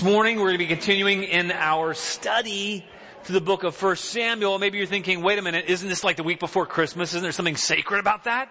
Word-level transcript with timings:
This 0.00 0.10
morning 0.10 0.38
we're 0.38 0.46
going 0.46 0.54
to 0.54 0.64
be 0.64 0.66
continuing 0.66 1.24
in 1.24 1.52
our 1.52 1.92
study 1.92 2.86
through 3.22 3.34
the 3.34 3.44
book 3.44 3.64
of 3.64 3.82
1 3.82 3.96
Samuel. 3.96 4.58
Maybe 4.58 4.78
you're 4.78 4.86
thinking, 4.86 5.22
wait 5.22 5.38
a 5.38 5.42
minute, 5.42 5.66
isn't 5.68 5.86
this 5.86 6.02
like 6.02 6.16
the 6.16 6.22
week 6.22 6.40
before 6.40 6.64
Christmas? 6.64 7.10
Isn't 7.10 7.22
there 7.22 7.32
something 7.32 7.54
sacred 7.56 7.98
about 7.98 8.24
that? 8.24 8.50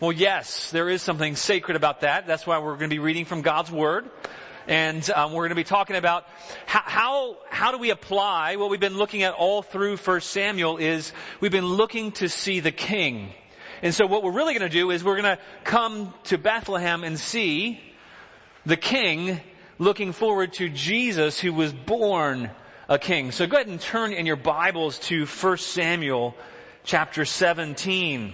Well, 0.00 0.10
yes, 0.10 0.72
there 0.72 0.88
is 0.88 1.00
something 1.00 1.36
sacred 1.36 1.76
about 1.76 2.00
that. 2.00 2.26
That's 2.26 2.48
why 2.48 2.58
we're 2.58 2.74
going 2.74 2.90
to 2.90 2.96
be 2.96 2.98
reading 2.98 3.26
from 3.26 3.42
God's 3.42 3.70
Word. 3.70 4.10
And 4.66 5.08
um, 5.10 5.32
we're 5.32 5.44
going 5.44 5.50
to 5.50 5.54
be 5.54 5.62
talking 5.62 5.94
about 5.94 6.26
how, 6.66 6.82
how, 6.84 7.36
how 7.48 7.70
do 7.70 7.78
we 7.78 7.90
apply 7.90 8.56
what 8.56 8.68
we've 8.68 8.80
been 8.80 8.98
looking 8.98 9.22
at 9.22 9.34
all 9.34 9.62
through 9.62 9.98
1 9.98 10.20
Samuel 10.20 10.78
is 10.78 11.12
we've 11.38 11.52
been 11.52 11.64
looking 11.64 12.10
to 12.12 12.28
see 12.28 12.58
the 12.58 12.72
king. 12.72 13.32
And 13.82 13.94
so 13.94 14.08
what 14.08 14.24
we're 14.24 14.32
really 14.32 14.58
going 14.58 14.68
to 14.68 14.76
do 14.76 14.90
is 14.90 15.04
we're 15.04 15.22
going 15.22 15.36
to 15.36 15.42
come 15.62 16.12
to 16.24 16.38
Bethlehem 16.38 17.04
and 17.04 17.20
see 17.20 17.80
the 18.66 18.76
king 18.76 19.40
looking 19.82 20.12
forward 20.12 20.52
to 20.52 20.68
Jesus 20.68 21.40
who 21.40 21.52
was 21.52 21.72
born 21.72 22.48
a 22.88 23.00
king. 23.00 23.32
So 23.32 23.48
go 23.48 23.56
ahead 23.56 23.66
and 23.66 23.80
turn 23.80 24.12
in 24.12 24.26
your 24.26 24.36
Bibles 24.36 25.00
to 25.00 25.26
1 25.26 25.56
Samuel 25.58 26.36
chapter 26.84 27.24
17. 27.24 28.32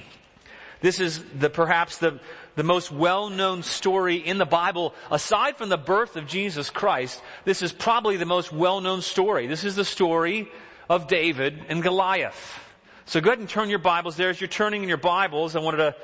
This 0.82 1.00
is 1.00 1.24
the, 1.34 1.48
perhaps 1.48 1.98
the, 1.98 2.20
the 2.56 2.64
most 2.64 2.92
well-known 2.92 3.62
story 3.62 4.16
in 4.16 4.36
the 4.36 4.44
Bible, 4.44 4.94
aside 5.10 5.56
from 5.56 5.70
the 5.70 5.78
birth 5.78 6.16
of 6.16 6.26
Jesus 6.26 6.68
Christ, 6.68 7.22
this 7.46 7.62
is 7.62 7.72
probably 7.72 8.18
the 8.18 8.26
most 8.26 8.52
well-known 8.52 9.00
story. 9.00 9.46
This 9.46 9.64
is 9.64 9.74
the 9.74 9.86
story 9.86 10.50
of 10.90 11.08
David 11.08 11.64
and 11.70 11.82
Goliath. 11.82 12.60
So 13.06 13.22
go 13.22 13.30
ahead 13.30 13.38
and 13.38 13.48
turn 13.48 13.70
your 13.70 13.78
Bibles 13.78 14.16
there. 14.16 14.28
As 14.28 14.38
you're 14.38 14.48
turning 14.48 14.82
in 14.82 14.88
your 14.88 14.98
Bibles, 14.98 15.56
I 15.56 15.60
wanted 15.60 15.78
to 15.78 15.96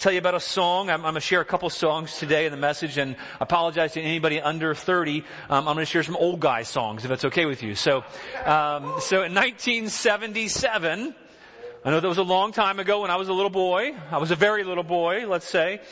tell 0.00 0.12
you 0.12 0.18
about 0.18 0.34
a 0.34 0.40
song. 0.40 0.88
I'm, 0.88 1.00
I'm 1.00 1.02
going 1.02 1.14
to 1.16 1.20
share 1.20 1.42
a 1.42 1.44
couple 1.44 1.68
songs 1.68 2.18
today 2.18 2.46
in 2.46 2.52
the 2.52 2.56
message, 2.56 2.96
and 2.96 3.16
apologize 3.38 3.92
to 3.92 4.00
anybody 4.00 4.40
under 4.40 4.74
30. 4.74 5.18
Um, 5.50 5.68
I'm 5.68 5.74
going 5.74 5.76
to 5.76 5.84
share 5.84 6.02
some 6.02 6.16
old 6.16 6.40
guy 6.40 6.62
songs, 6.62 7.04
if 7.04 7.10
that's 7.10 7.26
okay 7.26 7.44
with 7.44 7.62
you. 7.62 7.74
So, 7.74 7.98
um, 8.46 8.94
so 9.00 9.22
in 9.24 9.34
1977, 9.34 11.14
I 11.84 11.90
know 11.90 12.00
that 12.00 12.08
was 12.08 12.16
a 12.16 12.22
long 12.22 12.52
time 12.52 12.80
ago 12.80 13.02
when 13.02 13.10
I 13.10 13.16
was 13.16 13.28
a 13.28 13.34
little 13.34 13.50
boy. 13.50 13.94
I 14.10 14.16
was 14.16 14.30
a 14.30 14.36
very 14.36 14.64
little 14.64 14.84
boy, 14.84 15.26
let's 15.28 15.46
say, 15.46 15.82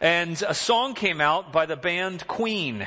and 0.00 0.42
a 0.48 0.54
song 0.54 0.94
came 0.94 1.20
out 1.20 1.52
by 1.52 1.66
the 1.66 1.76
band 1.76 2.26
Queen. 2.26 2.84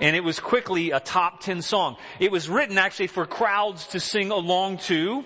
And 0.00 0.16
it 0.16 0.24
was 0.24 0.40
quickly 0.40 0.90
a 0.90 0.98
top 0.98 1.40
10 1.40 1.62
song. 1.62 1.98
It 2.18 2.32
was 2.32 2.48
written 2.48 2.78
actually 2.78 3.06
for 3.06 3.26
crowds 3.26 3.86
to 3.88 4.00
sing 4.00 4.32
along 4.32 4.78
to. 4.78 5.24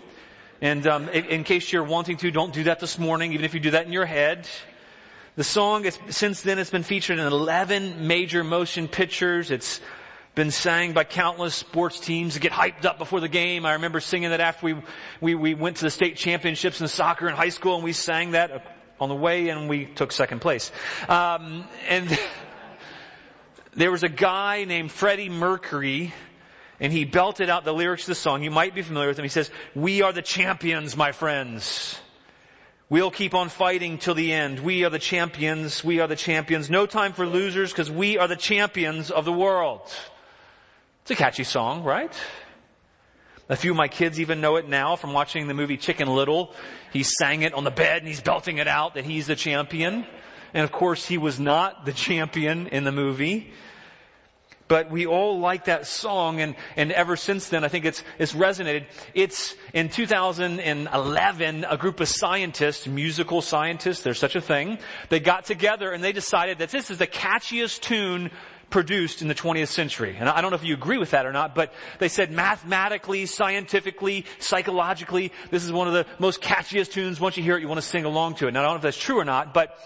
And 0.60 0.86
um, 0.86 1.08
in, 1.10 1.24
in, 1.26 1.44
case 1.44 1.72
you're 1.72 1.84
wanting 1.84 2.16
to, 2.18 2.30
don't 2.30 2.52
do 2.52 2.64
that 2.64 2.80
this 2.80 2.98
morning, 2.98 3.32
even 3.32 3.44
if 3.44 3.54
you 3.54 3.60
do 3.60 3.70
that 3.72 3.86
in 3.86 3.92
your 3.92 4.06
head. 4.06 4.48
The 5.36 5.44
song, 5.44 5.84
is, 5.84 5.96
since 6.10 6.42
then, 6.42 6.58
it's 6.58 6.70
been 6.70 6.82
featured 6.82 7.20
in 7.20 7.26
11 7.26 8.08
major 8.08 8.42
motion 8.42 8.88
pictures. 8.88 9.52
It's 9.52 9.80
been 10.34 10.50
sang 10.50 10.94
by 10.94 11.04
countless 11.04 11.54
sports 11.54 12.00
teams 12.00 12.34
to 12.34 12.40
get 12.40 12.50
hyped 12.50 12.84
up 12.84 12.98
before 12.98 13.20
the 13.20 13.28
game. 13.28 13.64
I 13.64 13.74
remember 13.74 14.00
singing 14.00 14.30
that 14.30 14.40
after 14.40 14.66
we, 14.66 14.74
we, 15.20 15.34
we 15.36 15.54
went 15.54 15.76
to 15.76 15.84
the 15.84 15.90
state 15.90 16.16
championships 16.16 16.80
in 16.80 16.88
soccer 16.88 17.28
in 17.28 17.36
high 17.36 17.50
school, 17.50 17.76
and 17.76 17.84
we 17.84 17.92
sang 17.92 18.32
that 18.32 18.76
on 18.98 19.08
the 19.08 19.14
way, 19.14 19.50
and 19.50 19.68
we 19.68 19.84
took 19.86 20.10
second 20.10 20.40
place. 20.40 20.72
Um, 21.08 21.64
and 21.88 22.18
there 23.74 23.92
was 23.92 24.02
a 24.02 24.08
guy 24.08 24.64
named 24.64 24.90
Freddie 24.90 25.28
Mercury 25.28 26.12
and 26.80 26.92
he 26.92 27.04
belted 27.04 27.50
out 27.50 27.64
the 27.64 27.72
lyrics 27.72 28.04
of 28.04 28.08
the 28.08 28.14
song. 28.14 28.42
You 28.42 28.50
might 28.50 28.74
be 28.74 28.82
familiar 28.82 29.08
with 29.08 29.16
them. 29.16 29.24
He 29.24 29.30
says, 29.30 29.50
we 29.74 30.02
are 30.02 30.12
the 30.12 30.22
champions, 30.22 30.96
my 30.96 31.12
friends. 31.12 31.98
We'll 32.90 33.10
keep 33.10 33.34
on 33.34 33.48
fighting 33.50 33.98
till 33.98 34.14
the 34.14 34.32
end. 34.32 34.60
We 34.60 34.84
are 34.84 34.90
the 34.90 34.98
champions. 34.98 35.84
We 35.84 36.00
are 36.00 36.06
the 36.06 36.16
champions. 36.16 36.70
No 36.70 36.86
time 36.86 37.12
for 37.12 37.26
losers 37.26 37.70
because 37.70 37.90
we 37.90 38.16
are 38.16 38.28
the 38.28 38.36
champions 38.36 39.10
of 39.10 39.24
the 39.24 39.32
world. 39.32 39.82
It's 41.02 41.10
a 41.10 41.16
catchy 41.16 41.44
song, 41.44 41.84
right? 41.84 42.12
A 43.50 43.56
few 43.56 43.72
of 43.72 43.76
my 43.76 43.88
kids 43.88 44.20
even 44.20 44.40
know 44.40 44.56
it 44.56 44.68
now 44.68 44.96
from 44.96 45.12
watching 45.12 45.48
the 45.48 45.54
movie 45.54 45.76
Chicken 45.76 46.08
Little. 46.08 46.54
He 46.92 47.02
sang 47.02 47.42
it 47.42 47.54
on 47.54 47.64
the 47.64 47.70
bed 47.70 47.98
and 47.98 48.06
he's 48.06 48.20
belting 48.20 48.58
it 48.58 48.68
out 48.68 48.94
that 48.94 49.04
he's 49.04 49.26
the 49.26 49.36
champion. 49.36 50.06
And 50.54 50.64
of 50.64 50.72
course 50.72 51.06
he 51.06 51.18
was 51.18 51.38
not 51.38 51.84
the 51.84 51.92
champion 51.92 52.68
in 52.68 52.84
the 52.84 52.92
movie. 52.92 53.52
But 54.68 54.90
we 54.90 55.06
all 55.06 55.40
like 55.40 55.64
that 55.64 55.86
song 55.86 56.40
and, 56.40 56.54
and 56.76 56.92
ever 56.92 57.16
since 57.16 57.48
then 57.48 57.64
I 57.64 57.68
think 57.68 57.84
it's, 57.84 58.04
it's 58.18 58.34
resonated. 58.34 58.84
It's 59.14 59.54
in 59.72 59.88
2011 59.88 61.66
a 61.68 61.76
group 61.76 62.00
of 62.00 62.08
scientists, 62.08 62.86
musical 62.86 63.42
scientists, 63.42 64.02
there's 64.02 64.18
such 64.18 64.36
a 64.36 64.40
thing, 64.40 64.78
they 65.08 65.20
got 65.20 65.46
together 65.46 65.90
and 65.92 66.04
they 66.04 66.12
decided 66.12 66.58
that 66.58 66.70
this 66.70 66.90
is 66.90 66.98
the 66.98 67.06
catchiest 67.06 67.80
tune 67.80 68.30
produced 68.70 69.22
in 69.22 69.28
the 69.28 69.34
20th 69.34 69.68
century. 69.68 70.16
And 70.18 70.28
I 70.28 70.40
don't 70.40 70.50
know 70.50 70.56
if 70.56 70.64
you 70.64 70.74
agree 70.74 70.98
with 70.98 71.12
that 71.12 71.24
or 71.24 71.32
not, 71.32 71.54
but 71.54 71.72
they 71.98 72.08
said 72.08 72.30
mathematically, 72.30 73.26
scientifically, 73.26 74.26
psychologically, 74.38 75.32
this 75.50 75.64
is 75.64 75.72
one 75.72 75.88
of 75.88 75.94
the 75.94 76.06
most 76.18 76.42
catchiest 76.42 76.92
tunes. 76.92 77.18
Once 77.20 77.36
you 77.36 77.42
hear 77.42 77.56
it, 77.56 77.62
you 77.62 77.68
want 77.68 77.80
to 77.80 77.86
sing 77.86 78.04
along 78.04 78.34
to 78.36 78.48
it. 78.48 78.52
Now 78.52 78.60
I 78.60 78.62
don't 78.64 78.72
know 78.72 78.76
if 78.76 78.82
that's 78.82 78.98
true 78.98 79.18
or 79.18 79.24
not, 79.24 79.54
but 79.54 79.78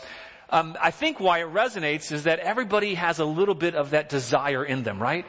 um, 0.52 0.76
I 0.80 0.90
think 0.90 1.18
why 1.18 1.38
it 1.38 1.52
resonates 1.52 2.12
is 2.12 2.24
that 2.24 2.38
everybody 2.38 2.94
has 2.94 3.18
a 3.18 3.24
little 3.24 3.54
bit 3.54 3.74
of 3.74 3.90
that 3.90 4.10
desire 4.10 4.62
in 4.62 4.82
them, 4.82 5.00
right? 5.00 5.24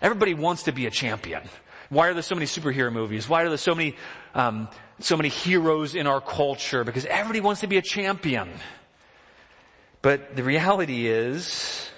Everybody 0.00 0.32
wants 0.32 0.62
to 0.62 0.72
be 0.72 0.86
a 0.86 0.90
champion. 0.90 1.42
Why 1.90 2.08
are 2.08 2.14
there 2.14 2.22
so 2.22 2.34
many 2.34 2.46
superhero 2.46 2.90
movies? 2.90 3.28
Why 3.28 3.42
are 3.42 3.48
there 3.50 3.58
so 3.58 3.74
many, 3.74 3.96
um, 4.34 4.68
so 4.98 5.16
many 5.16 5.28
heroes 5.28 5.94
in 5.94 6.06
our 6.06 6.22
culture? 6.22 6.84
Because 6.84 7.04
everybody 7.04 7.40
wants 7.40 7.60
to 7.60 7.66
be 7.66 7.76
a 7.76 7.82
champion. 7.82 8.48
But 10.00 10.34
the 10.36 10.42
reality 10.42 11.06
is, 11.06 11.90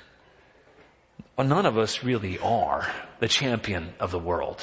well, 1.36 1.46
none 1.46 1.64
of 1.64 1.78
us 1.78 2.02
really 2.02 2.40
are 2.40 2.90
the 3.20 3.28
champion 3.28 3.94
of 4.00 4.10
the 4.10 4.18
world. 4.18 4.60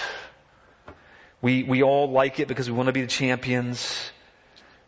We, 1.41 1.63
we 1.63 1.81
all 1.81 2.11
like 2.11 2.41
it 2.41 2.49
because 2.49 2.69
we 2.69 2.75
want 2.75 2.87
to 2.87 2.93
be 2.93 3.01
the 3.01 3.07
champions. 3.07 4.11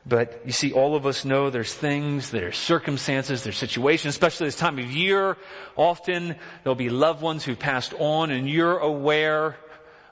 But 0.06 0.41
you 0.45 0.51
see, 0.51 0.72
all 0.72 0.95
of 0.95 1.06
us 1.06 1.25
know 1.25 1.50
there's 1.50 1.73
things, 1.73 2.31
there's 2.31 2.57
circumstances, 2.57 3.44
there's 3.44 3.57
situations, 3.57 4.16
especially 4.16 4.47
this 4.47 4.56
time 4.56 4.79
of 4.79 4.91
year. 4.91 5.38
Often 5.75 6.35
there'll 6.63 6.75
be 6.75 6.89
loved 6.89 7.22
ones 7.22 7.44
who 7.44 7.56
passed 7.56 7.94
on 8.00 8.31
and 8.31 8.50
you're 8.50 8.79
aware 8.79 9.57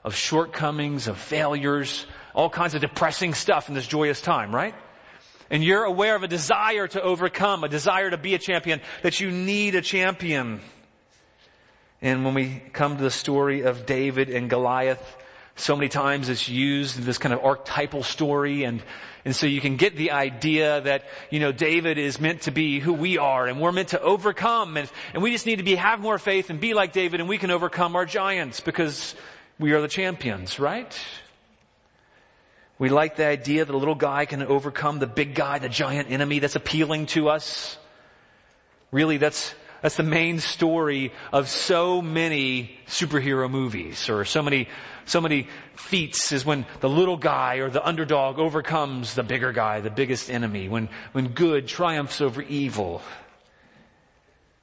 of 0.04 0.14
shortcomings, 0.14 1.08
of 1.08 1.18
failures, 1.18 2.06
all 2.34 2.48
kinds 2.48 2.74
of 2.74 2.80
depressing 2.80 3.34
stuff 3.34 3.68
in 3.68 3.74
this 3.74 3.86
joyous 3.86 4.20
time, 4.20 4.54
right? 4.54 4.74
And 5.50 5.64
you're 5.64 5.84
aware 5.84 6.14
of 6.14 6.22
a 6.22 6.28
desire 6.28 6.86
to 6.86 7.02
overcome, 7.02 7.64
a 7.64 7.68
desire 7.68 8.10
to 8.10 8.16
be 8.16 8.34
a 8.34 8.38
champion, 8.38 8.80
that 9.02 9.18
you 9.18 9.32
need 9.32 9.74
a 9.74 9.82
champion. 9.82 10.60
And 12.00 12.24
when 12.24 12.34
we 12.34 12.62
come 12.72 12.96
to 12.96 13.02
the 13.02 13.10
story 13.10 13.62
of 13.62 13.84
David 13.84 14.30
and 14.30 14.48
Goliath, 14.48 15.16
so 15.56 15.76
many 15.76 15.88
times 15.88 16.28
it's 16.28 16.48
used 16.48 16.98
in 16.98 17.04
this 17.04 17.18
kind 17.18 17.34
of 17.34 17.44
archetypal 17.44 18.02
story 18.02 18.64
and 18.64 18.82
and 19.24 19.36
so 19.36 19.46
you 19.46 19.60
can 19.60 19.76
get 19.76 19.96
the 19.96 20.12
idea 20.12 20.80
that, 20.80 21.04
you 21.28 21.40
know, 21.40 21.52
David 21.52 21.98
is 21.98 22.20
meant 22.20 22.42
to 22.42 22.50
be 22.50 22.80
who 22.80 22.94
we 22.94 23.18
are 23.18 23.46
and 23.46 23.60
we're 23.60 23.72
meant 23.72 23.88
to 23.88 24.00
overcome 24.00 24.76
and, 24.76 24.90
and 25.12 25.22
we 25.22 25.30
just 25.30 25.44
need 25.44 25.56
to 25.56 25.62
be, 25.62 25.74
have 25.74 26.00
more 26.00 26.18
faith 26.18 26.48
and 26.48 26.58
be 26.58 26.72
like 26.72 26.92
David 26.92 27.20
and 27.20 27.28
we 27.28 27.36
can 27.36 27.50
overcome 27.50 27.96
our 27.96 28.06
giants 28.06 28.60
because 28.60 29.14
we 29.58 29.72
are 29.72 29.82
the 29.82 29.88
champions, 29.88 30.58
right? 30.58 30.98
We 32.78 32.88
like 32.88 33.16
the 33.16 33.26
idea 33.26 33.64
that 33.66 33.74
a 33.74 33.76
little 33.76 33.94
guy 33.94 34.24
can 34.24 34.42
overcome 34.42 35.00
the 35.00 35.06
big 35.06 35.34
guy, 35.34 35.58
the 35.58 35.68
giant 35.68 36.10
enemy 36.10 36.38
that's 36.38 36.56
appealing 36.56 37.06
to 37.06 37.28
us. 37.28 37.76
Really, 38.90 39.18
that's, 39.18 39.54
that's 39.82 39.96
the 39.96 40.02
main 40.02 40.40
story 40.40 41.12
of 41.32 41.48
so 41.48 42.02
many 42.02 42.78
superhero 42.86 43.50
movies 43.50 44.08
or 44.08 44.24
so 44.24 44.42
many 44.42 44.68
so 45.10 45.20
many 45.20 45.48
feats 45.74 46.30
is 46.30 46.44
when 46.44 46.66
the 46.80 46.88
little 46.88 47.16
guy 47.16 47.56
or 47.56 47.68
the 47.68 47.84
underdog 47.84 48.38
overcomes 48.38 49.14
the 49.14 49.24
bigger 49.24 49.52
guy, 49.52 49.80
the 49.80 49.90
biggest 49.90 50.30
enemy, 50.30 50.68
when, 50.68 50.88
when 51.10 51.28
good 51.28 51.66
triumphs 51.66 52.20
over 52.20 52.42
evil. 52.42 53.02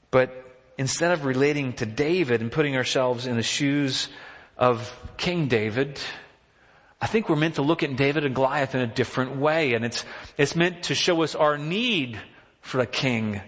But 0.10 0.32
instead 0.78 1.12
of 1.12 1.26
relating 1.26 1.74
to 1.74 1.86
David 1.86 2.42
and 2.42 2.50
putting 2.50 2.78
ourselves 2.78 3.28
in 3.28 3.36
the 3.36 3.44
shoes 3.44 4.08
of 4.58 4.98
King 5.18 5.50
David, 5.50 6.00
I 7.02 7.08
think 7.08 7.28
we're 7.28 7.36
meant 7.36 7.56
to 7.56 7.62
look 7.62 7.84
at 7.84 7.94
David 7.98 8.24
and 8.24 8.34
Goliath 8.34 8.74
in 8.74 8.80
a 8.80 8.88
different 8.88 9.36
way. 9.36 9.74
And 9.74 9.84
it's, 9.84 10.06
it's 10.38 10.56
meant 10.56 10.84
to 10.84 10.96
show 10.96 11.24
us 11.24 11.36
our 11.36 11.58
need 11.58 12.22
for 12.62 12.80
a 12.80 12.88
king 12.88 13.42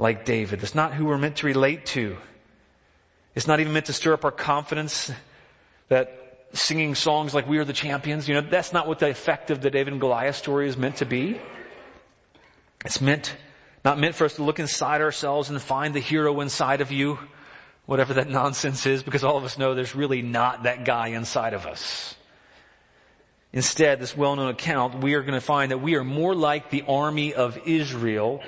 like 0.00 0.24
David. 0.24 0.62
It's 0.62 0.74
not 0.74 0.94
who 0.94 1.04
we're 1.04 1.18
meant 1.18 1.36
to 1.36 1.46
relate 1.46 1.84
to. 1.86 2.16
It's 3.34 3.46
not 3.46 3.60
even 3.60 3.72
meant 3.72 3.86
to 3.86 3.92
stir 3.92 4.14
up 4.14 4.24
our 4.24 4.32
confidence 4.32 5.12
that 5.88 6.48
singing 6.52 6.94
songs 6.94 7.34
like 7.34 7.46
We 7.46 7.58
Are 7.58 7.64
the 7.64 7.72
Champions. 7.72 8.26
You 8.26 8.34
know, 8.34 8.40
that's 8.40 8.72
not 8.72 8.88
what 8.88 8.98
the 8.98 9.10
effect 9.10 9.50
of 9.50 9.60
the 9.60 9.70
David 9.70 9.92
and 9.92 10.00
Goliath 10.00 10.36
story 10.36 10.68
is 10.68 10.76
meant 10.76 10.96
to 10.96 11.04
be. 11.04 11.38
It's 12.84 13.00
meant, 13.00 13.36
not 13.84 13.98
meant 13.98 14.14
for 14.14 14.24
us 14.24 14.36
to 14.36 14.42
look 14.42 14.58
inside 14.58 15.02
ourselves 15.02 15.50
and 15.50 15.60
find 15.60 15.94
the 15.94 16.00
hero 16.00 16.40
inside 16.40 16.80
of 16.80 16.90
you, 16.90 17.18
whatever 17.84 18.14
that 18.14 18.28
nonsense 18.28 18.86
is, 18.86 19.02
because 19.02 19.22
all 19.22 19.36
of 19.36 19.44
us 19.44 19.58
know 19.58 19.74
there's 19.74 19.94
really 19.94 20.22
not 20.22 20.62
that 20.62 20.84
guy 20.84 21.08
inside 21.08 21.52
of 21.52 21.66
us. 21.66 22.16
Instead, 23.52 24.00
this 24.00 24.16
well-known 24.16 24.48
account, 24.48 25.02
we 25.02 25.14
are 25.14 25.22
going 25.22 25.34
to 25.34 25.40
find 25.40 25.72
that 25.72 25.78
we 25.78 25.94
are 25.96 26.04
more 26.04 26.34
like 26.34 26.70
the 26.70 26.84
army 26.88 27.34
of 27.34 27.58
Israel. 27.66 28.42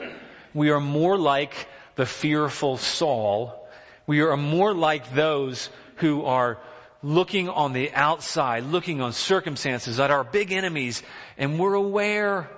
We 0.54 0.70
are 0.70 0.80
more 0.80 1.16
like 1.16 1.68
the 1.96 2.06
fearful 2.06 2.76
Saul 2.76 3.62
We 4.06 4.20
are 4.20 4.36
more 4.36 4.74
like 4.74 5.14
those 5.14 5.70
who 5.96 6.24
are 6.24 6.58
looking 7.02 7.48
on 7.48 7.72
the 7.72 7.92
outside, 7.92 8.64
looking 8.64 9.00
on 9.00 9.12
circumstances 9.12 10.00
at 10.00 10.10
our 10.10 10.24
big 10.24 10.52
enemies, 10.52 11.02
and 11.38 11.58
we're 11.58 11.74
aware 11.74 12.48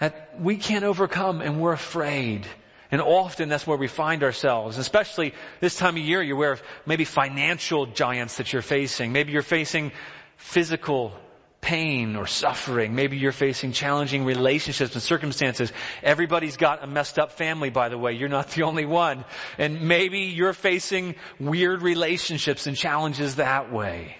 that 0.00 0.40
we 0.40 0.56
can't 0.56 0.84
overcome 0.84 1.40
and 1.42 1.60
we're 1.60 1.72
afraid. 1.72 2.46
And 2.90 3.00
often 3.00 3.48
that's 3.48 3.66
where 3.66 3.76
we 3.76 3.86
find 3.86 4.22
ourselves, 4.22 4.78
especially 4.78 5.34
this 5.60 5.76
time 5.76 5.96
of 5.96 6.02
year, 6.02 6.22
you're 6.22 6.36
aware 6.36 6.52
of 6.52 6.62
maybe 6.86 7.04
financial 7.04 7.86
giants 7.86 8.38
that 8.38 8.52
you're 8.52 8.62
facing. 8.62 9.12
Maybe 9.12 9.32
you're 9.32 9.42
facing 9.42 9.92
physical 10.36 11.12
pain 11.60 12.16
or 12.16 12.26
suffering. 12.26 12.94
Maybe 12.94 13.16
you're 13.18 13.32
facing 13.32 13.72
challenging 13.72 14.24
relationships 14.24 14.94
and 14.94 15.02
circumstances. 15.02 15.72
Everybody's 16.02 16.56
got 16.56 16.82
a 16.82 16.86
messed 16.86 17.18
up 17.18 17.32
family, 17.32 17.70
by 17.70 17.88
the 17.88 17.98
way. 17.98 18.12
You're 18.12 18.28
not 18.28 18.50
the 18.50 18.62
only 18.62 18.86
one. 18.86 19.24
And 19.58 19.82
maybe 19.82 20.20
you're 20.20 20.52
facing 20.52 21.16
weird 21.38 21.82
relationships 21.82 22.66
and 22.66 22.76
challenges 22.76 23.36
that 23.36 23.72
way. 23.72 24.16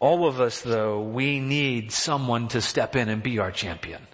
All 0.00 0.26
of 0.26 0.40
us, 0.40 0.62
though, 0.62 1.00
we 1.00 1.38
need 1.38 1.92
someone 1.92 2.48
to 2.48 2.60
step 2.60 2.96
in 2.96 3.08
and 3.08 3.22
be 3.22 3.38
our 3.38 3.52
champion. 3.52 4.04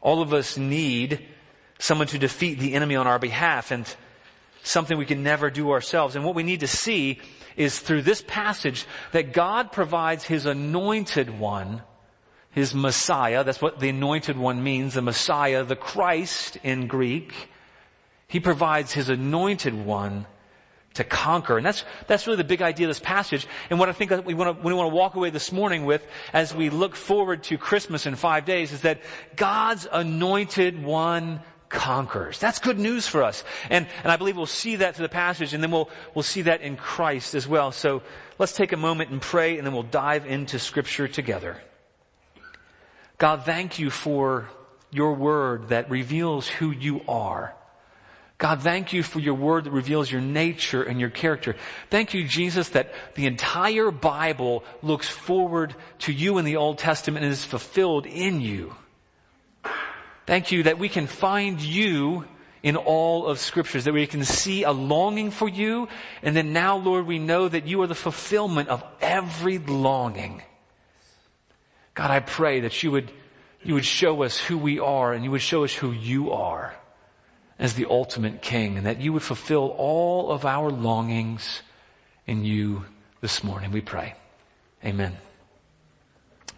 All 0.00 0.22
of 0.22 0.32
us 0.32 0.56
need 0.56 1.26
someone 1.80 2.06
to 2.08 2.18
defeat 2.18 2.60
the 2.60 2.74
enemy 2.74 2.94
on 2.94 3.08
our 3.08 3.18
behalf 3.18 3.72
and 3.72 3.92
something 4.62 4.96
we 4.96 5.06
can 5.06 5.24
never 5.24 5.50
do 5.50 5.72
ourselves. 5.72 6.14
And 6.14 6.24
what 6.24 6.36
we 6.36 6.44
need 6.44 6.60
to 6.60 6.68
see 6.68 7.20
is 7.56 7.78
through 7.78 8.02
this 8.02 8.22
passage 8.26 8.86
that 9.12 9.32
God 9.32 9.72
provides 9.72 10.24
His 10.24 10.46
anointed 10.46 11.38
one, 11.38 11.82
His 12.50 12.74
Messiah, 12.74 13.44
that's 13.44 13.62
what 13.62 13.80
the 13.80 13.88
anointed 13.88 14.36
one 14.36 14.62
means, 14.62 14.94
the 14.94 15.02
Messiah, 15.02 15.64
the 15.64 15.76
Christ 15.76 16.58
in 16.62 16.86
Greek. 16.86 17.48
He 18.28 18.40
provides 18.40 18.92
His 18.92 19.08
anointed 19.08 19.74
one 19.74 20.26
to 20.96 21.04
conquer. 21.04 21.56
And 21.56 21.64
that's, 21.64 21.84
that's 22.06 22.26
really 22.26 22.38
the 22.38 22.44
big 22.44 22.62
idea 22.62 22.86
of 22.86 22.90
this 22.90 23.00
passage. 23.00 23.46
And 23.70 23.78
what 23.78 23.88
I 23.88 23.92
think 23.92 24.10
we 24.26 24.34
want 24.34 24.56
to, 24.56 24.66
we 24.66 24.74
want 24.74 24.90
to 24.90 24.94
walk 24.94 25.14
away 25.14 25.30
this 25.30 25.52
morning 25.52 25.84
with 25.84 26.06
as 26.32 26.54
we 26.54 26.70
look 26.70 26.96
forward 26.96 27.42
to 27.44 27.58
Christmas 27.58 28.06
in 28.06 28.16
five 28.16 28.44
days 28.44 28.72
is 28.72 28.82
that 28.82 29.00
God's 29.36 29.86
anointed 29.90 30.82
one 30.82 31.40
conquers. 31.68 32.38
That's 32.38 32.58
good 32.58 32.78
news 32.78 33.06
for 33.06 33.22
us. 33.22 33.44
And, 33.70 33.86
and 34.02 34.12
I 34.12 34.16
believe 34.16 34.36
we'll 34.36 34.46
see 34.46 34.76
that 34.76 34.96
through 34.96 35.04
the 35.04 35.10
passage 35.10 35.54
and 35.54 35.62
then 35.62 35.70
we'll, 35.70 35.90
we'll 36.14 36.22
see 36.22 36.42
that 36.42 36.60
in 36.60 36.76
Christ 36.76 37.34
as 37.34 37.46
well. 37.46 37.72
So 37.72 38.02
let's 38.38 38.52
take 38.52 38.72
a 38.72 38.76
moment 38.76 39.10
and 39.10 39.20
pray 39.20 39.58
and 39.58 39.66
then 39.66 39.72
we'll 39.74 39.82
dive 39.82 40.26
into 40.26 40.58
scripture 40.58 41.08
together. 41.08 41.60
God, 43.18 43.44
thank 43.44 43.78
you 43.78 43.90
for 43.90 44.48
your 44.90 45.14
word 45.14 45.68
that 45.68 45.90
reveals 45.90 46.48
who 46.48 46.70
you 46.70 47.00
are. 47.08 47.54
God, 48.38 48.60
thank 48.60 48.92
you 48.92 49.02
for 49.02 49.18
your 49.18 49.34
word 49.34 49.64
that 49.64 49.70
reveals 49.70 50.12
your 50.12 50.20
nature 50.20 50.82
and 50.82 51.00
your 51.00 51.08
character. 51.08 51.56
Thank 51.88 52.12
you, 52.12 52.28
Jesus, 52.28 52.68
that 52.70 52.92
the 53.14 53.26
entire 53.26 53.90
Bible 53.90 54.62
looks 54.82 55.08
forward 55.08 55.74
to 56.00 56.12
you 56.12 56.36
in 56.36 56.44
the 56.44 56.56
Old 56.56 56.76
Testament 56.76 57.24
and 57.24 57.32
is 57.32 57.46
fulfilled 57.46 58.04
in 58.04 58.42
you. 58.42 58.74
Thank 60.26 60.50
you 60.50 60.64
that 60.64 60.78
we 60.78 60.88
can 60.88 61.06
find 61.06 61.60
you 61.60 62.24
in 62.62 62.74
all 62.74 63.26
of 63.26 63.38
scriptures, 63.38 63.84
that 63.84 63.94
we 63.94 64.08
can 64.08 64.24
see 64.24 64.64
a 64.64 64.72
longing 64.72 65.30
for 65.30 65.48
you. 65.48 65.86
And 66.20 66.34
then 66.34 66.52
now, 66.52 66.76
Lord, 66.78 67.06
we 67.06 67.20
know 67.20 67.48
that 67.48 67.66
you 67.68 67.80
are 67.82 67.86
the 67.86 67.94
fulfillment 67.94 68.68
of 68.68 68.84
every 69.00 69.58
longing. 69.58 70.42
God, 71.94 72.10
I 72.10 72.18
pray 72.18 72.60
that 72.60 72.82
you 72.82 72.90
would, 72.90 73.12
you 73.62 73.74
would 73.74 73.84
show 73.84 74.24
us 74.24 74.36
who 74.36 74.58
we 74.58 74.80
are 74.80 75.12
and 75.12 75.24
you 75.24 75.30
would 75.30 75.42
show 75.42 75.62
us 75.62 75.72
who 75.72 75.92
you 75.92 76.32
are 76.32 76.74
as 77.56 77.74
the 77.74 77.86
ultimate 77.88 78.42
king 78.42 78.76
and 78.76 78.86
that 78.86 79.00
you 79.00 79.12
would 79.12 79.22
fulfill 79.22 79.74
all 79.78 80.32
of 80.32 80.44
our 80.44 80.68
longings 80.70 81.62
in 82.26 82.44
you 82.44 82.84
this 83.20 83.44
morning. 83.44 83.70
We 83.70 83.80
pray. 83.80 84.14
Amen. 84.84 85.16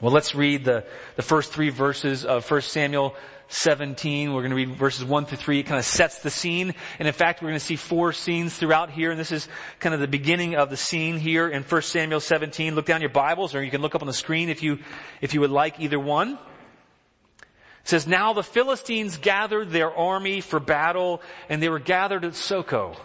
Well, 0.00 0.12
let's 0.12 0.34
read 0.34 0.64
the, 0.64 0.84
the 1.16 1.22
first 1.22 1.52
three 1.52 1.70
verses 1.70 2.24
of 2.24 2.50
1 2.50 2.62
Samuel 2.62 3.14
17. 3.48 4.32
We're 4.32 4.42
going 4.42 4.50
to 4.50 4.56
read 4.56 4.74
verses 4.76 5.04
1 5.04 5.26
through 5.26 5.38
3. 5.38 5.60
It 5.60 5.62
kind 5.64 5.78
of 5.78 5.84
sets 5.84 6.20
the 6.20 6.30
scene. 6.30 6.74
And 6.98 7.08
in 7.08 7.14
fact, 7.14 7.42
we're 7.42 7.48
going 7.48 7.58
to 7.58 7.64
see 7.64 7.76
four 7.76 8.12
scenes 8.12 8.56
throughout 8.56 8.90
here. 8.90 9.10
And 9.10 9.18
this 9.18 9.32
is 9.32 9.48
kind 9.80 9.94
of 9.94 10.00
the 10.00 10.08
beginning 10.08 10.54
of 10.54 10.70
the 10.70 10.76
scene 10.76 11.18
here 11.18 11.48
in 11.48 11.62
1 11.62 11.82
Samuel 11.82 12.20
17. 12.20 12.74
Look 12.74 12.86
down 12.86 13.00
your 13.00 13.10
Bibles 13.10 13.54
or 13.54 13.62
you 13.62 13.70
can 13.70 13.80
look 13.80 13.94
up 13.94 14.02
on 14.02 14.06
the 14.06 14.12
screen 14.12 14.48
if 14.48 14.62
you, 14.62 14.78
if 15.20 15.34
you 15.34 15.40
would 15.40 15.50
like 15.50 15.80
either 15.80 15.98
one. 15.98 16.34
It 16.34 17.88
says, 17.88 18.06
Now 18.06 18.34
the 18.34 18.42
Philistines 18.42 19.16
gathered 19.16 19.70
their 19.70 19.90
army 19.90 20.40
for 20.40 20.60
battle 20.60 21.22
and 21.48 21.62
they 21.62 21.68
were 21.68 21.78
gathered 21.78 22.24
at 22.24 22.32
Socoh 22.32 22.96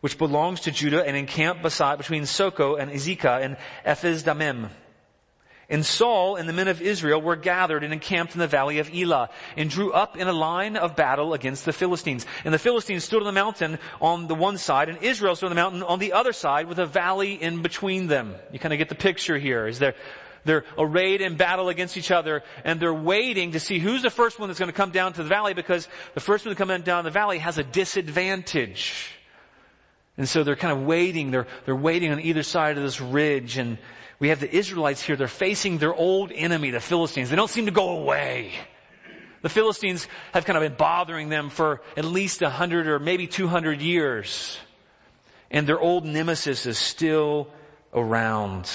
which 0.00 0.18
belongs 0.18 0.62
to 0.62 0.72
Judah 0.72 1.06
and 1.06 1.16
encamped 1.16 1.62
beside 1.62 1.96
between 1.96 2.24
Socoh 2.24 2.74
and 2.74 2.90
Azekah 2.90 3.40
and 3.40 3.56
Ephes 3.84 4.24
Dammim. 4.24 4.68
And 5.72 5.86
Saul 5.86 6.36
and 6.36 6.46
the 6.46 6.52
men 6.52 6.68
of 6.68 6.82
Israel 6.82 7.22
were 7.22 7.34
gathered 7.34 7.82
and 7.82 7.94
encamped 7.94 8.34
in 8.34 8.40
the 8.40 8.46
valley 8.46 8.78
of 8.78 8.94
Elah 8.94 9.30
and 9.56 9.70
drew 9.70 9.90
up 9.90 10.18
in 10.18 10.28
a 10.28 10.32
line 10.32 10.76
of 10.76 10.96
battle 10.96 11.32
against 11.32 11.64
the 11.64 11.72
Philistines. 11.72 12.26
And 12.44 12.52
the 12.52 12.58
Philistines 12.58 13.04
stood 13.04 13.20
on 13.20 13.24
the 13.24 13.32
mountain 13.32 13.78
on 13.98 14.26
the 14.26 14.34
one 14.34 14.58
side 14.58 14.90
and 14.90 14.98
Israel 15.02 15.34
stood 15.34 15.46
on 15.46 15.52
the 15.52 15.62
mountain 15.62 15.82
on 15.82 15.98
the 15.98 16.12
other 16.12 16.34
side 16.34 16.68
with 16.68 16.78
a 16.78 16.84
valley 16.84 17.42
in 17.42 17.62
between 17.62 18.06
them. 18.06 18.34
You 18.52 18.58
kind 18.58 18.74
of 18.74 18.78
get 18.78 18.90
the 18.90 18.94
picture 18.94 19.38
here. 19.38 19.66
Is 19.66 19.78
there, 19.78 19.94
they're 20.44 20.66
arrayed 20.76 21.22
in 21.22 21.38
battle 21.38 21.70
against 21.70 21.96
each 21.96 22.10
other 22.10 22.42
and 22.64 22.78
they're 22.78 22.92
waiting 22.92 23.52
to 23.52 23.60
see 23.60 23.78
who's 23.78 24.02
the 24.02 24.10
first 24.10 24.38
one 24.38 24.50
that's 24.50 24.58
going 24.58 24.70
to 24.70 24.76
come 24.76 24.90
down 24.90 25.14
to 25.14 25.22
the 25.22 25.28
valley 25.30 25.54
because 25.54 25.88
the 26.12 26.20
first 26.20 26.44
one 26.44 26.54
to 26.54 26.62
come 26.62 26.82
down 26.82 27.04
the 27.04 27.10
valley 27.10 27.38
has 27.38 27.56
a 27.56 27.64
disadvantage. 27.64 29.10
And 30.18 30.28
so 30.28 30.44
they're 30.44 30.54
kind 30.54 30.78
of 30.78 30.84
waiting, 30.84 31.30
they're, 31.30 31.46
they're 31.64 31.74
waiting 31.74 32.12
on 32.12 32.20
either 32.20 32.42
side 32.42 32.76
of 32.76 32.82
this 32.82 33.00
ridge 33.00 33.56
and 33.56 33.78
we 34.22 34.28
have 34.28 34.38
the 34.38 34.56
Israelites 34.56 35.02
here. 35.02 35.16
They're 35.16 35.26
facing 35.26 35.78
their 35.78 35.92
old 35.92 36.30
enemy, 36.30 36.70
the 36.70 36.78
Philistines. 36.78 37.28
They 37.28 37.34
don't 37.34 37.50
seem 37.50 37.66
to 37.66 37.72
go 37.72 37.98
away. 37.98 38.52
The 39.40 39.48
Philistines 39.48 40.06
have 40.32 40.44
kind 40.44 40.56
of 40.56 40.62
been 40.62 40.76
bothering 40.76 41.28
them 41.28 41.50
for 41.50 41.82
at 41.96 42.04
least 42.04 42.40
a 42.40 42.48
hundred 42.48 42.86
or 42.86 43.00
maybe 43.00 43.26
200 43.26 43.80
years. 43.82 44.58
And 45.50 45.66
their 45.66 45.80
old 45.80 46.04
nemesis 46.04 46.66
is 46.66 46.78
still 46.78 47.48
around. 47.92 48.70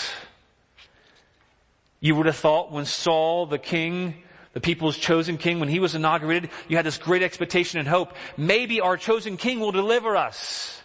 You 2.02 2.16
would 2.16 2.26
have 2.26 2.36
thought 2.36 2.74
when 2.74 2.84
Saul, 2.84 3.46
the 3.46 3.58
king, 3.58 4.16
the 4.52 4.60
people's 4.60 4.98
chosen 4.98 5.38
king, 5.38 5.62
when 5.62 5.70
he 5.70 5.80
was 5.80 5.96
inaugurated, 5.96 6.50
you 6.68 6.76
had 6.76 6.86
this 6.86 6.98
great 6.98 7.24
expectation 7.24 7.80
and 7.80 7.88
hope. 7.88 8.12
Maybe 8.36 8.82
our 8.82 8.98
chosen 8.98 9.38
king 9.38 9.62
will 9.62 9.72
deliver 9.72 10.18
us. 10.18 10.82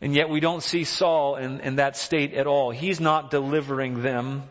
And 0.00 0.14
yet 0.14 0.28
we 0.28 0.40
don't 0.40 0.62
see 0.62 0.84
Saul 0.84 1.36
in, 1.36 1.60
in 1.60 1.76
that 1.76 1.96
state 1.96 2.34
at 2.34 2.46
all. 2.46 2.70
He's 2.70 3.00
not 3.00 3.30
delivering 3.30 4.02
them. 4.02 4.44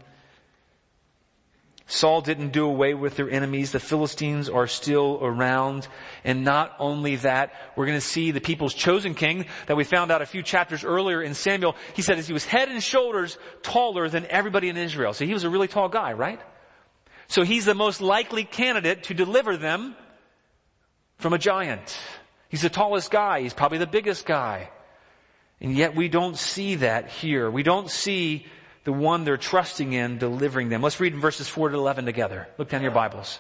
Saul 1.89 2.19
didn't 2.19 2.49
do 2.49 2.65
away 2.65 2.93
with 2.93 3.15
their 3.15 3.29
enemies. 3.29 3.71
The 3.71 3.79
Philistines 3.79 4.49
are 4.49 4.67
still 4.67 5.19
around. 5.21 5.87
And 6.25 6.43
not 6.43 6.75
only 6.79 7.15
that, 7.17 7.53
we're 7.77 7.85
going 7.85 7.97
to 7.97 8.05
see 8.05 8.31
the 8.31 8.41
people's 8.41 8.73
chosen 8.73 9.15
king 9.15 9.45
that 9.67 9.77
we 9.77 9.85
found 9.85 10.11
out 10.11 10.21
a 10.21 10.25
few 10.25 10.43
chapters 10.43 10.83
earlier 10.83 11.21
in 11.21 11.33
Samuel. 11.33 11.77
He 11.93 12.01
said 12.01 12.19
he 12.19 12.33
was 12.33 12.43
head 12.43 12.67
and 12.67 12.83
shoulders 12.83 13.37
taller 13.61 14.09
than 14.09 14.25
everybody 14.25 14.67
in 14.67 14.75
Israel. 14.75 15.13
So 15.13 15.25
he 15.25 15.33
was 15.33 15.45
a 15.45 15.49
really 15.49 15.69
tall 15.69 15.87
guy, 15.87 16.11
right? 16.11 16.41
So 17.29 17.43
he's 17.43 17.63
the 17.63 17.73
most 17.73 18.01
likely 18.01 18.43
candidate 18.43 19.03
to 19.03 19.13
deliver 19.13 19.55
them 19.55 19.95
from 21.19 21.31
a 21.31 21.37
giant. 21.37 21.97
He's 22.49 22.63
the 22.63 22.69
tallest 22.69 23.11
guy. 23.11 23.41
He's 23.41 23.53
probably 23.53 23.77
the 23.77 23.87
biggest 23.87 24.25
guy. 24.25 24.71
And 25.59 25.75
yet 25.75 25.95
we 25.95 26.07
don't 26.07 26.37
see 26.37 26.75
that 26.75 27.09
here. 27.09 27.49
We 27.49 27.63
don't 27.63 27.89
see 27.89 28.45
the 28.83 28.93
one 28.93 29.23
they're 29.23 29.37
trusting 29.37 29.93
in 29.93 30.17
delivering 30.17 30.69
them. 30.69 30.81
Let's 30.81 30.99
read 30.99 31.13
in 31.13 31.19
verses 31.19 31.47
4 31.47 31.69
to 31.69 31.75
11 31.75 32.05
together. 32.05 32.47
Look 32.57 32.69
down 32.69 32.83
your 32.83 32.91
Bibles. 32.91 33.39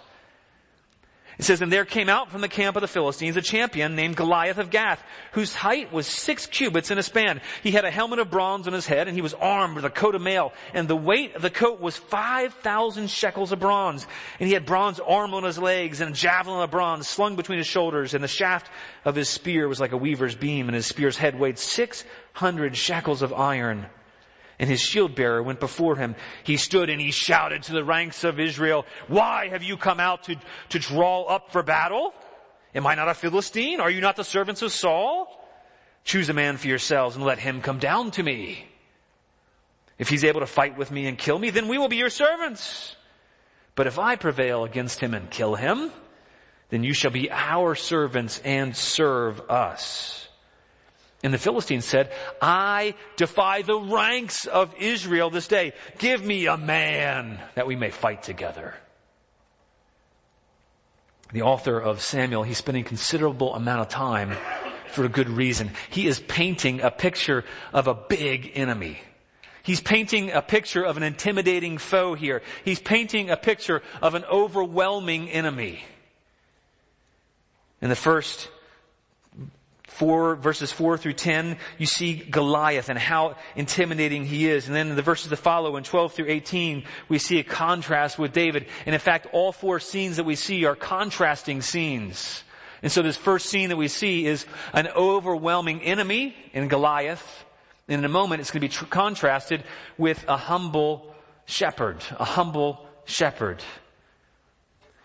It 1.37 1.45
says, 1.45 1.61
And 1.61 1.71
there 1.71 1.85
came 1.85 2.09
out 2.09 2.31
from 2.31 2.41
the 2.41 2.47
camp 2.47 2.75
of 2.75 2.81
the 2.81 2.87
Philistines 2.87 3.37
a 3.37 3.41
champion 3.41 3.95
named 3.95 4.15
Goliath 4.15 4.57
of 4.57 4.71
Gath, 4.71 5.03
whose 5.33 5.53
height 5.53 5.93
was 5.93 6.07
six 6.07 6.47
cubits 6.47 6.89
in 6.89 6.97
a 6.97 7.03
span. 7.03 7.41
He 7.61 7.71
had 7.71 7.85
a 7.85 7.91
helmet 7.91 8.17
of 8.17 8.31
bronze 8.31 8.67
on 8.67 8.73
his 8.73 8.87
head, 8.87 9.07
and 9.07 9.15
he 9.15 9.21
was 9.21 9.35
armed 9.35 9.75
with 9.75 9.85
a 9.85 9.91
coat 9.91 10.15
of 10.15 10.21
mail. 10.21 10.51
And 10.73 10.87
the 10.87 10.95
weight 10.95 11.35
of 11.35 11.43
the 11.43 11.51
coat 11.51 11.79
was 11.79 11.95
5,000 11.95 13.09
shekels 13.09 13.51
of 13.51 13.59
bronze. 13.59 14.07
And 14.39 14.47
he 14.47 14.53
had 14.53 14.65
bronze 14.65 14.99
arm 14.99 15.35
on 15.35 15.43
his 15.43 15.59
legs, 15.59 16.01
and 16.01 16.11
a 16.11 16.15
javelin 16.15 16.63
of 16.63 16.71
bronze 16.71 17.07
slung 17.07 17.35
between 17.35 17.59
his 17.59 17.67
shoulders. 17.67 18.15
And 18.15 18.23
the 18.23 18.27
shaft 18.27 18.71
of 19.05 19.15
his 19.15 19.29
spear 19.29 19.67
was 19.67 19.79
like 19.79 19.91
a 19.91 19.97
weaver's 19.97 20.35
beam, 20.35 20.67
and 20.67 20.75
his 20.75 20.87
spear's 20.87 21.17
head 21.17 21.37
weighed 21.37 21.59
600 21.59 22.75
shekels 22.75 23.21
of 23.21 23.31
iron 23.31 23.85
and 24.59 24.69
his 24.69 24.81
shield 24.81 25.15
bearer 25.15 25.41
went 25.41 25.59
before 25.59 25.95
him. 25.95 26.15
He 26.43 26.57
stood 26.57 26.89
and 26.89 26.99
he 26.99 27.11
shouted 27.11 27.63
to 27.63 27.73
the 27.73 27.83
ranks 27.83 28.23
of 28.23 28.39
Israel, 28.39 28.85
why 29.07 29.49
have 29.49 29.63
you 29.63 29.77
come 29.77 29.99
out 29.99 30.23
to, 30.23 30.35
to 30.69 30.79
draw 30.79 31.23
up 31.23 31.51
for 31.51 31.63
battle? 31.63 32.13
Am 32.73 32.87
I 32.87 32.95
not 32.95 33.09
a 33.09 33.13
Philistine? 33.13 33.79
Are 33.79 33.89
you 33.89 34.01
not 34.01 34.15
the 34.15 34.23
servants 34.23 34.61
of 34.61 34.71
Saul? 34.71 35.33
Choose 36.03 36.29
a 36.29 36.33
man 36.33 36.57
for 36.57 36.67
yourselves 36.67 37.15
and 37.15 37.25
let 37.25 37.39
him 37.39 37.61
come 37.61 37.79
down 37.79 38.11
to 38.11 38.23
me. 38.23 38.67
If 39.99 40.09
he's 40.09 40.23
able 40.23 40.41
to 40.41 40.47
fight 40.47 40.77
with 40.77 40.91
me 40.91 41.07
and 41.07 41.17
kill 41.17 41.39
me, 41.39 41.49
then 41.49 41.67
we 41.67 41.77
will 41.77 41.89
be 41.89 41.97
your 41.97 42.09
servants. 42.09 42.95
But 43.75 43.87
if 43.87 43.99
I 43.99 44.15
prevail 44.15 44.63
against 44.63 44.99
him 44.99 45.13
and 45.13 45.29
kill 45.29 45.55
him, 45.55 45.91
then 46.69 46.83
you 46.83 46.93
shall 46.93 47.11
be 47.11 47.31
our 47.31 47.75
servants 47.75 48.39
and 48.43 48.75
serve 48.75 49.39
us. 49.49 50.26
And 51.27 51.33
the 51.33 51.37
Philistines 51.39 51.83
said, 51.83 52.09
I 52.41 52.95
defy 53.17 53.61
the 53.61 53.77
ranks 53.77 54.45
of 54.45 54.73
Israel 54.79 55.29
this 55.29 55.49
day. 55.49 55.73
Give 55.97 56.23
me 56.23 56.47
a 56.47 56.55
man 56.55 57.41
that 57.55 57.67
we 57.67 57.75
may 57.75 57.89
fight 57.89 58.23
together. 58.23 58.75
The 61.33 61.41
author 61.41 61.77
of 61.77 62.01
Samuel, 62.01 62.43
he's 62.43 62.59
spending 62.59 62.85
considerable 62.85 63.53
amount 63.55 63.81
of 63.81 63.89
time 63.89 64.37
for 64.87 65.03
a 65.03 65.09
good 65.09 65.27
reason. 65.27 65.71
He 65.89 66.07
is 66.07 66.21
painting 66.21 66.79
a 66.79 66.89
picture 66.89 67.43
of 67.73 67.87
a 67.87 67.93
big 67.93 68.53
enemy. 68.55 68.97
He's 69.63 69.81
painting 69.81 70.31
a 70.31 70.41
picture 70.41 70.85
of 70.85 70.95
an 70.95 71.03
intimidating 71.03 71.77
foe 71.77 72.13
here. 72.13 72.41
He's 72.63 72.79
painting 72.79 73.29
a 73.31 73.35
picture 73.35 73.81
of 74.01 74.15
an 74.15 74.23
overwhelming 74.31 75.29
enemy. 75.29 75.83
In 77.81 77.89
the 77.89 77.97
first 77.97 78.49
4, 79.97 80.35
verses 80.35 80.71
4 80.71 80.97
through 80.97 81.13
10, 81.13 81.57
you 81.79 81.87
see 81.87 82.15
Goliath 82.15 82.89
and 82.89 82.99
how 82.99 83.35
intimidating 83.55 84.25
he 84.25 84.47
is. 84.47 84.67
And 84.67 84.75
then 84.75 84.89
in 84.89 84.95
the 84.95 85.01
verses 85.01 85.31
that 85.31 85.37
follow 85.37 85.75
in 85.75 85.83
12 85.83 86.13
through 86.13 86.27
18, 86.29 86.83
we 87.09 87.17
see 87.17 87.39
a 87.39 87.43
contrast 87.43 88.19
with 88.19 88.31
David. 88.31 88.67
And 88.85 88.93
in 88.93 89.01
fact, 89.01 89.27
all 89.33 89.51
four 89.51 89.79
scenes 89.79 90.17
that 90.17 90.23
we 90.23 90.35
see 90.35 90.65
are 90.65 90.75
contrasting 90.75 91.63
scenes. 91.63 92.43
And 92.83 92.91
so 92.91 93.01
this 93.01 93.17
first 93.17 93.47
scene 93.47 93.69
that 93.69 93.77
we 93.77 93.87
see 93.87 94.27
is 94.27 94.45
an 94.71 94.87
overwhelming 94.89 95.81
enemy 95.81 96.35
in 96.53 96.67
Goliath. 96.67 97.45
And 97.87 97.97
in 97.97 98.05
a 98.05 98.09
moment, 98.09 98.41
it's 98.41 98.51
going 98.51 98.61
to 98.61 98.67
be 98.67 98.73
tr- 98.73 98.85
contrasted 98.85 99.63
with 99.97 100.23
a 100.27 100.37
humble 100.37 101.15
shepherd, 101.45 102.03
a 102.19 102.25
humble 102.25 102.85
shepherd. 103.05 103.63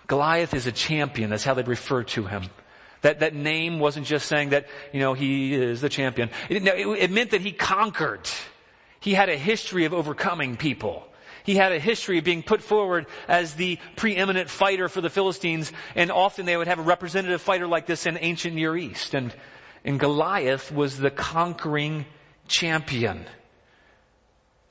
Goliath 0.06 0.52
is 0.52 0.66
a 0.66 0.72
champion. 0.72 1.30
That's 1.30 1.44
how 1.44 1.54
they 1.54 1.62
refer 1.62 2.02
to 2.02 2.26
him. 2.26 2.50
That, 3.02 3.21
that 3.21 3.35
name 3.35 3.78
wasn't 3.78 4.06
just 4.06 4.26
saying 4.26 4.50
that, 4.50 4.66
you 4.92 5.00
know, 5.00 5.12
he 5.12 5.54
is 5.54 5.80
the 5.80 5.88
champion. 5.88 6.30
It, 6.49 6.66
it, 6.66 6.87
it 6.87 7.11
meant 7.11 7.30
that 7.32 7.40
he 7.40 7.52
conquered. 7.52 8.28
He 9.00 9.14
had 9.14 9.28
a 9.28 9.37
history 9.37 9.85
of 9.85 9.92
overcoming 9.92 10.56
people. 10.56 11.06
He 11.44 11.56
had 11.56 11.73
a 11.73 11.80
history 11.80 12.18
of 12.18 12.25
being 12.25 12.44
put 12.44 12.62
forward 12.62 13.06
as 13.26 13.54
the 13.54 13.78
preeminent 13.97 14.49
fighter 14.49 14.88
for 14.88 15.00
the 15.00 15.11
Philistines, 15.11 15.73
and 15.97 16.12
often 16.12 16.47
they 16.47 16.56
would 16.56 16.68
have 16.68 16.78
a 16.78 16.82
representative 16.82 17.42
fighter 17.42 17.66
like 17.66 17.87
this 17.87 18.06
in 18.06 18.16
ancient 18.21 18.54
Near 18.54 18.76
East. 18.76 19.14
And, 19.14 19.35
and 19.85 19.99
Goliath 19.99 20.71
was 20.71 20.99
the 20.99 21.11
conquering 21.11 22.06
champion. 22.47 23.26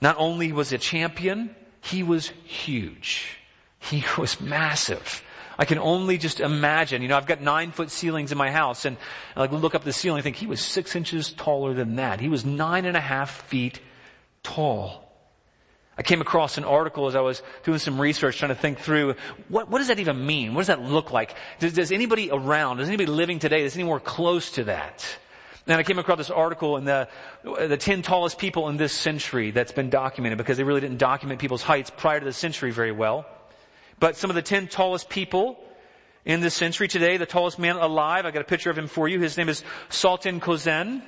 Not 0.01 0.15
only 0.17 0.53
was 0.53 0.71
a 0.71 0.77
champion, 0.77 1.53
he 1.81 2.03
was 2.03 2.29
huge. 2.45 3.37
He 3.79 4.05
was 4.17 4.39
massive. 4.39 5.23
I 5.57 5.65
can 5.65 5.79
only 5.79 6.17
just 6.17 6.39
imagine, 6.39 7.01
you 7.01 7.07
know, 7.07 7.17
I've 7.17 7.25
got 7.25 7.41
nine 7.41 7.71
foot 7.71 7.91
ceilings 7.91 8.31
in 8.31 8.37
my 8.37 8.51
house 8.51 8.85
and 8.85 8.97
I 9.35 9.41
like 9.41 9.51
look 9.51 9.75
up 9.75 9.83
the 9.83 9.93
ceiling 9.93 10.19
and 10.19 10.23
think 10.23 10.37
he 10.37 10.47
was 10.47 10.61
six 10.61 10.95
inches 10.95 11.31
taller 11.31 11.73
than 11.73 11.97
that. 11.97 12.19
He 12.19 12.29
was 12.29 12.45
nine 12.45 12.85
and 12.85 12.95
a 12.95 13.01
half 13.01 13.41
feet 13.43 13.79
tall. 14.43 15.07
I 15.97 16.03
came 16.03 16.21
across 16.21 16.57
an 16.57 16.63
article 16.63 17.07
as 17.07 17.15
I 17.15 17.21
was 17.21 17.43
doing 17.63 17.77
some 17.77 17.99
research 17.99 18.37
trying 18.37 18.49
to 18.49 18.55
think 18.55 18.79
through 18.79 19.15
what, 19.49 19.69
what 19.69 19.79
does 19.79 19.89
that 19.89 19.99
even 19.99 20.25
mean? 20.25 20.53
What 20.53 20.61
does 20.61 20.67
that 20.67 20.81
look 20.81 21.11
like? 21.11 21.35
Does, 21.59 21.73
does 21.73 21.91
anybody 21.91 22.29
around, 22.31 22.77
does 22.77 22.87
anybody 22.87 23.11
living 23.11 23.39
today, 23.39 23.63
is 23.63 23.75
anywhere 23.75 23.99
close 23.99 24.51
to 24.51 24.63
that? 24.63 25.05
And 25.67 25.75
I 25.75 25.83
came 25.83 25.99
across 25.99 26.17
this 26.17 26.31
article 26.31 26.77
in 26.77 26.85
the, 26.85 27.07
the 27.43 27.77
10 27.77 28.01
tallest 28.01 28.39
people 28.39 28.67
in 28.69 28.77
this 28.77 28.93
century 28.93 29.51
that's 29.51 29.71
been 29.71 29.89
documented 29.89 30.37
because 30.37 30.57
they 30.57 30.63
really 30.63 30.81
didn't 30.81 30.97
document 30.97 31.39
people's 31.39 31.61
heights 31.61 31.91
prior 31.95 32.19
to 32.19 32.25
the 32.25 32.33
century 32.33 32.71
very 32.71 32.91
well. 32.91 33.25
But 34.01 34.17
some 34.17 34.31
of 34.31 34.35
the 34.35 34.41
10 34.41 34.67
tallest 34.67 35.09
people 35.09 35.63
in 36.25 36.41
this 36.41 36.55
century 36.55 36.87
today, 36.87 37.17
the 37.17 37.27
tallest 37.27 37.59
man 37.59 37.75
alive, 37.75 38.25
I 38.25 38.31
got 38.31 38.41
a 38.41 38.45
picture 38.45 38.71
of 38.71 38.77
him 38.77 38.87
for 38.87 39.07
you. 39.07 39.21
His 39.21 39.37
name 39.37 39.47
is 39.47 39.63
Sultan 39.89 40.41
Kösen. 40.41 41.03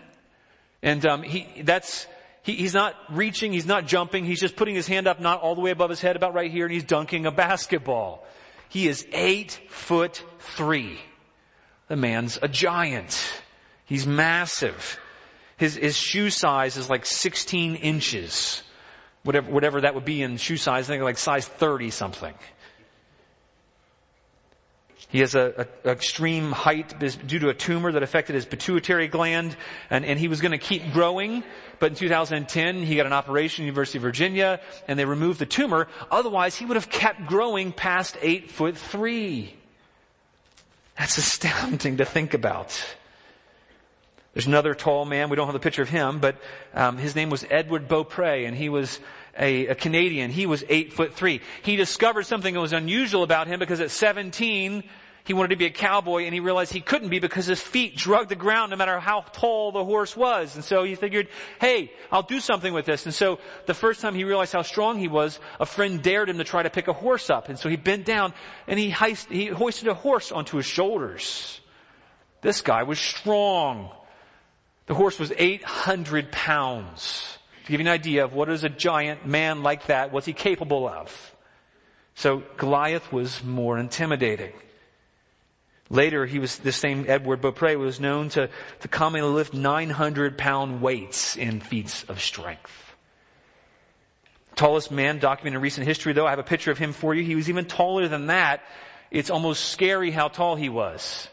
And, 0.83 1.03
um, 1.03 1.23
he, 1.23 1.63
that's, 1.63 2.05
he, 2.43 2.53
he's 2.53 2.75
not 2.75 2.95
reaching, 3.09 3.51
he's 3.51 3.65
not 3.65 3.87
jumping, 3.87 4.25
he's 4.25 4.39
just 4.39 4.55
putting 4.55 4.75
his 4.75 4.85
hand 4.85 5.07
up 5.07 5.19
not 5.19 5.41
all 5.41 5.55
the 5.55 5.61
way 5.61 5.71
above 5.71 5.89
his 5.89 6.01
head, 6.01 6.15
about 6.15 6.35
right 6.35 6.51
here, 6.51 6.65
and 6.65 6.73
he's 6.73 6.83
dunking 6.83 7.25
a 7.25 7.31
basketball. 7.31 8.23
He 8.69 8.87
is 8.87 9.07
eight 9.11 9.59
foot 9.69 10.23
three. 10.39 10.99
The 11.87 11.95
man's 11.95 12.37
a 12.43 12.47
giant. 12.47 13.19
He's 13.85 14.05
massive. 14.05 14.99
His, 15.57 15.75
his 15.75 15.97
shoe 15.97 16.29
size 16.29 16.77
is 16.77 16.91
like 16.91 17.07
16 17.07 17.75
inches. 17.75 18.61
Whatever, 19.23 19.51
whatever 19.51 19.81
that 19.81 19.95
would 19.95 20.05
be 20.05 20.21
in 20.21 20.37
shoe 20.37 20.57
size, 20.57 20.87
I 20.89 20.93
think 20.93 21.03
like 21.03 21.17
size 21.17 21.47
30 21.47 21.89
something. 21.89 22.35
He 25.13 25.19
has 25.19 25.35
a, 25.35 25.67
a, 25.85 25.91
extreme 25.91 26.51
height 26.51 26.97
due 26.97 27.37
to 27.37 27.49
a 27.49 27.53
tumor 27.53 27.91
that 27.91 28.01
affected 28.01 28.33
his 28.33 28.47
pituitary 28.47 29.07
gland, 29.07 29.55
and, 29.91 30.03
and 30.03 30.17
he 30.17 30.27
was 30.27 30.41
going 30.41 30.53
to 30.53 30.57
keep 30.57 30.91
growing. 30.91 31.43
But 31.77 31.91
in 31.91 31.95
2010, 31.97 32.81
he 32.81 32.95
got 32.95 33.05
an 33.05 33.13
operation 33.13 33.61
at 33.61 33.67
University 33.67 33.99
of 33.99 34.01
Virginia, 34.01 34.59
and 34.87 34.97
they 34.97 35.05
removed 35.05 35.37
the 35.37 35.45
tumor. 35.45 35.87
Otherwise, 36.09 36.55
he 36.55 36.65
would 36.65 36.77
have 36.77 36.89
kept 36.89 37.27
growing 37.27 37.71
past 37.71 38.17
eight 38.23 38.49
foot 38.49 38.75
three. 38.75 39.55
That's 40.97 41.19
astounding 41.19 41.97
to 41.97 42.05
think 42.05 42.33
about. 42.33 42.83
There's 44.33 44.47
another 44.47 44.73
tall 44.73 45.05
man. 45.05 45.29
We 45.29 45.35
don't 45.35 45.45
have 45.45 45.53
a 45.53 45.59
picture 45.59 45.83
of 45.83 45.89
him, 45.89 46.21
but 46.21 46.37
um, 46.73 46.97
his 46.97 47.15
name 47.15 47.29
was 47.29 47.45
Edward 47.51 47.87
Beaupre, 47.87 48.47
and 48.47 48.55
he 48.57 48.67
was 48.67 48.99
a, 49.37 49.67
a, 49.67 49.75
Canadian. 49.75 50.31
He 50.31 50.47
was 50.47 50.63
eight 50.69 50.91
foot 50.91 51.13
three. 51.13 51.41
He 51.61 51.75
discovered 51.75 52.23
something 52.23 52.55
that 52.55 52.59
was 52.59 52.73
unusual 52.73 53.21
about 53.21 53.45
him 53.45 53.59
because 53.59 53.79
at 53.79 53.91
17, 53.91 54.83
he 55.25 55.33
wanted 55.33 55.49
to 55.49 55.55
be 55.55 55.65
a 55.65 55.69
cowboy 55.69 56.23
and 56.23 56.33
he 56.33 56.41
realized 56.41 56.73
he 56.73 56.81
couldn't 56.81 57.07
be 57.07 57.19
because 57.19 57.45
his 57.45 57.61
feet 57.61 57.95
drug 57.95 58.27
the 58.27 58.35
ground 58.35 58.71
no 58.71 58.75
matter 58.75 58.99
how 58.99 59.21
tall 59.31 59.71
the 59.71 59.83
horse 59.83 60.17
was. 60.17 60.55
And 60.55 60.63
so 60.63 60.83
he 60.83 60.95
figured, 60.95 61.29
hey, 61.61 61.93
I'll 62.11 62.23
do 62.23 62.41
something 62.41 62.73
with 62.73 62.85
this. 62.85 63.05
And 63.05 63.13
so 63.13 63.39
the 63.65 63.73
first 63.73 64.01
time 64.01 64.15
he 64.15 64.25
realized 64.25 64.51
how 64.51 64.63
strong 64.63 64.99
he 64.99 65.07
was, 65.07 65.39
a 65.61 65.65
friend 65.65 66.01
dared 66.01 66.29
him 66.29 66.39
to 66.39 66.43
try 66.43 66.63
to 66.63 66.69
pick 66.69 66.89
a 66.89 66.93
horse 66.93 67.29
up. 67.29 67.47
And 67.47 67.57
so 67.57 67.69
he 67.69 67.77
bent 67.77 68.05
down 68.05 68.33
and 68.67 68.77
he, 68.77 68.91
heist, 68.91 69.31
he 69.31 69.47
hoisted 69.47 69.87
a 69.87 69.93
horse 69.93 70.31
onto 70.31 70.57
his 70.57 70.65
shoulders. 70.65 71.61
This 72.41 72.59
guy 72.59 72.83
was 72.83 72.99
strong. 72.99 73.91
The 74.87 74.93
horse 74.93 75.17
was 75.19 75.31
800 75.37 76.33
pounds. 76.33 77.37
To 77.65 77.71
give 77.71 77.79
you 77.79 77.87
an 77.87 77.93
idea 77.93 78.25
of 78.25 78.33
what 78.33 78.49
is 78.49 78.65
a 78.65 78.69
giant 78.69 79.25
man 79.25 79.63
like 79.63 79.85
that, 79.85 80.11
what's 80.11 80.25
he 80.25 80.33
capable 80.33 80.85
of? 80.85 81.33
So 82.15 82.43
Goliath 82.57 83.09
was 83.13 83.41
more 83.41 83.77
intimidating. 83.77 84.51
Later, 85.93 86.25
he 86.25 86.39
was, 86.39 86.57
this 86.57 86.75
same 86.75 87.05
Edward 87.07 87.39
Beaupre 87.39 87.77
was 87.77 87.99
known 87.99 88.29
to, 88.29 88.49
to 88.79 88.87
commonly 88.87 89.29
lift 89.29 89.53
900 89.53 90.39
pound 90.39 90.81
weights 90.81 91.37
in 91.37 91.59
feats 91.59 92.03
of 92.05 92.19
strength. 92.19 92.95
Tallest 94.55 94.89
man 94.89 95.19
documented 95.19 95.57
in 95.57 95.61
recent 95.61 95.85
history, 95.85 96.13
though, 96.13 96.25
I 96.25 96.31
have 96.31 96.39
a 96.39 96.43
picture 96.43 96.71
of 96.71 96.79
him 96.79 96.93
for 96.93 97.13
you. 97.13 97.23
He 97.23 97.35
was 97.35 97.47
even 97.47 97.65
taller 97.65 98.07
than 98.07 98.27
that. 98.27 98.63
It's 99.11 99.29
almost 99.29 99.65
scary 99.65 100.09
how 100.09 100.29
tall 100.29 100.55
he 100.55 100.67
was. 100.67 101.27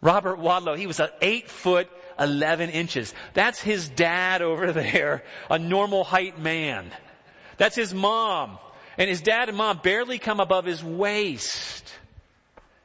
Robert 0.00 0.38
Wadlow, 0.38 0.78
he 0.78 0.86
was 0.86 1.00
an 1.00 1.08
eight 1.20 1.50
foot, 1.50 1.88
11 2.16 2.70
inches. 2.70 3.12
That's 3.34 3.60
his 3.60 3.88
dad 3.88 4.40
over 4.40 4.72
there, 4.72 5.24
a 5.50 5.58
normal 5.58 6.04
height 6.04 6.38
man. 6.38 6.92
That's 7.56 7.74
his 7.74 7.92
mom. 7.92 8.60
And 8.96 9.10
his 9.10 9.20
dad 9.20 9.48
and 9.48 9.58
mom 9.58 9.80
barely 9.82 10.20
come 10.20 10.38
above 10.38 10.64
his 10.64 10.84
waist. 10.84 11.92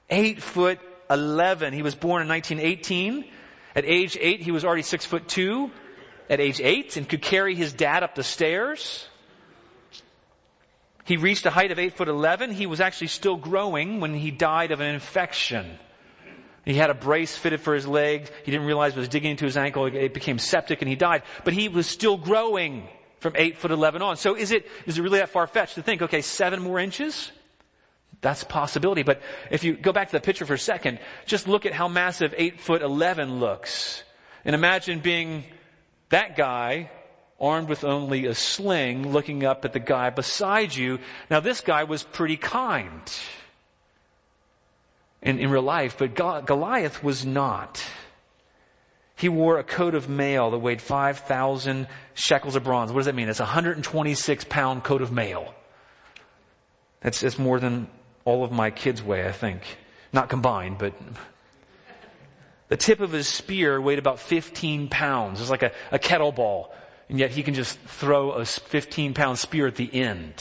Eight 0.10 0.42
foot 0.42 0.80
11. 1.10 1.74
He 1.74 1.82
was 1.82 1.96
born 1.96 2.22
in 2.22 2.28
1918. 2.28 3.26
At 3.76 3.86
age 3.86 4.18
eight, 4.20 4.42
he 4.42 4.52
was 4.52 4.64
already 4.64 4.82
six 4.82 5.06
foot 5.06 5.28
two. 5.28 5.72
At 6.30 6.40
age 6.40 6.60
eight, 6.60 6.98
and 6.98 7.08
could 7.08 7.22
carry 7.22 7.54
his 7.54 7.72
dad 7.74 8.02
up 8.02 8.16
the 8.16 8.24
stairs. 8.24 9.08
He 11.04 11.18
reached 11.18 11.46
a 11.46 11.52
height 11.52 11.72
of 11.72 11.78
eight 11.78 11.96
foot 11.96 12.08
11. 12.08 12.52
He 12.52 12.66
was 12.66 12.82
actually 12.82 13.08
still 13.08 13.36
growing 13.36 14.00
when 14.00 14.16
he 14.16 14.32
died 14.32 14.72
of 14.72 14.80
an 14.80 14.94
infection. 14.94 15.78
He 16.66 16.74
had 16.74 16.90
a 16.90 16.96
brace 16.96 17.38
fitted 17.38 17.62
for 17.62 17.76
his 17.76 17.86
leg. 17.86 18.32
He 18.44 18.52
didn't 18.52 18.66
realize 18.66 18.94
it 18.94 19.00
was 19.00 19.08
digging 19.08 19.32
into 19.32 19.46
his 19.46 19.56
ankle. 19.56 19.86
It 19.86 20.16
became 20.16 20.40
septic 20.40 20.82
and 20.82 20.90
he 20.90 20.96
died. 20.96 21.22
But 21.44 21.54
he 21.54 21.70
was 21.70 21.86
still 21.86 22.18
growing 22.18 22.90
from 23.20 23.34
8 23.36 23.60
foot 23.60 23.70
11 23.70 24.02
on. 24.02 24.18
So 24.18 24.36
is 24.36 24.52
it, 24.52 24.68
is 24.88 24.98
it 24.98 25.04
really 25.04 25.20
that 25.20 25.30
far 25.30 25.46
fetched 25.46 25.76
to 25.76 25.84
think, 25.84 26.02
okay, 26.02 26.22
seven 26.22 26.62
more 26.64 26.80
inches? 26.80 27.32
That's 28.22 28.44
a 28.44 28.46
possibility. 28.46 29.04
But 29.04 29.22
if 29.52 29.64
you 29.64 29.74
go 29.74 29.92
back 29.92 30.10
to 30.10 30.12
the 30.14 30.22
picture 30.22 30.46
for 30.46 30.54
a 30.54 30.60
second, 30.60 31.00
just 31.26 31.48
look 31.48 31.66
at 31.66 31.74
how 31.74 31.88
massive 31.88 32.34
8 32.38 32.60
foot 32.60 32.82
11 32.82 33.40
looks. 33.40 34.04
And 34.44 34.56
imagine 34.56 35.00
being 35.00 35.44
that 36.10 36.36
guy 36.36 36.90
armed 37.40 37.68
with 37.68 37.84
only 37.84 38.26
a 38.26 38.36
sling 38.36 39.12
looking 39.12 39.44
up 39.44 39.66
at 39.66 39.74
the 39.74 39.80
guy 39.80 40.10
beside 40.10 40.76
you. 40.76 41.00
Now 41.30 41.40
this 41.40 41.62
guy 41.62 41.84
was 41.84 42.04
pretty 42.04 42.38
kind 42.38 43.02
in, 45.22 45.40
in 45.40 45.50
real 45.50 45.62
life, 45.62 45.98
but 45.98 46.16
Goliath 46.16 47.04
was 47.04 47.26
not. 47.26 47.84
He 49.18 49.30
wore 49.30 49.58
a 49.58 49.64
coat 49.64 49.96
of 49.96 50.10
mail 50.10 50.52
that 50.52 50.60
weighed 50.60 50.82
5,000 50.82 51.88
shekels 52.14 52.56
of 52.56 52.64
bronze. 52.64 52.92
What 52.92 53.00
does 53.00 53.06
that 53.06 53.16
mean? 53.16 53.30
It's 53.30 53.40
a 53.40 53.44
126 53.44 54.46
pound 54.46 54.84
coat 54.84 55.02
of 55.02 55.12
mail. 55.12 55.54
That's, 57.02 57.22
that's 57.22 57.40
more 57.40 57.60
than 57.60 57.88
all 58.26 58.44
of 58.44 58.52
my 58.52 58.72
kids 58.72 59.02
weigh, 59.02 59.28
I 59.28 59.32
think. 59.32 59.62
Not 60.12 60.30
combined, 60.30 60.78
but 60.80 60.94
The 62.68 62.78
tip 62.78 63.00
of 63.00 63.12
his 63.12 63.28
spear 63.28 63.80
weighed 63.80 64.00
about 64.00 64.20
15 64.20 64.90
pounds. 64.90 65.40
It's 65.40 65.50
like 65.52 65.64
a, 65.64 65.72
a 65.92 66.00
kettlebell. 66.00 66.70
And 67.08 67.20
yet 67.20 67.30
he 67.30 67.44
can 67.44 67.54
just 67.54 67.80
throw 67.80 68.32
a 68.32 68.46
15 68.46 69.14
pound 69.14 69.38
spear 69.38 69.68
at 69.68 69.76
the 69.76 69.94
end. 69.94 70.34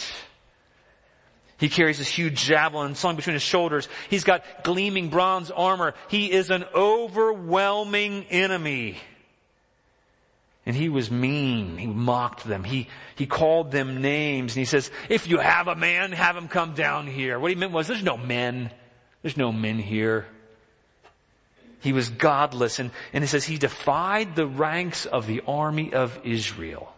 He 1.58 1.68
carries 1.68 1.98
this 1.98 2.08
huge 2.08 2.42
javelin 2.44 2.94
slung 2.94 3.16
between 3.16 3.34
his 3.34 3.42
shoulders. 3.42 3.88
He's 4.08 4.24
got 4.24 4.64
gleaming 4.64 5.08
bronze 5.10 5.50
armor. 5.50 5.94
He 6.08 6.32
is 6.32 6.50
an 6.50 6.64
overwhelming 6.74 8.24
enemy. 8.30 8.96
And 10.66 10.74
he 10.74 10.88
was 10.88 11.10
mean. 11.10 11.76
He 11.76 11.86
mocked 11.86 12.44
them. 12.44 12.64
He, 12.64 12.88
he 13.16 13.26
called 13.26 13.70
them 13.70 14.00
names. 14.00 14.54
And 14.54 14.60
he 14.60 14.64
says, 14.64 14.90
if 15.08 15.28
you 15.28 15.38
have 15.38 15.68
a 15.68 15.76
man, 15.76 16.12
have 16.12 16.36
him 16.36 16.48
come 16.48 16.74
down 16.74 17.06
here. 17.06 17.38
What 17.38 17.50
he 17.50 17.54
meant 17.54 17.72
was, 17.72 17.86
there's 17.86 18.02
no 18.02 18.16
men. 18.16 18.70
There's 19.22 19.36
no 19.36 19.52
men 19.52 19.78
here. 19.78 20.26
He 21.80 21.92
was 21.92 22.08
godless. 22.08 22.78
And, 22.78 22.90
and 23.12 23.22
he 23.22 23.28
says 23.28 23.44
he 23.44 23.58
defied 23.58 24.36
the 24.36 24.46
ranks 24.46 25.04
of 25.04 25.26
the 25.26 25.42
army 25.46 25.92
of 25.92 26.18
Israel. 26.24 26.90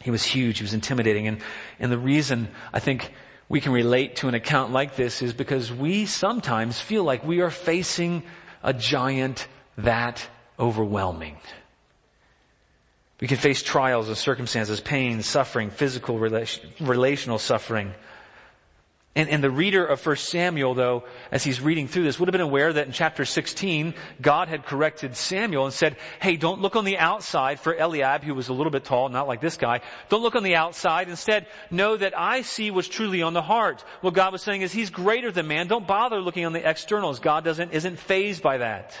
He 0.00 0.10
was 0.10 0.22
huge. 0.22 0.58
He 0.58 0.64
was 0.64 0.74
intimidating. 0.74 1.26
And, 1.26 1.40
and 1.78 1.92
the 1.92 1.98
reason 1.98 2.48
I 2.72 2.80
think 2.80 3.12
we 3.50 3.60
can 3.60 3.72
relate 3.72 4.16
to 4.16 4.28
an 4.28 4.34
account 4.34 4.72
like 4.72 4.96
this 4.96 5.20
is 5.20 5.34
because 5.34 5.70
we 5.70 6.06
sometimes 6.06 6.80
feel 6.80 7.04
like 7.04 7.22
we 7.22 7.40
are 7.40 7.50
facing 7.50 8.22
a 8.62 8.72
giant 8.72 9.46
that 9.76 10.26
overwhelming. 10.58 11.36
We 13.20 13.28
can 13.28 13.38
face 13.38 13.62
trials 13.62 14.08
and 14.08 14.16
circumstances, 14.16 14.80
pain, 14.80 15.22
suffering, 15.22 15.70
physical, 15.70 16.18
relation, 16.18 16.68
relational 16.80 17.38
suffering. 17.38 17.94
And, 19.16 19.28
and 19.28 19.44
the 19.44 19.50
reader 19.50 19.86
of 19.86 20.04
1 20.04 20.16
Samuel, 20.16 20.74
though, 20.74 21.04
as 21.30 21.44
he's 21.44 21.60
reading 21.60 21.86
through 21.86 22.02
this, 22.02 22.18
would 22.18 22.26
have 22.26 22.32
been 22.32 22.40
aware 22.40 22.72
that 22.72 22.88
in 22.88 22.92
chapter 22.92 23.24
16, 23.24 23.94
God 24.20 24.48
had 24.48 24.66
corrected 24.66 25.16
Samuel 25.16 25.66
and 25.66 25.72
said, 25.72 25.96
hey, 26.20 26.36
don't 26.36 26.60
look 26.60 26.74
on 26.74 26.84
the 26.84 26.98
outside 26.98 27.60
for 27.60 27.76
Eliab, 27.76 28.24
who 28.24 28.34
was 28.34 28.48
a 28.48 28.52
little 28.52 28.72
bit 28.72 28.84
tall, 28.84 29.08
not 29.08 29.28
like 29.28 29.40
this 29.40 29.56
guy. 29.56 29.82
Don't 30.08 30.22
look 30.22 30.34
on 30.34 30.42
the 30.42 30.56
outside. 30.56 31.08
Instead, 31.08 31.46
know 31.70 31.96
that 31.96 32.18
I 32.18 32.42
see 32.42 32.72
what's 32.72 32.88
truly 32.88 33.22
on 33.22 33.34
the 33.34 33.42
heart. 33.42 33.84
What 34.00 34.14
God 34.14 34.32
was 34.32 34.42
saying 34.42 34.62
is, 34.62 34.72
he's 34.72 34.90
greater 34.90 35.30
than 35.30 35.46
man. 35.46 35.68
Don't 35.68 35.86
bother 35.86 36.20
looking 36.20 36.44
on 36.44 36.52
the 36.52 36.68
externals. 36.68 37.20
God 37.20 37.44
doesn't, 37.44 37.70
isn't 37.70 38.00
fazed 38.00 38.42
by 38.42 38.58
that. 38.58 38.96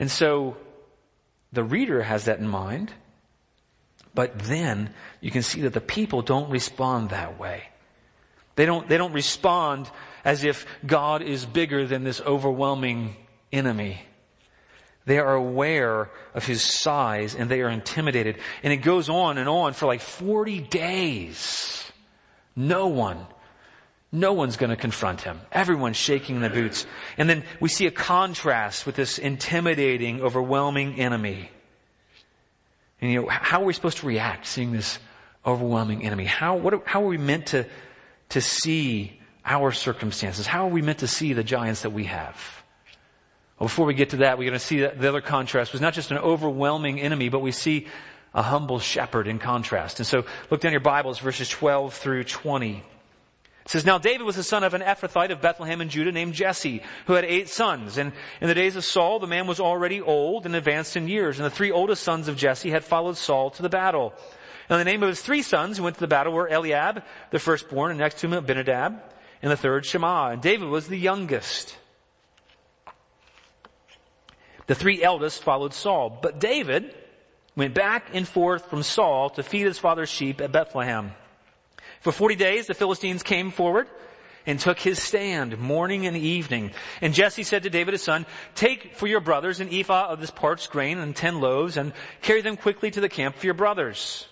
And 0.00 0.10
so, 0.10 0.56
the 1.52 1.62
reader 1.62 2.02
has 2.02 2.24
that 2.24 2.40
in 2.40 2.48
mind. 2.48 2.92
But 4.14 4.36
then, 4.40 4.92
you 5.20 5.30
can 5.30 5.42
see 5.42 5.60
that 5.60 5.72
the 5.72 5.80
people 5.80 6.22
don't 6.22 6.50
respond 6.50 7.10
that 7.10 7.38
way. 7.38 7.68
They 8.56 8.66
don't, 8.66 8.88
they 8.88 8.98
don't 8.98 9.12
respond 9.12 9.88
as 10.24 10.42
if 10.42 10.66
God 10.84 11.22
is 11.22 11.46
bigger 11.46 11.86
than 11.86 12.02
this 12.02 12.20
overwhelming 12.20 13.14
enemy. 13.52 14.02
They 15.06 15.18
are 15.18 15.34
aware 15.34 16.10
of 16.34 16.44
his 16.44 16.62
size 16.62 17.34
and 17.34 17.50
they 17.50 17.62
are 17.62 17.70
intimidated. 17.70 18.38
And 18.62 18.72
it 18.72 18.78
goes 18.78 19.08
on 19.08 19.38
and 19.38 19.48
on 19.48 19.72
for 19.72 19.86
like 19.86 20.00
40 20.00 20.60
days. 20.60 21.90
No 22.54 22.88
one, 22.88 23.26
no 24.12 24.32
one's 24.32 24.56
going 24.56 24.70
to 24.70 24.76
confront 24.76 25.20
him. 25.20 25.40
Everyone's 25.52 25.96
shaking 25.96 26.40
their 26.40 26.50
boots. 26.50 26.86
And 27.16 27.28
then 27.28 27.44
we 27.60 27.68
see 27.68 27.86
a 27.86 27.90
contrast 27.90 28.86
with 28.86 28.96
this 28.96 29.18
intimidating, 29.18 30.20
overwhelming 30.20 31.00
enemy. 31.00 31.50
And 33.00 33.12
you 33.12 33.22
know, 33.22 33.28
how 33.28 33.62
are 33.62 33.64
we 33.64 33.72
supposed 33.72 33.98
to 33.98 34.06
react 34.06 34.46
seeing 34.46 34.72
this 34.72 34.98
overwhelming 35.46 36.04
enemy? 36.04 36.24
How, 36.24 36.56
what, 36.56 36.86
how 36.86 37.02
are 37.04 37.08
we 37.08 37.18
meant 37.18 37.46
to 37.48 37.66
to 38.30 38.40
see 38.40 39.20
our 39.44 39.72
circumstances? 39.72 40.46
How 40.46 40.66
are 40.66 40.70
we 40.70 40.82
meant 40.82 41.00
to 41.00 41.06
see 41.06 41.32
the 41.32 41.44
giants 41.44 41.82
that 41.82 41.90
we 41.90 42.04
have? 42.04 42.36
Well, 43.58 43.66
before 43.66 43.86
we 43.86 43.94
get 43.94 44.10
to 44.10 44.18
that, 44.18 44.38
we're 44.38 44.48
going 44.48 44.58
to 44.58 44.64
see 44.64 44.80
that 44.80 44.98
the 44.98 45.08
other 45.08 45.20
contrast 45.20 45.72
was 45.72 45.80
not 45.80 45.92
just 45.92 46.10
an 46.10 46.18
overwhelming 46.18 47.00
enemy, 47.00 47.28
but 47.28 47.40
we 47.40 47.52
see 47.52 47.86
a 48.32 48.42
humble 48.42 48.78
shepherd 48.78 49.26
in 49.26 49.38
contrast. 49.38 49.98
And 49.98 50.06
so 50.06 50.24
look 50.50 50.60
down 50.60 50.72
your 50.72 50.80
Bibles, 50.80 51.18
verses 51.18 51.48
12 51.48 51.92
through 51.94 52.24
20. 52.24 52.84
It 53.70 53.74
says, 53.74 53.86
Now 53.86 53.98
David 53.98 54.24
was 54.24 54.34
the 54.34 54.42
son 54.42 54.64
of 54.64 54.74
an 54.74 54.80
Ephrathite 54.80 55.30
of 55.30 55.40
Bethlehem 55.40 55.80
in 55.80 55.90
Judah 55.90 56.10
named 56.10 56.34
Jesse, 56.34 56.82
who 57.06 57.12
had 57.12 57.24
eight 57.24 57.48
sons. 57.48 57.98
And 57.98 58.12
in 58.40 58.48
the 58.48 58.54
days 58.54 58.74
of 58.74 58.84
Saul, 58.84 59.20
the 59.20 59.28
man 59.28 59.46
was 59.46 59.60
already 59.60 60.00
old 60.00 60.44
and 60.44 60.56
advanced 60.56 60.96
in 60.96 61.06
years. 61.06 61.38
And 61.38 61.46
the 61.46 61.54
three 61.54 61.70
oldest 61.70 62.02
sons 62.02 62.26
of 62.26 62.36
Jesse 62.36 62.72
had 62.72 62.82
followed 62.82 63.16
Saul 63.16 63.50
to 63.50 63.62
the 63.62 63.68
battle. 63.68 64.12
Now 64.68 64.76
the 64.76 64.84
name 64.84 65.04
of 65.04 65.08
his 65.08 65.22
three 65.22 65.42
sons 65.42 65.76
who 65.76 65.84
went 65.84 65.94
to 65.94 66.00
the 66.00 66.08
battle 66.08 66.32
were 66.32 66.48
Eliab, 66.48 67.04
the 67.30 67.38
firstborn, 67.38 67.92
and 67.92 68.00
next 68.00 68.18
to 68.18 68.26
him 68.26 68.32
Abinadab, 68.32 69.00
and 69.40 69.52
the 69.52 69.56
third 69.56 69.86
Shema. 69.86 70.30
And 70.30 70.42
David 70.42 70.68
was 70.68 70.88
the 70.88 70.98
youngest. 70.98 71.78
The 74.66 74.74
three 74.74 75.00
eldest 75.00 75.44
followed 75.44 75.74
Saul, 75.74 76.18
but 76.20 76.40
David 76.40 76.92
went 77.54 77.74
back 77.74 78.08
and 78.14 78.26
forth 78.26 78.68
from 78.68 78.82
Saul 78.82 79.30
to 79.30 79.44
feed 79.44 79.66
his 79.66 79.78
father's 79.78 80.10
sheep 80.10 80.40
at 80.40 80.50
Bethlehem. 80.50 81.12
For 82.00 82.12
forty 82.12 82.34
days 82.34 82.66
the 82.66 82.74
Philistines 82.74 83.22
came 83.22 83.50
forward 83.50 83.86
and 84.46 84.58
took 84.58 84.78
his 84.78 85.00
stand 85.00 85.58
morning 85.58 86.06
and 86.06 86.16
evening. 86.16 86.72
And 87.02 87.12
Jesse 87.12 87.42
said 87.42 87.64
to 87.64 87.70
David 87.70 87.92
his 87.92 88.02
son, 88.02 88.24
take 88.54 88.94
for 88.96 89.06
your 89.06 89.20
brothers 89.20 89.60
an 89.60 89.68
ephah 89.70 90.08
of 90.08 90.18
this 90.18 90.30
parched 90.30 90.70
grain 90.70 90.98
and 90.98 91.14
ten 91.14 91.40
loaves 91.40 91.76
and 91.76 91.92
carry 92.22 92.40
them 92.40 92.56
quickly 92.56 92.90
to 92.90 93.00
the 93.00 93.08
camp 93.08 93.36
for 93.36 93.44
your 93.44 93.54
brothers. 93.54 94.26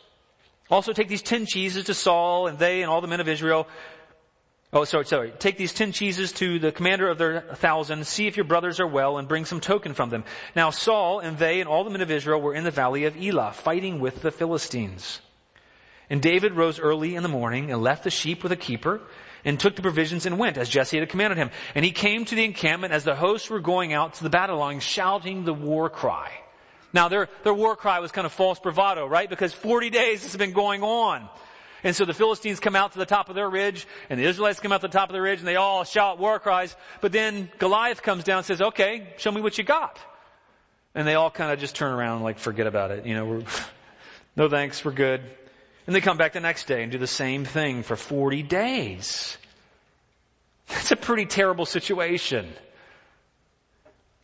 Also 0.70 0.92
take 0.92 1.08
these 1.08 1.22
ten 1.22 1.44
cheeses 1.44 1.84
to 1.84 1.94
Saul 1.94 2.46
and 2.46 2.58
they 2.58 2.82
and 2.82 2.90
all 2.90 3.02
the 3.02 3.06
men 3.06 3.20
of 3.20 3.28
Israel. 3.28 3.68
Oh, 4.72 4.84
sorry, 4.84 5.06
sorry. 5.06 5.32
Take 5.38 5.56
these 5.56 5.72
ten 5.72 5.92
cheeses 5.92 6.32
to 6.32 6.58
the 6.58 6.72
commander 6.72 7.08
of 7.08 7.18
their 7.18 7.40
thousand, 7.40 8.06
see 8.06 8.26
if 8.26 8.36
your 8.36 8.44
brothers 8.44 8.80
are 8.80 8.86
well, 8.86 9.16
and 9.16 9.28
bring 9.28 9.44
some 9.44 9.60
token 9.60 9.94
from 9.94 10.10
them. 10.10 10.24
Now 10.56 10.70
Saul 10.70 11.20
and 11.20 11.38
they 11.38 11.60
and 11.60 11.68
all 11.68 11.84
the 11.84 11.90
men 11.90 12.02
of 12.02 12.10
Israel 12.10 12.40
were 12.40 12.54
in 12.54 12.64
the 12.64 12.70
valley 12.70 13.04
of 13.04 13.16
Elah, 13.16 13.52
fighting 13.52 14.00
with 14.00 14.22
the 14.22 14.30
Philistines. 14.30 15.20
And 16.10 16.22
David 16.22 16.54
rose 16.54 16.78
early 16.78 17.14
in 17.14 17.22
the 17.22 17.28
morning 17.28 17.70
and 17.70 17.82
left 17.82 18.04
the 18.04 18.10
sheep 18.10 18.42
with 18.42 18.52
a 18.52 18.56
keeper, 18.56 19.00
and 19.44 19.58
took 19.58 19.76
the 19.76 19.82
provisions 19.82 20.26
and 20.26 20.38
went, 20.38 20.58
as 20.58 20.68
Jesse 20.68 20.98
had 20.98 21.08
commanded 21.08 21.38
him. 21.38 21.50
And 21.74 21.84
he 21.84 21.92
came 21.92 22.24
to 22.24 22.34
the 22.34 22.44
encampment 22.44 22.92
as 22.92 23.04
the 23.04 23.14
hosts 23.14 23.48
were 23.48 23.60
going 23.60 23.92
out 23.92 24.14
to 24.14 24.22
the 24.22 24.30
battle 24.30 24.58
line, 24.58 24.80
shouting 24.80 25.44
the 25.44 25.54
war 25.54 25.88
cry. 25.88 26.30
Now 26.92 27.08
their, 27.08 27.28
their 27.44 27.54
war 27.54 27.76
cry 27.76 28.00
was 28.00 28.12
kind 28.12 28.26
of 28.26 28.32
false 28.32 28.58
bravado, 28.58 29.06
right? 29.06 29.28
Because 29.28 29.52
40 29.52 29.90
days 29.90 30.22
this 30.22 30.32
has 30.32 30.38
been 30.38 30.52
going 30.52 30.82
on. 30.82 31.28
And 31.84 31.94
so 31.94 32.04
the 32.04 32.14
Philistines 32.14 32.58
come 32.58 32.74
out 32.74 32.92
to 32.92 32.98
the 32.98 33.06
top 33.06 33.28
of 33.28 33.36
their 33.36 33.48
ridge, 33.48 33.86
and 34.10 34.18
the 34.18 34.24
Israelites 34.24 34.58
come 34.58 34.72
out 34.72 34.80
to 34.80 34.88
the 34.88 34.92
top 34.92 35.08
of 35.08 35.12
the 35.12 35.22
ridge, 35.22 35.38
and 35.38 35.46
they 35.46 35.56
all 35.56 35.84
shout 35.84 36.18
war 36.18 36.40
cries. 36.40 36.74
But 37.00 37.12
then 37.12 37.48
Goliath 37.58 38.02
comes 38.02 38.24
down 38.24 38.38
and 38.38 38.46
says, 38.46 38.60
okay, 38.60 39.14
show 39.18 39.30
me 39.30 39.40
what 39.40 39.58
you 39.58 39.64
got. 39.64 39.98
And 40.94 41.06
they 41.06 41.14
all 41.14 41.30
kind 41.30 41.52
of 41.52 41.60
just 41.60 41.76
turn 41.76 41.92
around 41.92 42.16
and 42.16 42.24
like, 42.24 42.38
forget 42.40 42.66
about 42.66 42.90
it. 42.90 43.06
You 43.06 43.14
know, 43.14 43.42
no 44.36 44.48
thanks, 44.48 44.84
we're 44.84 44.90
good. 44.92 45.22
And 45.88 45.94
they 45.94 46.02
come 46.02 46.18
back 46.18 46.34
the 46.34 46.40
next 46.40 46.66
day 46.66 46.82
and 46.82 46.92
do 46.92 46.98
the 46.98 47.06
same 47.06 47.46
thing 47.46 47.82
for 47.82 47.96
40 47.96 48.42
days. 48.42 49.38
That's 50.68 50.92
a 50.92 50.96
pretty 50.96 51.24
terrible 51.24 51.64
situation. 51.64 52.52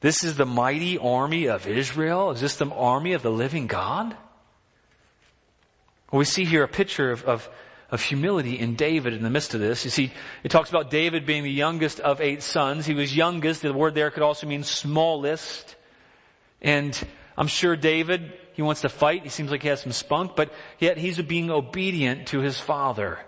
This 0.01 0.25
is 0.25 0.37
the 0.37 0.45
mighty 0.45 0.99
army 0.99 1.49
of 1.49 1.67
Israel? 1.67 2.33
Is 2.33 2.43
this 2.43 2.57
the 2.57 2.69
army 2.69 3.15
of 3.15 3.23
the 3.23 3.31
living 3.31 3.67
God? 3.67 4.15
Well, 6.13 6.19
we 6.19 6.27
see 6.27 6.45
here 6.45 6.65
a 6.65 6.69
picture 6.69 7.11
of, 7.11 7.25
of, 7.25 7.49
of, 7.91 8.03
humility 8.03 8.59
in 8.59 8.75
David 8.75 9.15
in 9.15 9.23
the 9.23 9.31
midst 9.31 9.55
of 9.55 9.61
this. 9.61 9.87
You 9.87 9.91
see, 9.91 10.13
it 10.43 10.51
talks 10.51 10.69
about 10.69 10.91
David 10.91 11.25
being 11.25 11.45
the 11.45 11.51
youngest 11.51 11.99
of 11.99 12.21
eight 12.21 12.43
sons. 12.43 12.85
He 12.85 12.93
was 12.93 13.17
youngest. 13.17 13.63
The 13.63 13.73
word 13.73 13.95
there 13.95 14.11
could 14.11 14.23
also 14.23 14.47
mean 14.47 14.65
smallest. 14.65 15.77
And 16.61 16.95
I'm 17.39 17.47
sure 17.47 17.75
David, 17.75 18.35
he 18.55 18.63
wants 18.63 18.81
to 18.81 18.89
fight. 18.89 19.25
He 19.25 19.29
seems 19.29 19.51
like 19.51 19.63
he 19.63 19.69
has 19.69 19.83
some 19.83 19.93
spunk, 19.93 20.37
but 20.37 20.53
yet 20.79 20.97
he's 20.97 21.21
being 21.21 21.51
obedient 21.51 22.29
to 22.29 22.41
his 22.41 22.59
father. 22.59 23.19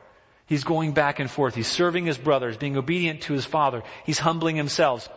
He's 0.47 0.65
going 0.65 0.93
back 0.93 1.19
and 1.19 1.31
forth. 1.31 1.55
He's 1.55 1.67
serving 1.67 2.07
his 2.07 2.19
brothers, 2.19 2.57
being 2.57 2.77
obedient 2.77 3.23
to 3.23 3.33
his 3.33 3.45
father. 3.45 3.83
He's 4.05 4.21
humbling 4.21 4.57
himself. 4.57 5.09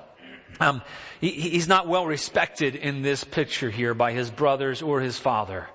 Um, 0.60 0.82
he, 1.22 1.30
he's 1.30 1.68
not 1.68 1.88
well 1.88 2.06
respected 2.06 2.76
in 2.76 3.04
this 3.04 3.24
picture 3.24 3.70
here 3.70 3.94
by 3.94 4.12
his 4.12 4.32
brothers 4.32 4.82
or 4.82 5.00
his 5.00 5.18
father. 5.18 5.68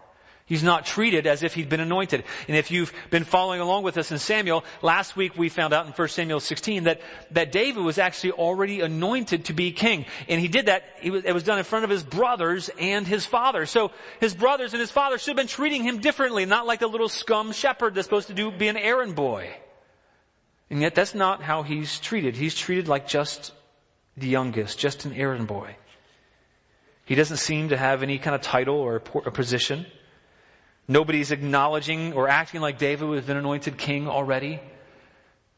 He's 0.46 0.62
not 0.62 0.84
treated 0.84 1.26
as 1.26 1.42
if 1.42 1.54
he'd 1.54 1.70
been 1.70 1.80
anointed. 1.80 2.22
And 2.48 2.56
if 2.56 2.70
you've 2.70 2.92
been 3.08 3.24
following 3.24 3.60
along 3.60 3.82
with 3.82 3.96
us 3.96 4.12
in 4.12 4.18
Samuel, 4.18 4.62
last 4.82 5.16
week 5.16 5.38
we 5.38 5.48
found 5.48 5.72
out 5.72 5.86
in 5.86 5.92
1 5.92 6.08
Samuel 6.08 6.38
16 6.38 6.84
that, 6.84 7.00
that 7.30 7.50
David 7.50 7.82
was 7.82 7.96
actually 7.96 8.32
already 8.32 8.82
anointed 8.82 9.46
to 9.46 9.54
be 9.54 9.72
king. 9.72 10.04
And 10.28 10.38
he 10.38 10.48
did 10.48 10.66
that, 10.66 10.84
was, 11.02 11.24
it 11.24 11.32
was 11.32 11.44
done 11.44 11.56
in 11.56 11.64
front 11.64 11.84
of 11.84 11.90
his 11.90 12.02
brothers 12.02 12.68
and 12.78 13.06
his 13.06 13.24
father. 13.24 13.64
So 13.64 13.90
his 14.20 14.34
brothers 14.34 14.74
and 14.74 14.80
his 14.80 14.90
father 14.90 15.16
should 15.16 15.30
have 15.30 15.38
been 15.38 15.46
treating 15.46 15.82
him 15.82 16.00
differently, 16.00 16.44
not 16.44 16.66
like 16.66 16.82
a 16.82 16.86
little 16.86 17.08
scum 17.08 17.52
shepherd 17.52 17.94
that's 17.94 18.06
supposed 18.06 18.28
to 18.28 18.34
do, 18.34 18.50
be 18.50 18.68
an 18.68 18.76
errand 18.76 19.14
boy. 19.14 19.48
And 20.68 20.82
yet 20.82 20.94
that's 20.94 21.14
not 21.14 21.42
how 21.42 21.62
he's 21.62 21.98
treated. 22.00 22.36
He's 22.36 22.54
treated 22.54 22.86
like 22.86 23.08
just 23.08 23.52
the 24.14 24.28
youngest, 24.28 24.78
just 24.78 25.06
an 25.06 25.14
errand 25.14 25.46
boy. 25.46 25.76
He 27.06 27.14
doesn't 27.14 27.38
seem 27.38 27.70
to 27.70 27.78
have 27.78 28.02
any 28.02 28.18
kind 28.18 28.34
of 28.34 28.42
title 28.42 28.76
or 28.76 29.00
position. 29.00 29.86
Nobody's 30.86 31.30
acknowledging 31.30 32.12
or 32.12 32.28
acting 32.28 32.60
like 32.60 32.78
David 32.78 33.06
was 33.08 33.24
been 33.24 33.36
anointed 33.36 33.78
king 33.78 34.06
already. 34.08 34.60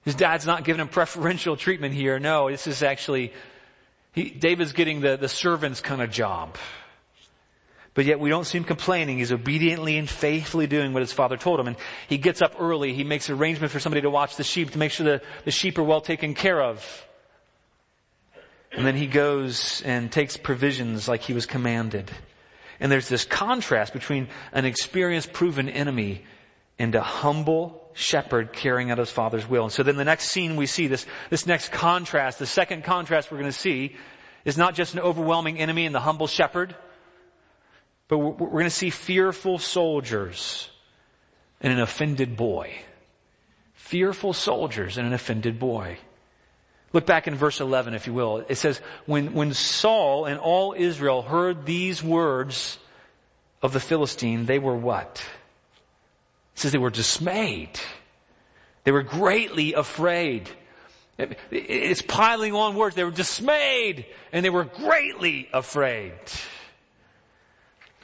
His 0.05 0.15
dad's 0.15 0.47
not 0.47 0.65
giving 0.65 0.81
him 0.81 0.89
preferential 1.01 1.57
treatment 1.57 1.95
here. 1.95 2.19
No, 2.19 2.51
this 2.51 2.67
is 2.67 2.83
actually 2.83 3.33
He, 4.13 4.31
David's 4.31 4.73
getting 4.73 5.01
the, 5.01 5.17
the 5.17 5.29
servant's 5.29 5.81
kind 5.81 6.01
of 6.01 6.11
job. 6.11 6.57
But 7.93 8.05
yet 8.05 8.21
we 8.21 8.29
don't 8.29 8.45
see 8.45 8.59
him 8.59 8.65
complaining. 8.65 9.19
He's 9.19 9.33
obediently 9.33 9.97
and 9.97 10.09
faithfully 10.09 10.67
doing 10.67 10.93
what 10.93 11.01
his 11.01 11.13
father 11.15 11.37
told 11.37 11.59
him. 11.59 11.67
And 11.67 11.77
he 12.09 12.19
gets 12.19 12.43
up 12.43 12.55
early. 12.59 12.93
He 12.93 13.05
makes 13.05 13.31
arrangements 13.31 13.73
for 13.73 13.81
somebody 13.81 14.03
to 14.03 14.11
watch 14.11 14.37
the 14.37 14.45
sheep 14.45 14.71
to 14.73 14.79
make 14.79 14.93
sure 14.93 15.05
the, 15.05 15.23
the 15.45 15.51
sheep 15.51 15.79
are 15.79 15.83
well 15.83 16.03
taken 16.03 16.35
care 16.35 16.61
of. 16.61 17.07
And 18.73 18.87
then 18.87 18.97
he 18.97 19.07
goes 19.07 19.81
and 19.83 20.13
takes 20.13 20.37
provisions 20.37 21.09
like 21.09 21.23
he 21.23 21.33
was 21.33 21.47
commanded. 21.47 22.11
And 22.81 22.91
there's 22.93 23.09
this 23.09 23.25
contrast 23.25 23.93
between 23.93 24.29
an 24.53 24.65
experienced, 24.65 25.33
proven 25.33 25.69
enemy 25.69 26.25
and 26.79 26.95
a 26.95 27.03
humble 27.03 27.91
shepherd 27.95 28.53
carrying 28.53 28.91
out 28.91 28.99
his 28.99 29.11
father's 29.11 29.49
will. 29.49 29.65
And 29.65 29.73
so 29.73 29.83
then 29.83 29.97
the 29.97 30.05
next 30.05 30.31
scene 30.31 30.57
we 30.57 30.67
see, 30.67 30.87
this, 30.87 31.07
this 31.31 31.47
next 31.47 31.73
contrast, 31.73 32.39
the 32.39 32.47
second 32.47 32.85
contrast 32.85 33.31
we're 33.31 33.39
going 33.39 33.51
to 33.51 33.57
see, 33.57 33.97
is 34.45 34.59
not 34.59 34.75
just 34.75 34.95
an 34.95 35.01
overwhelming 35.01 35.59
enemy 35.59 35.87
and 35.87 35.95
the 35.95 36.01
humble 36.01 36.27
shepherd, 36.27 36.75
but 38.09 38.19
we're, 38.19 38.33
we're 38.33 38.51
going 38.51 38.65
to 38.65 38.71
see 38.71 38.91
fearful 38.91 39.59
soldiers 39.59 40.69
and 41.61 41.73
an 41.73 41.81
offended 41.81 42.37
boy. 42.37 42.73
Fearful 43.73 44.33
soldiers 44.33 44.99
and 44.99 45.07
an 45.07 45.13
offended 45.15 45.59
boy. 45.59 45.99
Look 46.93 47.07
back 47.07 47.27
in 47.27 47.35
verse 47.35 47.61
11, 47.61 47.95
if 47.95 48.07
you 48.07 48.15
will. 48.15 48.45
It 48.49 48.57
says, 48.57 48.81
when, 49.07 49.35
when 49.35 49.53
Saul 49.53 50.25
and 50.25 50.39
all 50.39 50.75
Israel 50.77 51.23
heard 51.23 51.67
these 51.67 52.03
words 52.03 52.79
of 53.63 53.73
the 53.73 53.81
Philistine, 53.81 54.47
they 54.47 54.59
were 54.59 54.77
what? 54.77 55.23
It 56.55 56.61
says 56.61 56.73
they 56.73 56.79
were 56.79 56.91
dismayed. 56.91 57.79
They 58.85 58.93
were 58.93 59.03
greatly 59.03 59.75
afraid. 59.75 60.49
It's 61.51 62.03
piling 62.03 62.55
on 62.55 62.77
words. 62.77 62.95
They 62.95 63.05
were 63.05 63.11
dismayed 63.11 64.07
and 64.33 64.45
they 64.45 64.51
were 64.51 64.65
greatly 64.65 65.49
afraid 65.53 66.13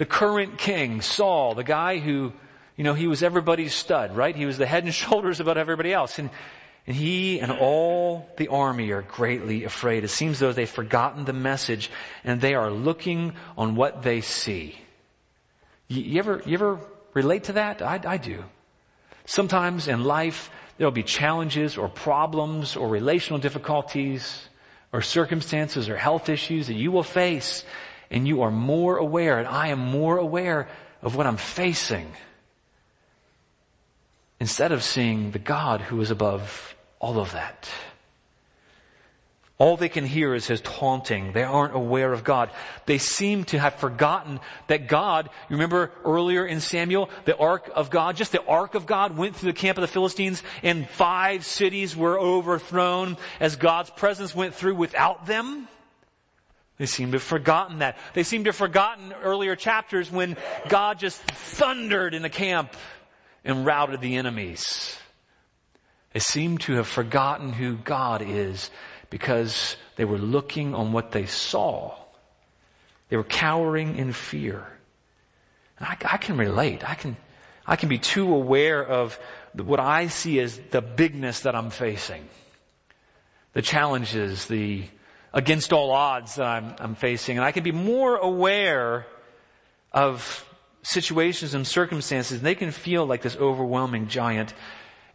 the 0.02 0.06
current 0.06 0.58
king, 0.58 1.00
Saul, 1.00 1.54
the 1.54 1.62
guy 1.62 1.98
who, 1.98 2.32
you 2.76 2.84
know, 2.84 2.94
he 2.94 3.06
was 3.06 3.22
everybody's 3.22 3.72
stud, 3.72 4.16
right? 4.16 4.34
He 4.34 4.46
was 4.46 4.58
the 4.58 4.66
head 4.66 4.82
and 4.82 4.92
shoulders 5.04 5.38
about 5.40 5.58
everybody 5.58 5.92
else. 5.92 6.18
And, 6.18 6.28
and 6.86 6.96
he 6.96 7.38
and 7.40 7.52
all 7.52 8.28
the 8.36 8.48
army 8.48 8.90
are 8.90 9.02
greatly 9.02 9.64
afraid. 9.64 10.04
It 10.04 10.08
seems 10.08 10.38
though 10.38 10.52
they've 10.52 10.68
forgotten 10.68 11.24
the 11.24 11.32
message 11.32 11.90
and 12.24 12.40
they 12.40 12.54
are 12.54 12.70
looking 12.70 13.34
on 13.56 13.76
what 13.76 14.02
they 14.02 14.20
see. 14.20 14.78
You, 15.88 16.02
you 16.02 16.18
ever, 16.18 16.42
you 16.44 16.54
ever 16.54 16.80
relate 17.14 17.44
to 17.44 17.52
that? 17.54 17.82
I, 17.82 18.00
I 18.04 18.16
do. 18.16 18.44
Sometimes 19.24 19.86
in 19.86 20.02
life, 20.02 20.50
there'll 20.76 20.90
be 20.90 21.04
challenges 21.04 21.76
or 21.76 21.88
problems 21.88 22.74
or 22.74 22.88
relational 22.88 23.38
difficulties 23.38 24.48
or 24.92 25.02
circumstances 25.02 25.88
or 25.88 25.96
health 25.96 26.28
issues 26.28 26.66
that 26.66 26.74
you 26.74 26.90
will 26.90 27.04
face 27.04 27.64
and 28.10 28.28
you 28.28 28.42
are 28.42 28.50
more 28.50 28.98
aware, 28.98 29.38
and 29.38 29.48
I 29.48 29.68
am 29.68 29.78
more 29.78 30.18
aware 30.18 30.68
of 31.00 31.16
what 31.16 31.26
I'm 31.26 31.38
facing. 31.38 32.12
Instead 34.42 34.72
of 34.72 34.82
seeing 34.82 35.30
the 35.30 35.38
God 35.38 35.80
who 35.80 36.00
is 36.00 36.10
above 36.10 36.74
all 36.98 37.20
of 37.20 37.30
that. 37.30 37.68
All 39.56 39.76
they 39.76 39.88
can 39.88 40.04
hear 40.04 40.34
is 40.34 40.48
his 40.48 40.60
taunting. 40.60 41.30
They 41.30 41.44
aren't 41.44 41.76
aware 41.76 42.12
of 42.12 42.24
God. 42.24 42.50
They 42.86 42.98
seem 42.98 43.44
to 43.44 43.58
have 43.60 43.76
forgotten 43.76 44.40
that 44.66 44.88
God, 44.88 45.30
you 45.48 45.54
remember 45.54 45.92
earlier 46.04 46.44
in 46.44 46.58
Samuel, 46.58 47.08
the 47.24 47.36
ark 47.36 47.70
of 47.72 47.88
God, 47.88 48.16
just 48.16 48.32
the 48.32 48.44
ark 48.44 48.74
of 48.74 48.84
God 48.84 49.16
went 49.16 49.36
through 49.36 49.52
the 49.52 49.58
camp 49.60 49.78
of 49.78 49.82
the 49.82 49.86
Philistines 49.86 50.42
and 50.64 50.90
five 50.90 51.46
cities 51.46 51.96
were 51.96 52.18
overthrown 52.18 53.18
as 53.38 53.54
God's 53.54 53.90
presence 53.90 54.34
went 54.34 54.56
through 54.56 54.74
without 54.74 55.24
them. 55.24 55.68
They 56.78 56.86
seem 56.86 57.12
to 57.12 57.18
have 57.18 57.22
forgotten 57.22 57.78
that. 57.78 57.96
They 58.14 58.24
seem 58.24 58.42
to 58.42 58.48
have 58.48 58.56
forgotten 58.56 59.12
earlier 59.22 59.54
chapters 59.54 60.10
when 60.10 60.36
God 60.68 60.98
just 60.98 61.20
thundered 61.20 62.12
in 62.12 62.22
the 62.22 62.28
camp 62.28 62.74
and 63.44 63.66
routed 63.66 64.00
the 64.00 64.16
enemies. 64.16 64.96
They 66.12 66.20
seem 66.20 66.58
to 66.58 66.74
have 66.74 66.86
forgotten 66.86 67.52
who 67.52 67.76
God 67.76 68.22
is 68.22 68.70
because 69.10 69.76
they 69.96 70.04
were 70.04 70.18
looking 70.18 70.74
on 70.74 70.92
what 70.92 71.12
they 71.12 71.26
saw. 71.26 71.94
They 73.08 73.16
were 73.16 73.24
cowering 73.24 73.96
in 73.96 74.12
fear. 74.12 74.66
And 75.78 75.88
I, 75.88 75.96
I 76.14 76.16
can 76.16 76.36
relate. 76.36 76.88
I 76.88 76.94
can, 76.94 77.16
I 77.66 77.76
can 77.76 77.88
be 77.88 77.98
too 77.98 78.32
aware 78.32 78.84
of 78.84 79.18
what 79.54 79.80
I 79.80 80.08
see 80.08 80.40
as 80.40 80.58
the 80.70 80.80
bigness 80.80 81.40
that 81.40 81.54
I'm 81.54 81.70
facing. 81.70 82.28
The 83.52 83.62
challenges, 83.62 84.46
the 84.46 84.84
against 85.34 85.72
all 85.72 85.90
odds 85.90 86.36
that 86.36 86.46
I'm, 86.46 86.74
I'm 86.78 86.94
facing. 86.94 87.38
And 87.38 87.44
I 87.44 87.52
can 87.52 87.62
be 87.62 87.72
more 87.72 88.16
aware 88.16 89.06
of 89.92 90.44
situations 90.82 91.54
and 91.54 91.66
circumstances. 91.66 92.40
They 92.40 92.54
can 92.54 92.70
feel 92.70 93.06
like 93.06 93.22
this 93.22 93.36
overwhelming 93.36 94.08
giant. 94.08 94.54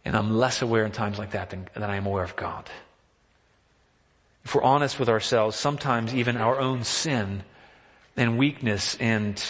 And 0.04 0.16
I'm 0.16 0.36
less 0.36 0.62
aware 0.62 0.84
in 0.84 0.92
times 0.92 1.18
like 1.18 1.32
that 1.32 1.50
than, 1.50 1.68
than 1.74 1.84
I 1.84 1.96
am 1.96 2.06
aware 2.06 2.24
of 2.24 2.36
God. 2.36 2.68
If 4.44 4.54
we're 4.54 4.62
honest 4.62 4.98
with 4.98 5.08
ourselves, 5.08 5.56
sometimes 5.56 6.14
even 6.14 6.36
our 6.36 6.58
own 6.58 6.84
sin 6.84 7.42
and 8.16 8.38
weakness 8.38 8.96
and 8.98 9.42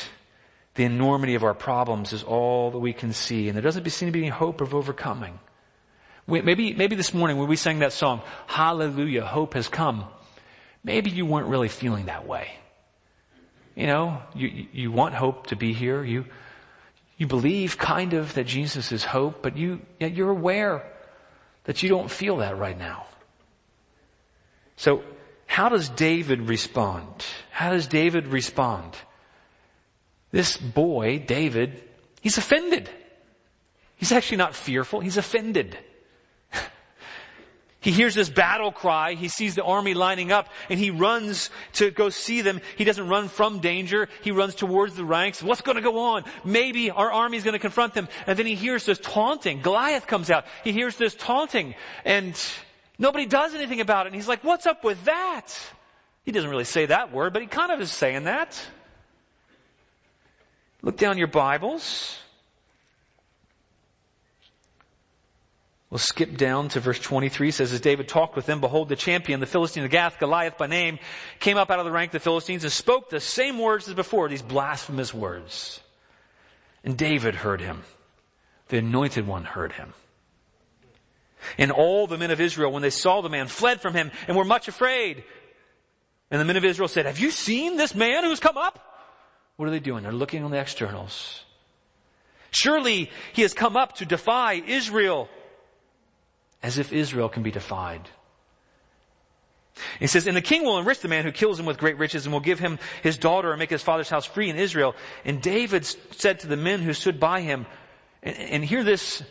the 0.74 0.84
enormity 0.84 1.34
of 1.34 1.44
our 1.44 1.54
problems 1.54 2.12
is 2.12 2.22
all 2.22 2.70
that 2.72 2.78
we 2.78 2.92
can 2.92 3.12
see. 3.12 3.48
And 3.48 3.56
there 3.56 3.62
doesn't 3.62 3.88
seem 3.90 4.08
to 4.08 4.12
be 4.12 4.20
any 4.20 4.28
hope 4.28 4.60
of 4.60 4.74
overcoming. 4.74 5.38
Maybe, 6.26 6.74
maybe 6.74 6.94
this 6.96 7.14
morning 7.14 7.38
when 7.38 7.48
we 7.48 7.56
sang 7.56 7.78
that 7.78 7.92
song, 7.92 8.20
Hallelujah, 8.46 9.24
hope 9.24 9.54
has 9.54 9.68
come 9.68 10.04
maybe 10.84 11.10
you 11.10 11.26
weren't 11.26 11.48
really 11.48 11.68
feeling 11.68 12.06
that 12.06 12.26
way. 12.26 12.48
You 13.78 13.86
know, 13.86 14.20
you, 14.34 14.66
you 14.72 14.90
want 14.90 15.14
hope 15.14 15.46
to 15.46 15.56
be 15.56 15.72
here. 15.72 16.02
You, 16.02 16.24
you 17.16 17.28
believe 17.28 17.78
kind 17.78 18.12
of 18.12 18.34
that 18.34 18.42
Jesus 18.42 18.90
is 18.90 19.04
hope, 19.04 19.40
but 19.40 19.56
you, 19.56 19.80
you're 20.00 20.30
aware 20.30 20.84
that 21.62 21.80
you 21.80 21.88
don't 21.88 22.10
feel 22.10 22.38
that 22.38 22.58
right 22.58 22.76
now. 22.76 23.06
So, 24.74 25.04
how 25.46 25.68
does 25.68 25.88
David 25.90 26.48
respond? 26.48 27.24
How 27.52 27.70
does 27.70 27.86
David 27.86 28.26
respond? 28.26 28.96
This 30.32 30.56
boy, 30.56 31.20
David, 31.20 31.80
he's 32.20 32.36
offended. 32.36 32.90
He's 33.94 34.10
actually 34.10 34.38
not 34.38 34.56
fearful, 34.56 34.98
he's 34.98 35.16
offended. 35.16 35.78
He 37.80 37.92
hears 37.92 38.14
this 38.14 38.28
battle 38.28 38.72
cry. 38.72 39.14
He 39.14 39.28
sees 39.28 39.54
the 39.54 39.62
army 39.62 39.94
lining 39.94 40.32
up 40.32 40.48
and 40.68 40.80
he 40.80 40.90
runs 40.90 41.50
to 41.74 41.92
go 41.92 42.08
see 42.08 42.40
them. 42.40 42.60
He 42.76 42.84
doesn't 42.84 43.08
run 43.08 43.28
from 43.28 43.60
danger. 43.60 44.08
He 44.22 44.32
runs 44.32 44.56
towards 44.56 44.96
the 44.96 45.04
ranks. 45.04 45.42
What's 45.42 45.60
going 45.60 45.76
to 45.76 45.82
go 45.82 45.98
on? 46.00 46.24
Maybe 46.44 46.90
our 46.90 47.10
army 47.10 47.36
is 47.36 47.44
going 47.44 47.52
to 47.52 47.60
confront 47.60 47.94
them. 47.94 48.08
And 48.26 48.36
then 48.36 48.46
he 48.46 48.56
hears 48.56 48.84
this 48.84 48.98
taunting. 48.98 49.62
Goliath 49.62 50.08
comes 50.08 50.28
out. 50.28 50.44
He 50.64 50.72
hears 50.72 50.96
this 50.96 51.14
taunting 51.14 51.76
and 52.04 52.36
nobody 52.98 53.26
does 53.26 53.54
anything 53.54 53.80
about 53.80 54.06
it. 54.06 54.08
And 54.08 54.16
he's 54.16 54.28
like, 54.28 54.42
what's 54.42 54.66
up 54.66 54.82
with 54.82 55.04
that? 55.04 55.56
He 56.24 56.32
doesn't 56.32 56.50
really 56.50 56.64
say 56.64 56.86
that 56.86 57.12
word, 57.12 57.32
but 57.32 57.42
he 57.42 57.48
kind 57.48 57.70
of 57.70 57.80
is 57.80 57.92
saying 57.92 58.24
that. 58.24 58.60
Look 60.82 60.96
down 60.96 61.16
your 61.16 61.28
Bibles. 61.28 62.18
We'll 65.90 65.98
skip 65.98 66.36
down 66.36 66.68
to 66.70 66.80
verse 66.80 66.98
23. 66.98 67.48
It 67.48 67.52
says, 67.52 67.72
as 67.72 67.80
David 67.80 68.08
talked 68.08 68.36
with 68.36 68.44
them, 68.44 68.60
behold, 68.60 68.90
the 68.90 68.96
champion, 68.96 69.40
the 69.40 69.46
Philistine 69.46 69.84
of 69.84 69.90
Gath, 69.90 70.18
Goliath 70.18 70.58
by 70.58 70.66
name, 70.66 70.98
came 71.40 71.56
up 71.56 71.70
out 71.70 71.78
of 71.78 71.86
the 71.86 71.90
rank 71.90 72.10
of 72.10 72.12
the 72.12 72.20
Philistines 72.20 72.62
and 72.62 72.72
spoke 72.72 73.08
the 73.08 73.20
same 73.20 73.58
words 73.58 73.88
as 73.88 73.94
before, 73.94 74.28
these 74.28 74.42
blasphemous 74.42 75.14
words. 75.14 75.80
And 76.84 76.96
David 76.96 77.36
heard 77.36 77.62
him. 77.62 77.84
The 78.68 78.78
anointed 78.78 79.26
one 79.26 79.44
heard 79.44 79.72
him. 79.72 79.94
And 81.56 81.72
all 81.72 82.06
the 82.06 82.18
men 82.18 82.30
of 82.30 82.40
Israel, 82.40 82.70
when 82.70 82.82
they 82.82 82.90
saw 82.90 83.22
the 83.22 83.30
man, 83.30 83.46
fled 83.46 83.80
from 83.80 83.94
him 83.94 84.10
and 84.26 84.36
were 84.36 84.44
much 84.44 84.68
afraid. 84.68 85.24
And 86.30 86.38
the 86.38 86.44
men 86.44 86.58
of 86.58 86.64
Israel 86.66 86.88
said, 86.88 87.06
have 87.06 87.18
you 87.18 87.30
seen 87.30 87.78
this 87.78 87.94
man 87.94 88.24
who's 88.24 88.40
come 88.40 88.58
up? 88.58 88.78
What 89.56 89.68
are 89.68 89.70
they 89.70 89.80
doing? 89.80 90.02
They're 90.02 90.12
looking 90.12 90.44
on 90.44 90.50
the 90.50 90.60
externals. 90.60 91.44
Surely 92.50 93.10
he 93.32 93.42
has 93.42 93.54
come 93.54 93.76
up 93.76 93.94
to 93.96 94.04
defy 94.04 94.54
Israel 94.54 95.30
as 96.62 96.78
if 96.78 96.92
Israel 96.92 97.28
can 97.28 97.42
be 97.42 97.50
defied. 97.50 98.08
He 100.00 100.06
says, 100.06 100.26
and 100.26 100.36
the 100.36 100.42
king 100.42 100.64
will 100.64 100.78
enrich 100.78 101.00
the 101.00 101.08
man 101.08 101.24
who 101.24 101.32
kills 101.32 101.58
him 101.58 101.66
with 101.66 101.78
great 101.78 101.98
riches 101.98 102.26
and 102.26 102.32
will 102.32 102.40
give 102.40 102.58
him 102.58 102.78
his 103.02 103.16
daughter 103.16 103.50
and 103.52 103.58
make 103.58 103.70
his 103.70 103.82
father's 103.82 104.08
house 104.08 104.26
free 104.26 104.50
in 104.50 104.56
Israel. 104.56 104.94
And 105.24 105.40
David 105.40 105.84
said 105.84 106.40
to 106.40 106.46
the 106.46 106.56
men 106.56 106.80
who 106.80 106.92
stood 106.92 107.20
by 107.20 107.42
him, 107.42 107.66
and, 108.22 108.36
and 108.36 108.64
hear 108.64 108.82
this, 108.82 109.22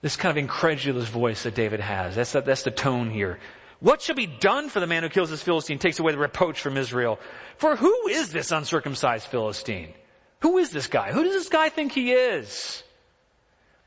this 0.00 0.16
kind 0.16 0.30
of 0.30 0.36
incredulous 0.36 1.08
voice 1.08 1.44
that 1.44 1.54
David 1.54 1.80
has. 1.80 2.16
That's 2.16 2.32
the, 2.32 2.40
that's 2.40 2.62
the 2.62 2.70
tone 2.70 3.10
here. 3.10 3.38
What 3.80 4.02
shall 4.02 4.16
be 4.16 4.26
done 4.26 4.68
for 4.68 4.80
the 4.80 4.86
man 4.86 5.02
who 5.02 5.08
kills 5.08 5.30
this 5.30 5.42
Philistine, 5.42 5.78
takes 5.78 5.98
away 5.98 6.12
the 6.12 6.18
reproach 6.18 6.60
from 6.60 6.76
Israel? 6.76 7.20
For 7.58 7.76
who 7.76 8.08
is 8.08 8.30
this 8.30 8.50
uncircumcised 8.50 9.26
Philistine? 9.26 9.92
Who 10.40 10.58
is 10.58 10.70
this 10.70 10.86
guy? 10.86 11.12
Who 11.12 11.22
does 11.22 11.34
this 11.34 11.48
guy 11.48 11.68
think 11.68 11.92
he 11.92 12.12
is? 12.12 12.82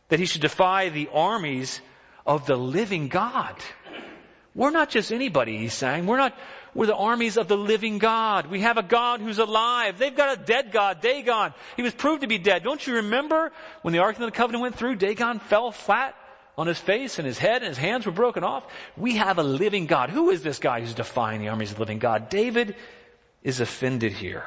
That 0.10 0.20
he 0.20 0.26
should 0.26 0.42
defy 0.42 0.90
the 0.90 1.10
armies 1.14 1.82
of 2.28 2.46
the 2.46 2.58
living 2.58 3.08
God. 3.08 3.56
We're 4.54 4.72
not 4.72 4.90
just 4.90 5.12
anybody, 5.12 5.58
he's 5.58 5.74
saying. 5.74 6.06
We're 6.06 6.18
not, 6.18 6.38
We're 6.74 6.88
the 6.88 6.96
armies 6.96 7.38
of 7.38 7.48
the 7.48 7.58
living 7.58 8.00
God. 8.00 8.48
We 8.48 8.62
have 8.62 8.78
a 8.78 8.84
God 8.84 9.22
who's 9.22 9.40
alive. 9.40 9.98
They've 9.98 10.16
got 10.16 10.38
a 10.38 10.42
dead 10.42 10.72
God, 10.72 11.00
Dagon. 11.00 11.54
He 11.78 11.84
was 11.84 11.94
proved 11.94 12.22
to 12.22 12.28
be 12.28 12.38
dead. 12.38 12.64
Don't 12.64 12.86
you 12.86 12.96
remember 12.96 13.52
when 13.84 13.94
the 13.94 14.00
Ark 14.00 14.16
of 14.16 14.22
the 14.22 14.32
Covenant 14.32 14.62
went 14.62 14.76
through, 14.76 14.96
Dagon 14.96 15.40
fell 15.40 15.72
flat 15.72 16.16
on 16.58 16.68
his 16.68 16.80
face 16.80 17.20
and 17.20 17.26
his 17.26 17.38
head 17.38 17.62
and 17.62 17.68
his 17.68 17.78
hands 17.78 18.06
were 18.06 18.12
broken 18.12 18.44
off? 18.44 18.66
We 18.98 19.18
have 19.18 19.38
a 19.38 19.44
living 19.44 19.86
God. 19.86 20.10
Who 20.10 20.32
is 20.32 20.42
this 20.42 20.60
guy 20.60 20.82
who's 20.82 20.96
defying 20.96 21.40
the 21.40 21.50
armies 21.50 21.70
of 21.70 21.78
the 21.78 21.84
living 21.84 22.00
God? 22.00 22.30
David 22.30 22.76
is 23.44 23.62
offended 23.62 24.12
here. 24.12 24.44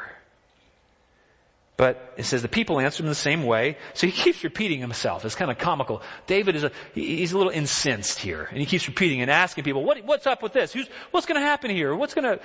But 1.81 2.13
it 2.19 2.25
says 2.25 2.43
the 2.43 2.49
people 2.49 2.79
answered 2.79 3.05
him 3.05 3.09
the 3.09 3.15
same 3.15 3.43
way. 3.43 3.79
So 3.95 4.07
he 4.07 4.13
keeps 4.13 4.45
repeating 4.45 4.81
himself. 4.81 5.25
It's 5.25 5.35
kind 5.35 5.51
of 5.51 5.57
comical. 5.57 6.03
David 6.27 6.55
is 6.55 6.63
a, 6.63 6.73
he's 6.93 7.33
a 7.33 7.39
little 7.39 7.51
incensed 7.51 8.19
here. 8.19 8.49
And 8.51 8.59
he 8.59 8.67
keeps 8.67 8.87
repeating 8.87 9.23
and 9.23 9.31
asking 9.31 9.65
people, 9.65 9.83
what, 9.83 10.05
what's 10.05 10.27
up 10.27 10.43
with 10.43 10.53
this? 10.53 10.75
Who's, 10.75 10.91
what's 11.11 11.25
going 11.25 11.41
to 11.41 11.47
happen 11.47 11.71
here? 11.71 11.97
What's 11.97 12.13
going 12.13 12.37
to, 12.37 12.45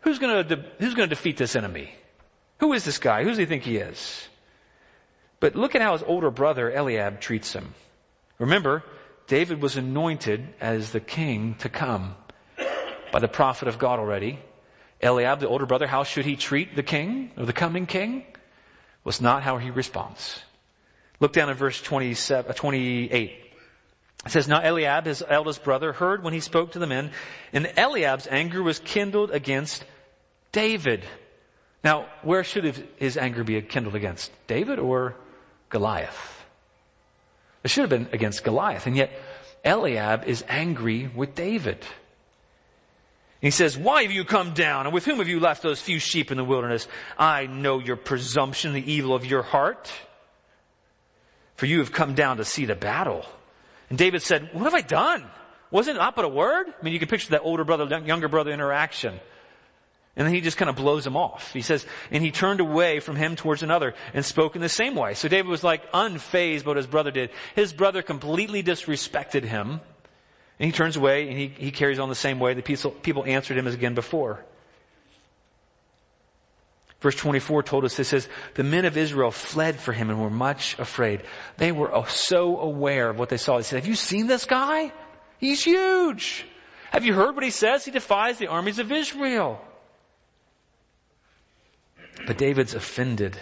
who's 0.00 0.18
going 0.18 0.48
to, 0.48 0.64
who's 0.80 0.94
going 0.94 1.08
to 1.08 1.14
defeat 1.14 1.36
this 1.36 1.54
enemy? 1.54 1.94
Who 2.58 2.72
is 2.72 2.84
this 2.84 2.98
guy? 2.98 3.22
Who 3.22 3.28
does 3.28 3.38
he 3.38 3.46
think 3.46 3.62
he 3.62 3.76
is? 3.76 4.26
But 5.38 5.54
look 5.54 5.76
at 5.76 5.80
how 5.80 5.92
his 5.92 6.02
older 6.02 6.32
brother 6.32 6.68
Eliab 6.72 7.20
treats 7.20 7.52
him. 7.52 7.74
Remember, 8.40 8.82
David 9.28 9.62
was 9.62 9.76
anointed 9.76 10.54
as 10.60 10.90
the 10.90 10.98
king 10.98 11.54
to 11.60 11.68
come 11.68 12.16
by 13.12 13.20
the 13.20 13.28
prophet 13.28 13.68
of 13.68 13.78
God 13.78 14.00
already. 14.00 14.40
Eliab, 15.00 15.38
the 15.38 15.46
older 15.46 15.66
brother, 15.66 15.86
how 15.86 16.02
should 16.02 16.24
he 16.24 16.34
treat 16.34 16.74
the 16.74 16.82
king 16.82 17.30
or 17.36 17.46
the 17.46 17.52
coming 17.52 17.86
king? 17.86 18.24
Was 19.04 19.20
not 19.20 19.42
how 19.42 19.58
he 19.58 19.70
responds. 19.70 20.42
Look 21.20 21.32
down 21.32 21.50
at 21.50 21.56
verse 21.56 21.80
27, 21.80 22.50
uh, 22.50 22.54
28. 22.54 23.38
It 24.24 24.30
says, 24.30 24.48
Now 24.48 24.60
Eliab, 24.60 25.06
his 25.06 25.22
eldest 25.28 25.64
brother, 25.64 25.92
heard 25.92 26.22
when 26.22 26.32
he 26.32 26.40
spoke 26.40 26.72
to 26.72 26.78
the 26.78 26.86
men, 26.86 27.10
and 27.52 27.72
Eliab's 27.76 28.26
anger 28.28 28.62
was 28.62 28.78
kindled 28.78 29.30
against 29.30 29.84
David. 30.52 31.04
Now, 31.82 32.06
where 32.22 32.44
should 32.44 32.86
his 32.96 33.16
anger 33.16 33.42
be 33.42 33.60
kindled 33.62 33.94
against? 33.94 34.30
David 34.46 34.78
or 34.78 35.16
Goliath? 35.68 36.44
It 37.64 37.70
should 37.70 37.82
have 37.82 37.90
been 37.90 38.08
against 38.12 38.44
Goliath, 38.44 38.86
and 38.86 38.96
yet 38.96 39.12
Eliab 39.64 40.24
is 40.24 40.44
angry 40.48 41.08
with 41.14 41.34
David. 41.34 41.84
He 43.42 43.50
says, 43.50 43.76
why 43.76 44.02
have 44.04 44.12
you 44.12 44.24
come 44.24 44.54
down? 44.54 44.86
And 44.86 44.94
with 44.94 45.04
whom 45.04 45.18
have 45.18 45.28
you 45.28 45.40
left 45.40 45.62
those 45.62 45.80
few 45.80 45.98
sheep 45.98 46.30
in 46.30 46.36
the 46.36 46.44
wilderness? 46.44 46.86
I 47.18 47.46
know 47.46 47.80
your 47.80 47.96
presumption, 47.96 48.72
the 48.72 48.92
evil 48.92 49.14
of 49.14 49.26
your 49.26 49.42
heart. 49.42 49.90
For 51.56 51.66
you 51.66 51.80
have 51.80 51.92
come 51.92 52.14
down 52.14 52.36
to 52.36 52.44
see 52.44 52.66
the 52.66 52.76
battle. 52.76 53.26
And 53.90 53.98
David 53.98 54.22
said, 54.22 54.50
what 54.52 54.64
have 54.64 54.74
I 54.74 54.80
done? 54.80 55.24
Wasn't 55.72 55.98
up 55.98 56.14
but 56.14 56.24
a 56.24 56.28
word? 56.28 56.68
I 56.68 56.84
mean, 56.84 56.92
you 56.92 57.00
can 57.00 57.08
picture 57.08 57.30
that 57.30 57.42
older 57.42 57.64
brother, 57.64 57.84
younger 58.04 58.28
brother 58.28 58.52
interaction. 58.52 59.18
And 60.14 60.26
then 60.26 60.34
he 60.34 60.40
just 60.40 60.56
kind 60.56 60.68
of 60.68 60.76
blows 60.76 61.04
him 61.04 61.16
off. 61.16 61.52
He 61.52 61.62
says, 61.62 61.84
and 62.12 62.22
he 62.22 62.30
turned 62.30 62.60
away 62.60 63.00
from 63.00 63.16
him 63.16 63.34
towards 63.34 63.64
another 63.64 63.94
and 64.14 64.24
spoke 64.24 64.54
in 64.54 64.62
the 64.62 64.68
same 64.68 64.94
way. 64.94 65.14
So 65.14 65.26
David 65.26 65.48
was 65.48 65.64
like 65.64 65.90
unfazed 65.90 66.64
by 66.64 66.70
what 66.70 66.76
his 66.76 66.86
brother 66.86 67.10
did. 67.10 67.30
His 67.56 67.72
brother 67.72 68.02
completely 68.02 68.62
disrespected 68.62 69.42
him. 69.42 69.80
And 70.58 70.66
he 70.66 70.72
turns 70.72 70.96
away 70.96 71.28
and 71.28 71.38
he, 71.38 71.48
he 71.48 71.70
carries 71.70 71.98
on 71.98 72.08
the 72.08 72.14
same 72.14 72.38
way. 72.38 72.54
The 72.54 72.62
people, 72.62 72.90
people 72.90 73.24
answered 73.24 73.56
him 73.56 73.66
as 73.66 73.74
again 73.74 73.94
before. 73.94 74.44
Verse 77.00 77.16
24 77.16 77.64
told 77.64 77.84
us, 77.84 77.98
it 77.98 78.04
says, 78.04 78.28
the 78.54 78.62
men 78.62 78.84
of 78.84 78.96
Israel 78.96 79.32
fled 79.32 79.80
for 79.80 79.92
him 79.92 80.08
and 80.08 80.20
were 80.20 80.30
much 80.30 80.78
afraid. 80.78 81.22
They 81.56 81.72
were 81.72 81.90
so 82.06 82.60
aware 82.60 83.10
of 83.10 83.18
what 83.18 83.28
they 83.28 83.38
saw. 83.38 83.56
They 83.56 83.64
said, 83.64 83.80
have 83.80 83.88
you 83.88 83.96
seen 83.96 84.28
this 84.28 84.44
guy? 84.44 84.92
He's 85.38 85.64
huge. 85.64 86.46
Have 86.92 87.04
you 87.04 87.12
heard 87.12 87.34
what 87.34 87.42
he 87.42 87.50
says? 87.50 87.84
He 87.84 87.90
defies 87.90 88.38
the 88.38 88.46
armies 88.46 88.78
of 88.78 88.92
Israel. 88.92 89.60
But 92.24 92.38
David's 92.38 92.74
offended 92.74 93.36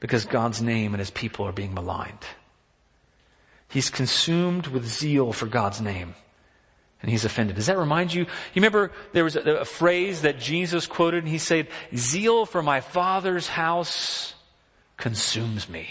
because 0.00 0.24
God's 0.24 0.60
name 0.60 0.92
and 0.92 0.98
his 0.98 1.10
people 1.10 1.46
are 1.46 1.52
being 1.52 1.74
maligned. 1.74 2.26
He's 3.68 3.90
consumed 3.90 4.66
with 4.66 4.88
zeal 4.88 5.32
for 5.32 5.46
God's 5.46 5.80
name 5.80 6.16
and 7.02 7.10
he's 7.10 7.24
offended. 7.24 7.56
Does 7.56 7.66
that 7.66 7.76
remind 7.76 8.14
you? 8.14 8.22
You 8.22 8.28
remember 8.54 8.92
there 9.12 9.24
was 9.24 9.36
a, 9.36 9.40
a, 9.40 9.64
phrase 9.64 10.22
that 10.22 10.38
Jesus 10.38 10.86
quoted 10.86 11.24
and 11.24 11.28
he 11.28 11.38
said, 11.38 11.68
zeal 11.94 12.46
for 12.46 12.62
my 12.62 12.80
father's 12.80 13.48
house 13.48 14.34
consumes 14.96 15.68
me. 15.68 15.88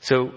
So 0.00 0.32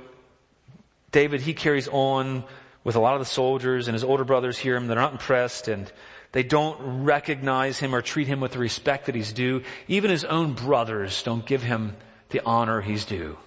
David, 1.11 1.41
he 1.41 1.53
carries 1.53 1.89
on 1.89 2.45
with 2.83 2.95
a 2.95 2.99
lot 2.99 3.13
of 3.13 3.19
the 3.19 3.25
soldiers 3.25 3.87
and 3.87 3.93
his 3.93 4.03
older 4.03 4.23
brothers 4.23 4.57
hear 4.57 4.75
him. 4.75 4.87
They're 4.87 4.95
not 4.95 5.11
impressed 5.11 5.67
and 5.67 5.91
they 6.31 6.43
don't 6.43 7.03
recognize 7.03 7.77
him 7.79 7.93
or 7.93 8.01
treat 8.01 8.27
him 8.27 8.39
with 8.39 8.53
the 8.53 8.59
respect 8.59 9.07
that 9.07 9.15
he's 9.15 9.33
due. 9.33 9.63
Even 9.89 10.09
his 10.09 10.23
own 10.23 10.53
brothers 10.53 11.21
don't 11.23 11.45
give 11.45 11.61
him 11.61 11.97
the 12.29 12.41
honor 12.45 12.79
he's 12.79 13.03
due. 13.03 13.37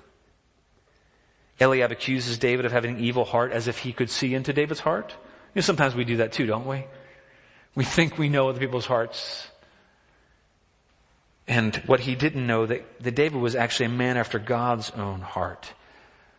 Eliab 1.61 1.93
accuses 1.93 2.39
David 2.39 2.67
of 2.67 2.73
having 2.73 2.97
an 2.97 3.05
evil 3.05 3.25
heart 3.25 3.53
as 3.53 3.69
if 3.69 3.79
he 3.79 3.93
could 3.93 4.11
see 4.11 4.35
into 4.35 4.53
David's 4.53 4.81
heart. 4.81 5.11
You 5.55 5.61
know, 5.61 5.63
sometimes 5.63 5.95
we 5.95 6.05
do 6.05 6.17
that 6.19 6.33
too, 6.33 6.47
don't 6.47 6.67
we? 6.67 6.85
We 7.75 7.85
think 7.85 8.19
we 8.19 8.29
know 8.29 8.49
other 8.49 8.59
people's 8.59 8.87
hearts. 8.87 9.49
And 11.47 11.77
what 11.87 12.01
he 12.01 12.15
didn't 12.15 12.47
know 12.47 12.67
that, 12.67 13.01
that 13.01 13.15
David 13.15 13.41
was 13.41 13.55
actually 13.55 13.87
a 13.87 13.91
man 13.91 14.17
after 14.17 14.39
God's 14.39 14.91
own 14.91 15.21
heart. 15.21 15.73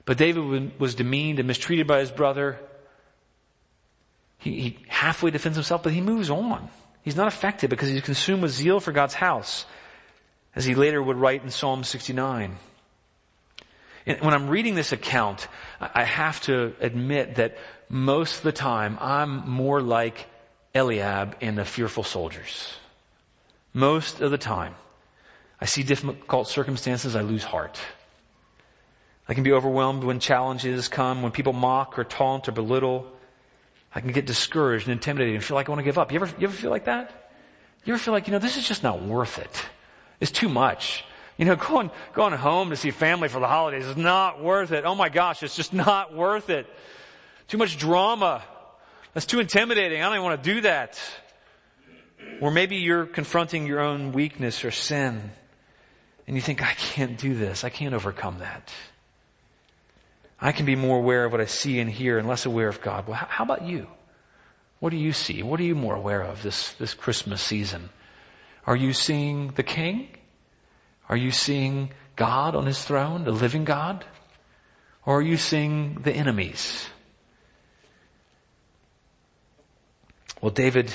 But 0.05 0.17
David 0.17 0.79
was 0.79 0.95
demeaned 0.95 1.39
and 1.39 1.47
mistreated 1.47 1.87
by 1.87 1.99
his 1.99 2.11
brother. 2.11 2.59
He, 4.37 4.59
he 4.59 4.77
halfway 4.87 5.31
defends 5.31 5.55
himself, 5.57 5.83
but 5.83 5.93
he 5.93 6.01
moves 6.01 6.29
on. 6.29 6.69
He's 7.03 7.15
not 7.15 7.27
affected 7.27 7.69
because 7.69 7.89
he's 7.89 8.01
consumed 8.01 8.41
with 8.41 8.51
zeal 8.51 8.79
for 8.79 8.91
God's 8.91 9.13
house, 9.13 9.65
as 10.55 10.65
he 10.65 10.73
later 10.75 11.01
would 11.01 11.17
write 11.17 11.43
in 11.43 11.51
Psalm 11.51 11.83
69. 11.83 12.55
When 14.05 14.33
I'm 14.33 14.49
reading 14.49 14.75
this 14.75 14.91
account, 14.91 15.47
I 15.81 16.03
have 16.03 16.39
to 16.41 16.73
admit 16.79 17.35
that 17.35 17.57
most 17.89 18.37
of 18.37 18.43
the 18.43 18.51
time 18.51 18.97
I'm 19.01 19.49
more 19.49 19.81
like 19.81 20.27
Eliab 20.75 21.37
and 21.41 21.57
the 21.57 21.65
fearful 21.65 22.03
soldiers. 22.03 22.73
Most 23.73 24.21
of 24.21 24.29
the 24.29 24.37
time. 24.37 24.75
I 25.59 25.65
see 25.65 25.83
difficult 25.83 26.47
circumstances, 26.47 27.15
I 27.15 27.21
lose 27.21 27.43
heart. 27.43 27.79
I 29.27 29.33
can 29.33 29.43
be 29.43 29.53
overwhelmed 29.53 30.03
when 30.03 30.19
challenges 30.19 30.87
come, 30.87 31.23
when 31.23 31.31
people 31.31 31.53
mock 31.53 31.97
or 31.97 32.03
taunt 32.03 32.47
or 32.47 32.51
belittle. 32.51 33.07
I 33.93 34.01
can 34.01 34.11
get 34.11 34.27
discouraged 34.27 34.87
and 34.87 34.93
intimidated 34.93 35.33
and 35.33 35.43
feel 35.43 35.55
like 35.55 35.67
I 35.67 35.71
want 35.71 35.79
to 35.79 35.85
give 35.85 35.97
up. 35.97 36.11
You 36.11 36.19
ever, 36.21 36.31
you 36.37 36.47
ever 36.47 36.55
feel 36.55 36.69
like 36.69 36.85
that? 36.85 37.31
You 37.85 37.93
ever 37.93 38.03
feel 38.03 38.13
like, 38.13 38.27
you 38.27 38.33
know, 38.33 38.39
this 38.39 38.57
is 38.57 38.67
just 38.67 38.83
not 38.83 39.01
worth 39.01 39.39
it. 39.39 39.65
It's 40.19 40.31
too 40.31 40.49
much. 40.49 41.05
You 41.37 41.45
know, 41.45 41.55
going, 41.69 41.91
going 42.13 42.33
home 42.33 42.69
to 42.69 42.75
see 42.75 42.91
family 42.91 43.27
for 43.27 43.39
the 43.39 43.47
holidays 43.47 43.85
is 43.85 43.97
not 43.97 44.41
worth 44.41 44.71
it. 44.71 44.85
Oh 44.85 44.95
my 44.95 45.09
gosh, 45.09 45.43
it's 45.43 45.55
just 45.55 45.73
not 45.73 46.13
worth 46.13 46.49
it. 46.49 46.67
Too 47.47 47.57
much 47.57 47.77
drama. 47.77 48.43
That's 49.13 49.25
too 49.25 49.39
intimidating. 49.39 50.01
I 50.01 50.05
don't 50.05 50.15
even 50.15 50.23
want 50.23 50.43
to 50.43 50.53
do 50.53 50.61
that. 50.61 50.99
Or 52.41 52.51
maybe 52.51 52.77
you're 52.77 53.05
confronting 53.05 53.65
your 53.67 53.79
own 53.79 54.11
weakness 54.11 54.65
or 54.65 54.71
sin 54.71 55.31
and 56.27 56.35
you 56.35 56.41
think, 56.41 56.63
I 56.63 56.73
can't 56.73 57.17
do 57.17 57.35
this. 57.35 57.63
I 57.63 57.69
can't 57.69 57.93
overcome 57.93 58.39
that. 58.39 58.71
I 60.41 60.51
can 60.51 60.65
be 60.65 60.75
more 60.75 60.97
aware 60.97 61.25
of 61.25 61.31
what 61.31 61.39
I 61.39 61.45
see 61.45 61.79
and 61.79 61.89
hear 61.89 62.17
and 62.17 62.27
less 62.27 62.45
aware 62.45 62.67
of 62.67 62.81
God. 62.81 63.07
Well, 63.07 63.15
how 63.15 63.43
about 63.43 63.63
you? 63.63 63.87
What 64.79 64.89
do 64.89 64.97
you 64.97 65.13
see? 65.13 65.43
What 65.43 65.59
are 65.59 65.63
you 65.63 65.75
more 65.75 65.95
aware 65.95 66.21
of 66.21 66.43
this, 66.43 66.73
this 66.73 66.93
Christmas 66.93 67.41
season? 67.41 67.89
Are 68.65 68.75
you 68.75 68.91
seeing 68.91 69.49
the 69.49 69.63
King? 69.63 70.09
Are 71.09 71.17
you 71.17 71.31
seeing 71.31 71.91
God 72.15 72.55
on 72.55 72.65
his 72.65 72.83
throne, 72.83 73.23
the 73.23 73.31
living 73.31 73.65
God? 73.65 74.05
Or 75.05 75.19
are 75.19 75.21
you 75.21 75.37
seeing 75.37 75.95
the 76.01 76.11
enemies? 76.11 76.87
Well, 80.41 80.51
David, 80.51 80.91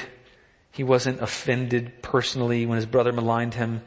he 0.72 0.84
wasn't 0.84 1.20
offended 1.20 2.02
personally 2.02 2.66
when 2.66 2.76
his 2.76 2.86
brother 2.86 3.12
maligned 3.12 3.54
him. 3.54 3.82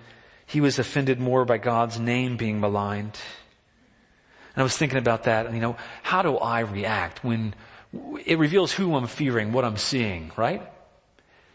He 0.46 0.62
was 0.62 0.80
offended 0.80 1.20
more 1.20 1.46
by 1.46 1.58
God's 1.58 2.00
name 2.00 2.38
being 2.38 2.60
maligned. 2.60 3.20
And 4.56 4.62
I 4.62 4.64
was 4.64 4.78
thinking 4.78 5.00
about 5.00 5.24
that, 5.24 5.46
and 5.46 5.56
you 5.56 5.62
know, 5.62 5.78
how 6.04 6.22
do 6.22 6.38
I 6.38 6.60
react 6.60 7.24
when 7.24 7.56
it 8.26 8.38
reveals 8.38 8.72
who 8.72 8.96
I'm 8.96 9.08
fearing, 9.08 9.52
what 9.52 9.66
I'm 9.66 9.78
seeing, 9.78 10.32
right? 10.38 10.62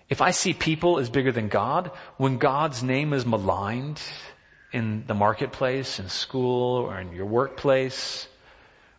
If 0.09 0.21
I 0.21 0.31
see 0.31 0.53
people 0.53 0.99
as 0.99 1.11
bigger 1.11 1.31
than 1.31 1.49
God, 1.49 1.91
when 2.17 2.39
God's 2.39 2.83
name 2.83 3.13
is 3.13 3.27
maligned, 3.27 4.01
in 4.73 5.05
the 5.07 5.15
marketplace, 5.15 5.99
in 5.99 6.09
school, 6.09 6.77
or 6.77 7.01
in 7.01 7.13
your 7.13 7.27
workplace, 7.27 8.29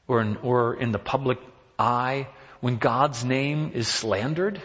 or 0.07 0.21
in, 0.21 0.37
or 0.37 0.75
in 0.75 0.91
the 0.91 0.99
public 0.99 1.39
eye, 1.77 2.27
when 2.59 2.77
God's 2.77 3.23
name 3.23 3.71
is 3.73 3.87
slandered? 3.87 4.61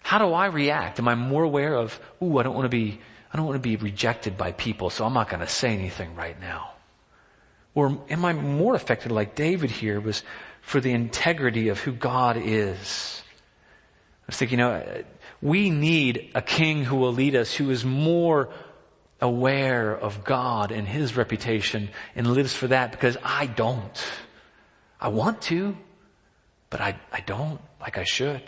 How 0.00 0.18
do 0.18 0.32
I 0.32 0.46
react? 0.46 0.98
Am 0.98 1.08
I 1.08 1.14
more 1.14 1.42
aware 1.42 1.74
of, 1.74 1.98
ooh, 2.22 2.38
I 2.38 2.42
don't 2.42 2.54
want 2.54 2.64
to 2.64 2.70
be, 2.70 3.00
I 3.32 3.36
don't 3.36 3.46
want 3.46 3.56
to 3.56 3.68
be 3.68 3.76
rejected 3.76 4.38
by 4.38 4.52
people, 4.52 4.90
so 4.90 5.04
I'm 5.04 5.12
not 5.12 5.28
going 5.28 5.40
to 5.40 5.46
say 5.46 5.70
anything 5.70 6.14
right 6.14 6.40
now? 6.40 6.72
Or 7.74 7.98
am 8.08 8.24
I 8.24 8.32
more 8.32 8.74
affected 8.74 9.12
like 9.12 9.34
David 9.34 9.70
here 9.70 10.00
was 10.00 10.22
for 10.62 10.80
the 10.80 10.92
integrity 10.92 11.68
of 11.68 11.78
who 11.80 11.92
God 11.92 12.36
is? 12.36 13.22
I 14.22 14.26
was 14.28 14.36
thinking, 14.36 14.58
you 14.58 14.64
know, 14.64 15.04
we 15.40 15.70
need 15.70 16.30
a 16.34 16.42
king 16.42 16.84
who 16.84 16.96
will 16.96 17.12
lead 17.12 17.36
us 17.36 17.54
who 17.54 17.70
is 17.70 17.84
more 17.84 18.50
aware 19.20 19.96
of 19.96 20.24
God 20.24 20.70
and 20.70 20.86
his 20.86 21.16
reputation 21.16 21.90
and 22.14 22.26
lives 22.26 22.54
for 22.54 22.68
that 22.68 22.92
because 22.92 23.16
I 23.22 23.46
don't. 23.46 24.06
I 25.00 25.08
want 25.08 25.42
to, 25.42 25.76
but 26.70 26.80
I, 26.80 26.98
I 27.12 27.20
don't 27.20 27.60
like 27.80 27.98
I 27.98 28.04
should. 28.04 28.42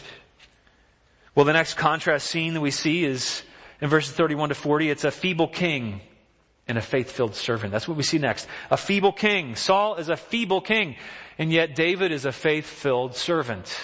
Well, 1.35 1.45
the 1.45 1.53
next 1.53 1.75
contrast 1.75 2.27
scene 2.27 2.55
that 2.55 2.61
we 2.61 2.71
see 2.73 3.05
is 3.05 3.43
in 3.81 3.89
verses 3.89 4.13
31 4.15 4.51
to 4.51 4.55
40. 4.55 4.91
It's 4.91 5.05
a 5.05 5.11
feeble 5.11 5.49
king 5.49 6.01
and 6.67 6.77
a 6.77 6.83
faith-filled 6.83 7.35
servant. 7.35 7.73
That's 7.73 7.89
what 7.89 7.97
we 7.97 8.03
see 8.03 8.19
next. 8.19 8.47
A 8.71 8.77
feeble 8.77 9.13
king. 9.13 9.57
Saul 9.57 9.97
is 9.97 10.09
a 10.09 10.17
feeble 10.17 10.61
king, 10.61 10.97
and 11.39 11.53
yet 11.53 11.75
David 11.75 12.13
is 12.13 12.25
a 12.25 12.33
faith-filled 12.33 13.17
servant. 13.17 13.77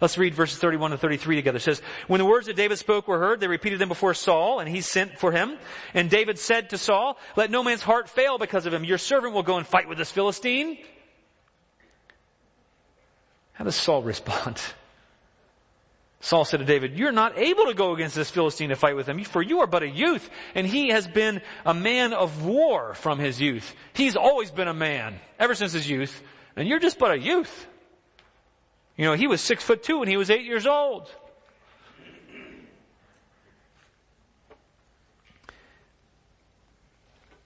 Let's 0.00 0.18
read 0.18 0.34
verses 0.34 0.58
31 0.58 0.90
to 0.90 0.98
33 0.98 1.36
together. 1.36 1.56
It 1.58 1.62
says, 1.62 1.80
When 2.08 2.18
the 2.18 2.24
words 2.24 2.46
that 2.46 2.56
David 2.56 2.78
spoke 2.78 3.06
were 3.06 3.18
heard, 3.18 3.40
they 3.40 3.46
repeated 3.46 3.78
them 3.78 3.88
before 3.88 4.14
Saul, 4.14 4.60
and 4.60 4.68
he 4.68 4.80
sent 4.80 5.18
for 5.18 5.30
him. 5.30 5.56
And 5.94 6.10
David 6.10 6.38
said 6.38 6.70
to 6.70 6.78
Saul, 6.78 7.18
Let 7.36 7.50
no 7.50 7.62
man's 7.62 7.82
heart 7.82 8.08
fail 8.08 8.38
because 8.38 8.66
of 8.66 8.74
him. 8.74 8.84
Your 8.84 8.98
servant 8.98 9.34
will 9.34 9.42
go 9.42 9.56
and 9.56 9.66
fight 9.66 9.88
with 9.88 9.98
this 9.98 10.10
Philistine. 10.10 10.78
How 13.52 13.64
does 13.64 13.76
Saul 13.76 14.02
respond? 14.04 14.60
Saul 16.24 16.46
said 16.46 16.60
to 16.60 16.64
David, 16.64 16.98
You're 16.98 17.12
not 17.12 17.38
able 17.38 17.66
to 17.66 17.74
go 17.74 17.94
against 17.94 18.16
this 18.16 18.30
Philistine 18.30 18.70
to 18.70 18.76
fight 18.76 18.96
with 18.96 19.06
him, 19.06 19.22
for 19.24 19.42
you 19.42 19.60
are 19.60 19.66
but 19.66 19.82
a 19.82 19.88
youth, 19.88 20.28
and 20.54 20.66
he 20.66 20.88
has 20.88 21.06
been 21.06 21.42
a 21.66 21.74
man 21.74 22.14
of 22.14 22.44
war 22.44 22.94
from 22.94 23.18
his 23.18 23.40
youth. 23.40 23.74
He's 23.92 24.16
always 24.16 24.50
been 24.50 24.66
a 24.66 24.74
man, 24.74 25.20
ever 25.38 25.54
since 25.54 25.72
his 25.72 25.88
youth, 25.88 26.22
and 26.56 26.66
you're 26.66 26.78
just 26.78 26.98
but 26.98 27.10
a 27.10 27.18
youth. 27.18 27.66
You 28.96 29.04
know, 29.06 29.14
he 29.14 29.26
was 29.26 29.40
six 29.40 29.64
foot 29.64 29.82
two 29.82 29.98
when 29.98 30.08
he 30.08 30.16
was 30.16 30.30
eight 30.30 30.44
years 30.44 30.66
old. 30.66 31.10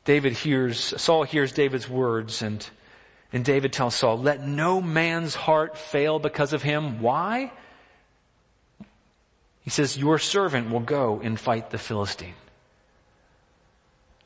David 0.05 0.33
hears, 0.33 0.79
Saul 0.79 1.25
hears 1.25 1.53
David's 1.53 1.89
words 1.89 2.41
and, 2.41 2.67
and 3.31 3.45
David 3.45 3.75
tells 3.75 3.95
Saul, 3.95 4.19
let 4.19 4.47
no 4.47 4.81
man's 4.81 5.35
heart 5.35 5.77
fail 5.77 6.19
because 6.19 6.55
of 6.55 6.63
him. 6.63 7.03
Why? 7.03 7.53
He 9.61 9.71
says, 9.71 9.99
Your 9.99 10.19
servant 10.19 10.71
will 10.71 10.81
go 10.81 11.21
and 11.23 11.39
fight 11.39 11.69
the 11.69 11.77
Philistine. 11.77 12.33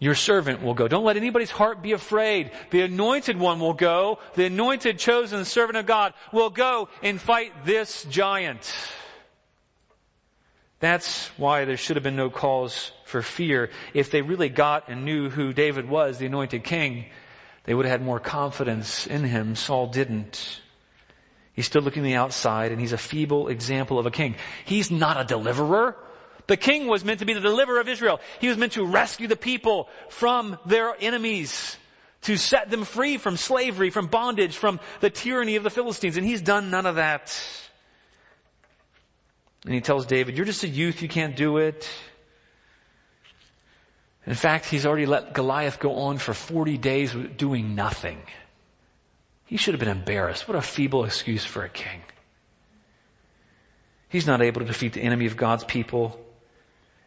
Your 0.03 0.17
servant 0.17 0.65
will 0.65 0.75
go. 0.75 0.89
Don't 0.89 1.05
let 1.05 1.17
anybody's 1.17 1.53
heart 1.53 1.81
be 1.81 1.93
afraid. 1.93 2.51
The 2.71 2.81
anointed 2.81 3.39
one 3.39 3.61
will 3.61 3.73
go. 3.73 4.19
The 4.35 4.47
anointed, 4.47 4.99
chosen 4.99 5.45
servant 5.45 5.77
of 5.77 5.87
God 5.87 6.13
will 6.33 6.51
go 6.51 6.89
and 7.05 7.21
fight 7.21 7.53
this 7.65 8.03
giant. 8.11 8.69
That's 10.81 11.29
why 11.37 11.67
there 11.67 11.77
should 11.77 11.95
have 11.95 12.03
been 12.03 12.17
no 12.17 12.31
cause 12.31 12.91
for 13.05 13.23
fear. 13.23 13.71
If 13.95 14.11
they 14.11 14.23
really 14.23 14.49
got 14.49 14.89
and 14.89 15.05
knew 15.05 15.31
who 15.31 15.53
David 15.53 15.89
was, 15.89 16.19
the 16.19 16.27
anointed 16.27 16.65
king, 16.65 17.05
they 17.63 17.73
would 17.73 17.87
have 17.87 18.01
had 18.01 18.05
more 18.05 18.19
confidence 18.19 19.07
in 19.07 19.23
him. 19.23 19.55
Saul 19.55 19.87
didn't. 19.87 20.63
He's 21.53 21.67
still 21.67 21.83
looking 21.83 22.03
the 22.03 22.17
outside 22.17 22.73
and 22.73 22.81
he's 22.81 22.91
a 22.91 22.99
feeble 22.99 23.47
example 23.47 24.01
of 24.01 24.07
a 24.07 24.11
king. 24.11 24.35
He's 24.65 24.91
not 24.91 25.21
a 25.21 25.23
deliverer. 25.23 25.97
The 26.47 26.57
king 26.57 26.87
was 26.87 27.05
meant 27.05 27.21
to 27.21 27.25
be 27.25 27.35
the 27.35 27.41
deliverer 27.41 27.81
of 27.81 27.89
Israel. 27.89 28.21
He 28.41 28.49
was 28.49 28.57
meant 28.57 28.73
to 28.73 28.85
rescue 28.85 29.29
the 29.29 29.37
people 29.37 29.89
from 30.09 30.59
their 30.67 30.95
enemies, 31.01 31.77
to 32.23 32.37
set 32.37 32.71
them 32.71 32.85
free 32.85 33.19
from 33.19 33.37
slavery, 33.37 33.91
from 33.91 34.07
bondage, 34.07 34.57
from 34.57 34.81
the 35.01 35.11
tyranny 35.11 35.57
of 35.57 35.63
the 35.63 35.71
Philistines. 35.71 36.17
And 36.17 36.27
he's 36.27 36.43
done 36.43 36.71
none 36.71 36.87
of 36.87 36.97
that. 36.97 37.41
And 39.65 39.75
he 39.75 39.81
tells 39.81 40.07
David, 40.07 40.37
you're 40.37 40.47
just 40.47 40.65
a 40.65 40.69
youth, 40.69 41.03
you 41.03 41.09
can't 41.09 41.37
do 41.37 41.59
it. 41.59 41.89
In 44.27 44.35
fact, 44.35 44.67
he's 44.67 44.87
already 44.87 45.07
let 45.07 45.35
Goliath 45.35 45.79
go 45.79 45.95
on 45.97 46.19
for 46.19 46.33
40 46.33 46.79
days 46.79 47.15
doing 47.37 47.75
nothing. 47.75 48.23
He 49.47 49.57
should 49.57 49.75
have 49.75 49.81
been 49.81 49.89
embarrassed. 49.89 50.49
What 50.49 50.57
a 50.57 50.63
feeble 50.63 51.05
excuse 51.05 51.45
for 51.45 51.65
a 51.65 51.69
king. 51.69 52.03
He's 54.09 54.27
not 54.27 54.43
able 54.43 54.61
to 54.61 54.67
defeat 54.67 54.93
the 54.93 55.03
enemy 55.03 55.27
of 55.27 55.37
God's 55.37 55.65
people. 55.65 56.21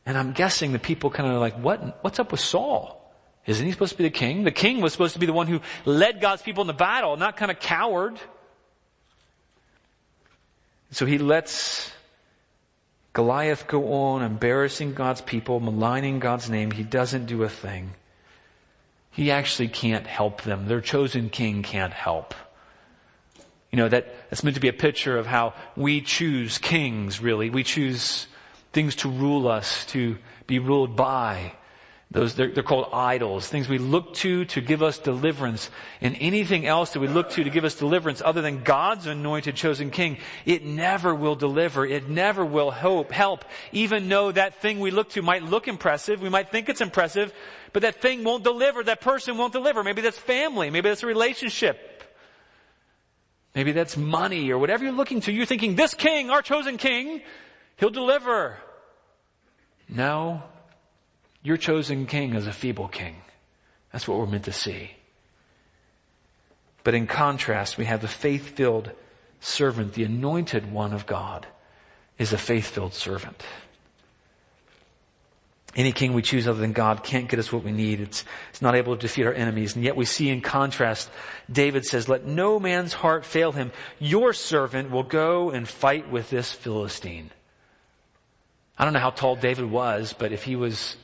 And 0.05 0.17
I'm 0.17 0.33
guessing 0.33 0.71
the 0.71 0.79
people 0.79 1.09
kind 1.09 1.31
of 1.31 1.39
like, 1.39 1.55
what, 1.55 2.03
what's 2.03 2.19
up 2.19 2.31
with 2.31 2.39
Saul? 2.39 3.01
Isn't 3.45 3.65
he 3.65 3.71
supposed 3.71 3.93
to 3.93 3.97
be 3.97 4.03
the 4.03 4.11
king? 4.11 4.43
The 4.43 4.51
king 4.51 4.81
was 4.81 4.91
supposed 4.91 5.13
to 5.13 5.19
be 5.19 5.25
the 5.25 5.33
one 5.33 5.47
who 5.47 5.61
led 5.85 6.21
God's 6.21 6.41
people 6.41 6.61
in 6.61 6.67
the 6.67 6.73
battle, 6.73 7.17
not 7.17 7.37
kind 7.37 7.51
of 7.51 7.59
coward. 7.59 8.19
So 10.91 11.05
he 11.05 11.17
lets 11.17 11.91
Goliath 13.13 13.67
go 13.67 13.93
on 13.93 14.21
embarrassing 14.23 14.93
God's 14.93 15.21
people, 15.21 15.59
maligning 15.59 16.19
God's 16.19 16.49
name. 16.49 16.71
He 16.71 16.83
doesn't 16.83 17.25
do 17.25 17.43
a 17.43 17.49
thing. 17.49 17.93
He 19.11 19.31
actually 19.31 19.69
can't 19.69 20.05
help 20.05 20.41
them. 20.41 20.67
Their 20.67 20.81
chosen 20.81 21.29
king 21.29 21.63
can't 21.63 21.93
help. 21.93 22.33
You 23.71 23.77
know, 23.77 23.89
that, 23.89 24.29
that's 24.29 24.43
meant 24.43 24.55
to 24.55 24.61
be 24.61 24.67
a 24.67 24.73
picture 24.73 25.17
of 25.17 25.25
how 25.25 25.53
we 25.75 26.01
choose 26.01 26.57
kings, 26.57 27.21
really. 27.21 27.49
We 27.49 27.63
choose 27.63 28.27
things 28.75 28.97
to 28.97 29.09
rule 29.09 29.47
us, 29.47 29.85
to 29.85 30.17
be 30.47 30.59
ruled 30.59 30.97
by. 30.97 31.53
Those, 32.11 32.35
they're, 32.35 32.51
they're, 32.51 32.61
called 32.61 32.89
idols, 32.93 33.47
things 33.47 33.67
we 33.67 33.77
look 33.77 34.13
to 34.15 34.45
to 34.45 34.61
give 34.61 34.83
us 34.83 34.99
deliverance. 34.99 35.71
And 36.01 36.15
anything 36.19 36.65
else 36.65 36.91
that 36.91 36.99
we 36.99 37.07
look 37.07 37.31
to 37.31 37.43
to 37.43 37.49
give 37.49 37.63
us 37.65 37.75
deliverance 37.75 38.21
other 38.23 38.41
than 38.41 38.63
God's 38.63 39.07
anointed 39.07 39.55
chosen 39.55 39.91
king, 39.91 40.17
it 40.45 40.63
never 40.63 41.15
will 41.15 41.35
deliver. 41.35 41.85
It 41.85 42.09
never 42.09 42.45
will 42.45 42.69
hope, 42.69 43.11
help. 43.11 43.45
Even 43.71 44.07
though 44.07 44.31
that 44.31 44.61
thing 44.61 44.81
we 44.81 44.91
look 44.91 45.09
to 45.11 45.21
might 45.21 45.43
look 45.43 45.67
impressive, 45.67 46.21
we 46.21 46.29
might 46.29 46.51
think 46.51 46.69
it's 46.69 46.81
impressive, 46.81 47.33
but 47.73 47.81
that 47.81 48.01
thing 48.01 48.23
won't 48.23 48.43
deliver. 48.43 48.83
That 48.83 49.01
person 49.01 49.37
won't 49.37 49.53
deliver. 49.53 49.83
Maybe 49.83 50.01
that's 50.01 50.19
family. 50.19 50.69
Maybe 50.69 50.89
that's 50.89 51.03
a 51.03 51.07
relationship. 51.07 52.03
Maybe 53.55 53.71
that's 53.71 53.95
money 53.95 54.51
or 54.51 54.59
whatever 54.59 54.83
you're 54.83 54.93
looking 54.93 55.21
to. 55.21 55.31
You're 55.31 55.45
thinking, 55.45 55.75
this 55.75 55.93
king, 55.93 56.29
our 56.29 56.41
chosen 56.41 56.77
king, 56.77 57.21
he'll 57.77 57.89
deliver. 57.89 58.57
No. 59.87 60.43
Your 61.43 61.57
chosen 61.57 62.05
king 62.05 62.33
is 62.33 62.47
a 62.47 62.53
feeble 62.53 62.87
king. 62.87 63.17
That's 63.91 64.07
what 64.07 64.17
we're 64.17 64.25
meant 64.25 64.45
to 64.45 64.51
see. 64.51 64.91
But 66.83 66.95
in 66.95 67.07
contrast, 67.07 67.77
we 67.77 67.85
have 67.85 68.01
the 68.01 68.07
faith-filled 68.07 68.91
servant, 69.39 69.93
the 69.93 70.03
anointed 70.03 70.71
one 70.71 70.93
of 70.93 71.05
God 71.05 71.47
is 72.17 72.33
a 72.33 72.37
faith-filled 72.37 72.93
servant. 72.93 73.43
Any 75.75 75.91
king 75.91 76.13
we 76.13 76.21
choose 76.21 76.47
other 76.47 76.59
than 76.59 76.71
God 76.71 77.03
can't 77.03 77.27
get 77.27 77.37
us 77.37 77.51
what 77.51 77.63
we 77.63 77.71
need. 77.71 77.99
It's, 77.99 78.23
it's 78.49 78.61
not 78.61 78.75
able 78.75 78.95
to 78.95 79.01
defeat 79.01 79.25
our 79.25 79.33
enemies. 79.33 79.75
And 79.75 79.83
yet 79.83 79.97
we 79.97 80.05
see 80.05 80.29
in 80.29 80.39
contrast, 80.39 81.09
David 81.51 81.85
says, 81.85 82.07
let 82.07 82.25
no 82.25 82.59
man's 82.59 82.93
heart 82.93 83.25
fail 83.25 83.51
him. 83.51 83.73
Your 83.99 84.31
servant 84.31 84.89
will 84.89 85.03
go 85.03 85.49
and 85.49 85.67
fight 85.67 86.09
with 86.09 86.29
this 86.29 86.51
Philistine. 86.51 87.29
I 88.77 88.83
don't 88.83 88.93
know 88.93 88.99
how 88.99 89.11
tall 89.11 89.35
David 89.35 89.65
was, 89.65 90.13
but 90.13 90.31
if 90.31 90.43
he 90.43 90.55
was 90.55 90.97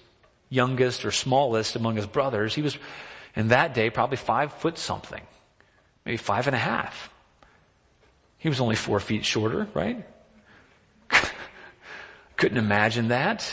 youngest 0.50 1.06
or 1.06 1.12
smallest 1.12 1.76
among 1.76 1.96
his 1.96 2.06
brothers, 2.06 2.54
he 2.54 2.62
was 2.62 2.78
in 3.36 3.50
that 3.50 3.74
day 3.74 3.90
probably 3.90 4.18
five 4.18 4.54
foot 4.54 4.78
something. 4.78 5.22
Maybe 6.06 6.18
five 6.18 6.48
and 6.48 6.56
a 6.56 6.60
half. 6.60 7.10
He 8.38 8.50
was 8.50 8.60
only 8.60 8.76
four 8.76 9.00
feet 9.00 9.24
shorter, 9.24 9.68
right? 9.74 10.04
Couldn't 12.38 12.58
imagine 12.58 13.10
that. 13.10 13.50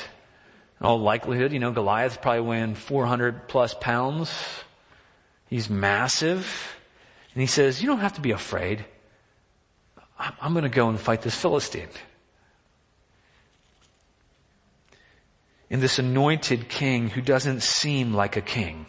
In 0.80 0.86
all 0.86 0.98
likelihood, 0.98 1.52
you 1.52 1.58
know, 1.58 1.72
Goliath 1.72 2.22
probably 2.22 2.40
weighing 2.40 2.74
400 2.74 3.48
plus 3.48 3.74
pounds. 3.74 4.32
He's 5.48 5.68
massive. 5.68 6.76
And 7.34 7.40
he 7.40 7.46
says, 7.46 7.82
you 7.82 7.88
don't 7.88 8.00
have 8.00 8.14
to 8.14 8.20
be 8.20 8.30
afraid. 8.30 8.84
I'm 10.18 10.52
going 10.52 10.64
to 10.64 10.68
go 10.68 10.88
and 10.88 10.98
fight 10.98 11.22
this 11.22 11.34
Philistine. 11.34 11.88
In 15.70 15.80
this 15.80 15.98
anointed 15.98 16.68
king 16.68 17.10
who 17.10 17.20
doesn't 17.20 17.62
seem 17.62 18.14
like 18.14 18.36
a 18.36 18.40
king. 18.40 18.86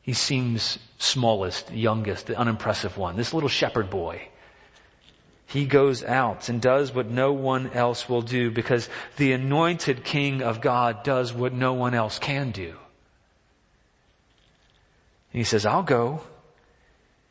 He 0.00 0.12
seems 0.12 0.78
smallest, 0.98 1.70
youngest, 1.72 2.26
the 2.26 2.36
unimpressive 2.36 2.96
one. 2.96 3.16
This 3.16 3.34
little 3.34 3.48
shepherd 3.48 3.90
boy. 3.90 4.28
He 5.46 5.66
goes 5.66 6.02
out 6.02 6.48
and 6.48 6.60
does 6.60 6.94
what 6.94 7.10
no 7.10 7.32
one 7.32 7.70
else 7.72 8.08
will 8.08 8.22
do 8.22 8.50
because 8.50 8.88
the 9.16 9.32
anointed 9.32 10.04
king 10.04 10.42
of 10.42 10.60
God 10.60 11.02
does 11.02 11.32
what 11.32 11.52
no 11.52 11.74
one 11.74 11.94
else 11.94 12.18
can 12.18 12.50
do. 12.50 12.76
And 15.32 15.40
he 15.40 15.44
says, 15.44 15.66
I'll 15.66 15.82
go. 15.82 16.22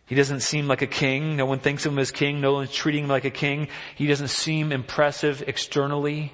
He 0.06 0.16
doesn't 0.16 0.42
seem 0.42 0.68
like 0.68 0.82
a 0.82 0.88
king. 0.88 1.38
No 1.38 1.46
one 1.46 1.60
thinks 1.60 1.86
of 1.86 1.94
him 1.94 2.00
as 2.00 2.12
king. 2.12 2.42
No 2.42 2.54
one's 2.54 2.72
treating 2.72 3.06
him 3.06 3.10
like 3.10 3.26
a 3.26 3.32
king. 3.32 3.70
He 3.96 4.08
doesn't 4.08 4.28
seem 4.28 4.72
impressive 4.72 5.44
externally. 5.48 6.34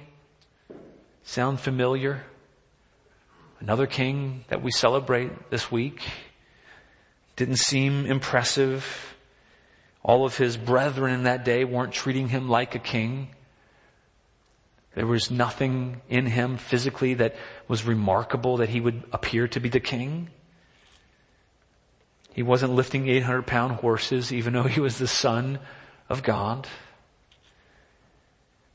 Sound 1.22 1.60
familiar? 1.60 2.24
Another 3.60 3.86
king 3.86 4.44
that 4.48 4.62
we 4.62 4.70
celebrate 4.70 5.50
this 5.50 5.70
week 5.70 6.02
didn't 7.36 7.56
seem 7.56 8.06
impressive 8.06 9.10
all 10.02 10.24
of 10.24 10.36
his 10.36 10.56
brethren 10.56 11.12
in 11.12 11.22
that 11.24 11.44
day 11.44 11.64
weren't 11.64 11.92
treating 11.92 12.28
him 12.28 12.48
like 12.48 12.74
a 12.74 12.78
king. 12.78 13.28
There 14.94 15.06
was 15.06 15.30
nothing 15.30 16.00
in 16.08 16.26
him 16.26 16.56
physically 16.56 17.14
that 17.14 17.36
was 17.68 17.84
remarkable 17.84 18.56
that 18.58 18.70
he 18.70 18.80
would 18.80 19.04
appear 19.12 19.46
to 19.48 19.60
be 19.60 19.68
the 19.68 19.80
king. 19.80 20.30
He 22.32 22.42
wasn't 22.42 22.72
lifting 22.72 23.08
800 23.08 23.46
pound 23.46 23.76
horses 23.76 24.32
even 24.32 24.54
though 24.54 24.62
he 24.62 24.80
was 24.80 24.98
the 24.98 25.06
son 25.06 25.58
of 26.08 26.22
God. 26.22 26.66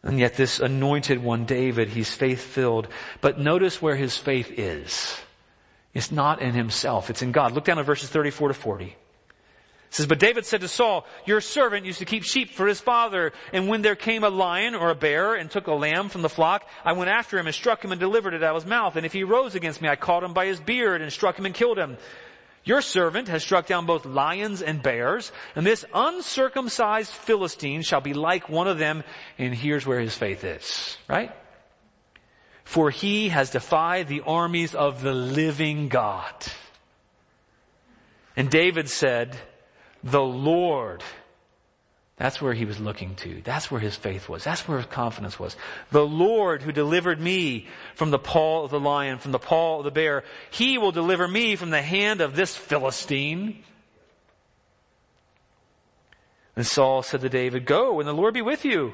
And 0.06 0.20
yet 0.20 0.36
this 0.36 0.60
anointed 0.60 1.22
one, 1.22 1.46
David, 1.46 1.90
he's 1.90 2.14
faith 2.14 2.42
filled. 2.42 2.88
But 3.22 3.40
notice 3.40 3.82
where 3.82 3.96
his 3.96 4.16
faith 4.16 4.52
is. 4.58 5.18
It's 5.96 6.12
not 6.12 6.42
in 6.42 6.54
himself. 6.54 7.10
It's 7.10 7.24
in 7.24 7.32
God. 7.32 7.54
Look 7.54 7.66
down 7.66 7.80
at 7.80 7.86
verses 7.86 8.10
34 8.10 8.50
to 8.50 8.54
40. 8.54 8.86
It 8.86 8.94
says, 9.90 10.06
But 10.06 10.20
David 10.20 10.46
said 10.46 10.62
to 10.62 10.68
Saul, 10.68 11.08
Your 11.26 11.42
servant 11.42 11.88
used 11.88 12.00
to 12.00 12.06
keep 12.06 12.24
sheep 12.24 12.52
for 12.52 12.68
his 12.68 12.80
father, 12.80 13.34
and 13.52 13.68
when 13.68 13.82
there 13.82 13.96
came 13.96 14.24
a 14.24 14.30
lion 14.30 14.76
or 14.76 14.92
a 14.92 14.96
bear 14.96 15.34
and 15.34 15.50
took 15.50 15.66
a 15.66 15.74
lamb 15.74 16.10
from 16.10 16.22
the 16.22 16.30
flock, 16.30 16.70
I 16.84 16.92
went 16.94 17.10
after 17.10 17.40
him 17.40 17.48
and 17.48 17.56
struck 17.56 17.84
him 17.84 17.92
and 17.92 18.00
delivered 18.00 18.36
it 18.36 18.44
out 18.44 18.56
of 18.56 18.62
his 18.62 18.70
mouth. 18.70 18.98
And 18.98 19.06
if 19.08 19.14
he 19.14 19.24
rose 19.24 19.56
against 19.56 19.82
me, 19.82 19.90
I 19.90 19.96
caught 19.96 20.24
him 20.24 20.34
by 20.34 20.46
his 20.46 20.60
beard 20.60 21.02
and 21.02 21.12
struck 21.12 21.40
him 21.40 21.48
and 21.48 21.56
killed 21.56 21.80
him. 21.80 21.98
Your 22.66 22.82
servant 22.82 23.28
has 23.28 23.44
struck 23.44 23.68
down 23.68 23.86
both 23.86 24.06
lions 24.06 24.64
and 24.64 24.82
bears, 24.82 25.32
and 25.56 25.66
this 25.66 25.86
uncircumcised 25.94 27.12
Philistine 27.12 27.84
shall 27.84 28.02
be 28.02 28.14
like 28.16 28.50
one 28.50 28.68
of 28.68 28.80
them, 28.80 29.04
and 29.38 29.54
here's 29.54 29.86
where 29.86 30.00
his 30.00 30.16
faith 30.16 30.44
is, 30.44 30.98
right? 31.08 31.32
For 32.64 32.90
he 32.90 33.30
has 33.30 33.52
defied 33.52 34.08
the 34.08 34.22
armies 34.22 34.74
of 34.74 35.04
the 35.04 35.14
living 35.14 35.90
God. 35.90 36.34
And 38.36 38.50
David 38.50 38.90
said, 38.90 39.38
the 40.04 40.24
Lord 40.24 41.04
that's 42.18 42.42
where 42.42 42.54
he 42.54 42.64
was 42.64 42.80
looking 42.80 43.16
to. 43.16 43.42
That's 43.44 43.70
where 43.70 43.82
his 43.82 43.96
faith 43.96 44.30
was. 44.30 44.44
That's 44.46 44.68
where 44.68 44.78
his 44.78 44.88
confidence 44.88 45.38
was. 45.38 45.58
The 45.92 46.06
Lord 46.06 46.62
who 46.62 46.72
delivered 46.72 47.20
me 47.20 47.68
from 47.94 48.10
the 48.10 48.20
paw 48.20 48.64
of 48.64 48.72
the 48.72 48.80
lion, 48.80 49.18
from 49.18 49.34
the 49.34 49.40
paw 49.40 49.80
of 49.80 49.84
the 49.84 49.92
bear, 49.92 50.24
he 50.50 50.78
will 50.78 50.94
deliver 50.94 51.28
me 51.28 51.58
from 51.58 51.72
the 51.72 51.82
hand 51.82 52.22
of 52.22 52.36
this 52.36 52.56
Philistine. 52.56 53.64
And 56.56 56.66
Saul 56.66 57.04
said 57.04 57.20
to 57.20 57.30
David, 57.30 57.66
go 57.66 58.00
and 58.00 58.08
the 58.08 58.14
Lord 58.14 58.34
be 58.34 58.42
with 58.42 58.64
you. 58.64 58.94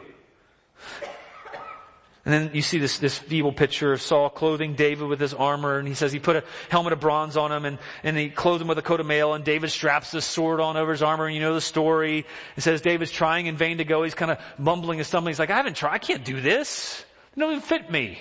And 2.24 2.34
then 2.34 2.52
you 2.54 2.62
see 2.62 2.78
this, 2.78 3.00
this 3.00 3.18
feeble 3.18 3.52
picture 3.52 3.94
of 3.94 4.02
Saul 4.02 4.30
clothing 4.30 4.76
David 4.76 5.08
with 5.08 5.20
his 5.20 5.34
armor, 5.34 5.80
and 5.80 5.88
he 5.88 5.96
says 5.96 6.12
he 6.12 6.20
put 6.20 6.36
a 6.36 6.44
helmet 6.70 6.94
of 6.94 7.00
bronze 7.00 7.36
on 7.36 7.52
him, 7.52 7.66
and, 7.66 7.80
and 8.04 8.16
he 8.16 8.30
clothed 8.30 8.62
him 8.62 8.68
with 8.68 8.78
a 8.78 8.84
coat 8.84 9.00
of 9.00 9.08
mail, 9.08 9.34
and 9.34 9.44
David 9.44 9.72
straps 9.72 10.12
this 10.12 10.26
sword 10.26 10.60
on 10.60 10.78
over 10.78 10.92
his 10.92 11.02
armor, 11.02 11.26
and 11.26 11.34
you 11.34 11.42
know 11.42 11.56
the 11.56 11.62
story. 11.62 12.28
It 12.56 12.62
says 12.62 12.82
David's 12.82 13.12
trying 13.12 13.48
in 13.48 13.58
vain 13.58 13.80
to 13.80 13.86
go, 13.86 14.04
he's 14.04 14.14
kind 14.14 14.30
of 14.30 14.38
mumbling 14.60 15.00
and 15.00 15.08
stumbling, 15.08 15.32
he's 15.32 15.40
like, 15.40 15.50
I 15.50 15.58
haven't 15.58 15.76
tried, 15.76 15.94
I 15.94 15.98
can't 15.98 16.24
do 16.24 16.42
this. 16.42 17.04
It 17.36 17.40
don't 17.40 17.52
even 17.52 17.62
fit 17.62 17.90
me. 17.90 18.20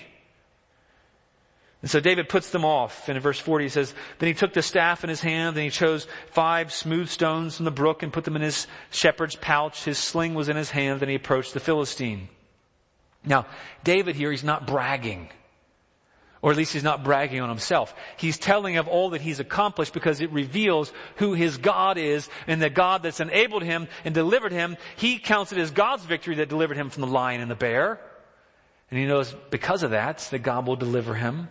And 1.83 1.91
so 1.91 2.01
David 2.01 2.31
puts 2.31 2.51
them 2.51 2.65
off, 2.65 3.09
and 3.09 3.17
in 3.17 3.23
verse 3.23 3.39
40 3.39 3.67
he 3.67 3.69
says, 3.69 3.95
Then 4.19 4.29
he 4.29 4.35
took 4.35 4.55
the 4.55 4.63
staff 4.63 5.05
in 5.05 5.11
his 5.11 5.21
hand, 5.21 5.57
and 5.57 5.65
he 5.65 5.71
chose 5.71 6.07
five 6.31 6.73
smooth 6.73 7.11
stones 7.11 7.57
from 7.57 7.67
the 7.67 7.71
brook 7.71 8.03
and 8.03 8.13
put 8.13 8.25
them 8.25 8.37
in 8.37 8.43
his 8.43 8.67
shepherd's 8.91 9.37
pouch. 9.37 9.85
His 9.85 9.99
sling 9.99 10.33
was 10.33 10.49
in 10.49 10.57
his 10.57 10.71
hand, 10.71 11.03
and 11.03 11.11
he 11.11 11.17
approached 11.17 11.53
the 11.53 11.61
Philistine. 11.61 12.29
Now, 13.25 13.47
David 13.85 14.17
here, 14.17 14.31
he's 14.31 14.45
not 14.45 14.67
bragging. 14.67 15.29
Or 16.43 16.51
at 16.51 16.57
least 16.57 16.73
he's 16.73 16.83
not 16.83 17.05
bragging 17.05 17.41
on 17.41 17.51
himself. 17.51 17.95
He's 18.17 18.39
telling 18.39 18.79
of 18.79 18.89
all 18.89 19.11
that 19.11 19.21
he's 19.21 19.41
accomplished 19.41 19.93
because 19.93 20.23
it 20.23 20.33
reveals 20.33 20.91
who 21.17 21.35
his 21.35 21.59
God 21.59 21.99
is 21.99 22.31
and 22.47 22.63
the 22.63 22.71
God 22.71 23.03
that's 23.03 23.21
enabled 23.21 23.63
him 23.63 23.89
and 24.07 24.15
delivered 24.15 24.53
him. 24.53 24.79
He 24.97 25.19
counts 25.19 25.53
it 25.53 25.59
as 25.59 25.71
God's 25.71 26.05
victory 26.05 26.37
that 26.37 26.49
delivered 26.49 26.79
him 26.79 26.89
from 26.89 27.03
the 27.03 27.09
lion 27.09 27.43
and 27.43 27.51
the 27.51 27.57
bear. 27.57 28.01
And 28.91 28.99
he 28.99 29.05
knows 29.05 29.35
because 29.51 29.83
of 29.83 29.91
that, 29.91 30.19
that 30.31 30.39
God 30.39 30.67
will 30.67 30.77
deliver 30.77 31.15
him. 31.15 31.49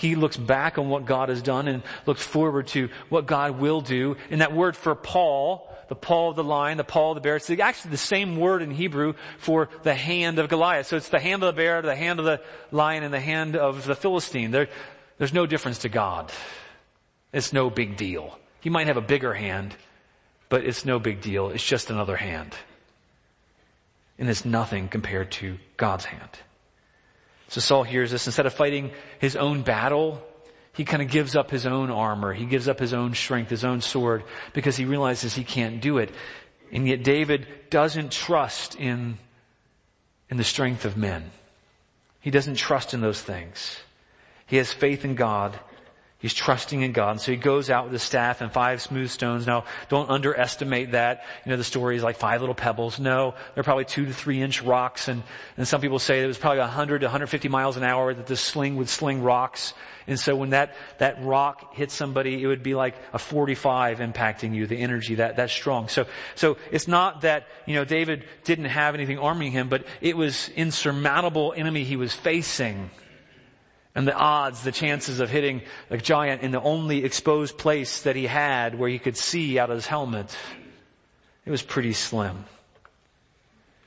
He 0.00 0.14
looks 0.14 0.36
back 0.36 0.78
on 0.78 0.88
what 0.88 1.04
God 1.04 1.28
has 1.28 1.42
done 1.42 1.68
and 1.68 1.82
looks 2.06 2.22
forward 2.22 2.68
to 2.68 2.88
what 3.10 3.26
God 3.26 3.58
will 3.60 3.82
do. 3.82 4.16
And 4.30 4.40
that 4.40 4.54
word 4.54 4.74
for 4.76 4.94
paw 4.94 5.60
the 5.88 5.96
paw 5.96 6.30
of 6.30 6.36
the 6.36 6.44
lion, 6.44 6.78
the 6.78 6.84
paw 6.84 7.10
of 7.10 7.16
the 7.16 7.20
bear. 7.20 7.34
It's 7.34 7.50
actually 7.50 7.90
the 7.90 7.96
same 7.96 8.36
word 8.36 8.62
in 8.62 8.70
Hebrew 8.70 9.14
for 9.38 9.68
the 9.82 9.92
hand 9.92 10.38
of 10.38 10.48
Goliath. 10.48 10.86
So 10.86 10.96
it's 10.96 11.08
the 11.08 11.18
hand 11.18 11.42
of 11.42 11.48
the 11.48 11.60
bear, 11.60 11.82
the 11.82 11.96
hand 11.96 12.20
of 12.20 12.24
the 12.24 12.40
lion, 12.70 13.02
and 13.02 13.12
the 13.12 13.18
hand 13.20 13.56
of 13.56 13.84
the 13.84 13.96
Philistine. 13.96 14.52
There, 14.52 14.68
there's 15.18 15.32
no 15.32 15.46
difference 15.46 15.78
to 15.78 15.88
God. 15.88 16.30
It's 17.32 17.52
no 17.52 17.70
big 17.70 17.96
deal. 17.96 18.38
He 18.60 18.70
might 18.70 18.86
have 18.86 18.98
a 18.98 19.02
bigger 19.02 19.34
hand, 19.34 19.74
but 20.48 20.64
it's 20.64 20.84
no 20.84 21.00
big 21.00 21.22
deal. 21.22 21.50
It's 21.50 21.66
just 21.66 21.90
another 21.90 22.16
hand. 22.16 22.54
And 24.16 24.30
it's 24.30 24.44
nothing 24.44 24.86
compared 24.86 25.32
to 25.32 25.58
God's 25.76 26.04
hand. 26.04 26.38
So 27.50 27.60
Saul 27.60 27.82
hears 27.82 28.12
this. 28.12 28.26
Instead 28.26 28.46
of 28.46 28.54
fighting 28.54 28.92
his 29.18 29.34
own 29.34 29.62
battle, 29.62 30.22
he 30.72 30.84
kind 30.84 31.02
of 31.02 31.08
gives 31.08 31.34
up 31.34 31.50
his 31.50 31.66
own 31.66 31.90
armor. 31.90 32.32
He 32.32 32.46
gives 32.46 32.68
up 32.68 32.78
his 32.78 32.94
own 32.94 33.12
strength, 33.14 33.50
his 33.50 33.64
own 33.64 33.80
sword, 33.80 34.22
because 34.52 34.76
he 34.76 34.84
realizes 34.84 35.34
he 35.34 35.42
can't 35.42 35.80
do 35.80 35.98
it. 35.98 36.12
And 36.70 36.86
yet 36.86 37.02
David 37.02 37.48
doesn't 37.68 38.12
trust 38.12 38.76
in, 38.76 39.18
in 40.30 40.36
the 40.36 40.44
strength 40.44 40.84
of 40.84 40.96
men. 40.96 41.32
He 42.20 42.30
doesn't 42.30 42.54
trust 42.54 42.94
in 42.94 43.00
those 43.00 43.20
things. 43.20 43.80
He 44.46 44.56
has 44.58 44.72
faith 44.72 45.04
in 45.04 45.16
God 45.16 45.58
He's 46.20 46.34
trusting 46.34 46.82
in 46.82 46.92
God. 46.92 47.12
And 47.12 47.20
so 47.20 47.32
he 47.32 47.38
goes 47.38 47.70
out 47.70 47.84
with 47.84 47.94
his 47.94 48.02
staff 48.02 48.42
and 48.42 48.52
five 48.52 48.82
smooth 48.82 49.08
stones. 49.08 49.46
Now, 49.46 49.64
don't 49.88 50.10
underestimate 50.10 50.92
that. 50.92 51.24
You 51.46 51.50
know, 51.50 51.56
the 51.56 51.64
story 51.64 51.96
is 51.96 52.02
like 52.02 52.16
five 52.16 52.40
little 52.40 52.54
pebbles. 52.54 53.00
No, 53.00 53.34
they're 53.54 53.64
probably 53.64 53.86
two 53.86 54.04
to 54.04 54.12
three 54.12 54.42
inch 54.42 54.60
rocks. 54.62 55.08
And, 55.08 55.22
and 55.56 55.66
some 55.66 55.80
people 55.80 55.98
say 55.98 56.22
it 56.22 56.26
was 56.26 56.36
probably 56.36 56.58
100 56.58 56.98
to 56.98 57.06
150 57.06 57.48
miles 57.48 57.78
an 57.78 57.84
hour 57.84 58.12
that 58.12 58.26
this 58.26 58.42
sling 58.42 58.76
would 58.76 58.90
sling 58.90 59.22
rocks. 59.22 59.72
And 60.06 60.20
so 60.20 60.36
when 60.36 60.50
that, 60.50 60.74
that 60.98 61.24
rock 61.24 61.74
hits 61.74 61.94
somebody, 61.94 62.42
it 62.42 62.46
would 62.46 62.62
be 62.62 62.74
like 62.74 62.96
a 63.14 63.18
45 63.18 64.00
impacting 64.00 64.54
you, 64.54 64.66
the 64.66 64.76
energy 64.76 65.14
that, 65.14 65.36
that 65.36 65.48
strong. 65.48 65.88
So, 65.88 66.06
so 66.34 66.58
it's 66.70 66.86
not 66.86 67.22
that, 67.22 67.46
you 67.64 67.76
know, 67.76 67.86
David 67.86 68.24
didn't 68.44 68.66
have 68.66 68.94
anything 68.94 69.18
arming 69.18 69.52
him, 69.52 69.70
but 69.70 69.86
it 70.02 70.18
was 70.18 70.50
insurmountable 70.50 71.54
enemy 71.56 71.84
he 71.84 71.96
was 71.96 72.12
facing 72.12 72.90
and 73.94 74.06
the 74.06 74.14
odds, 74.14 74.62
the 74.62 74.72
chances 74.72 75.20
of 75.20 75.30
hitting 75.30 75.62
a 75.90 75.96
giant 75.96 76.42
in 76.42 76.52
the 76.52 76.60
only 76.60 77.04
exposed 77.04 77.58
place 77.58 78.02
that 78.02 78.16
he 78.16 78.26
had 78.26 78.78
where 78.78 78.88
he 78.88 78.98
could 78.98 79.16
see 79.16 79.58
out 79.58 79.70
of 79.70 79.76
his 79.76 79.86
helmet, 79.86 80.36
it 81.44 81.50
was 81.50 81.62
pretty 81.62 81.92
slim. 81.92 82.44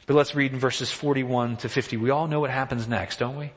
But 0.06 0.16
let's 0.16 0.36
read 0.36 0.52
in 0.52 0.60
verses 0.60 0.92
41 0.92 1.58
to 1.58 1.70
50. 1.70 1.98
We 1.98 2.10
all 2.10 2.28
know 2.28 2.42
what 2.42 2.50
happens 2.50 2.88
next, 2.88 3.20
don't 3.20 3.38
we? 3.38 3.46
It 3.46 3.52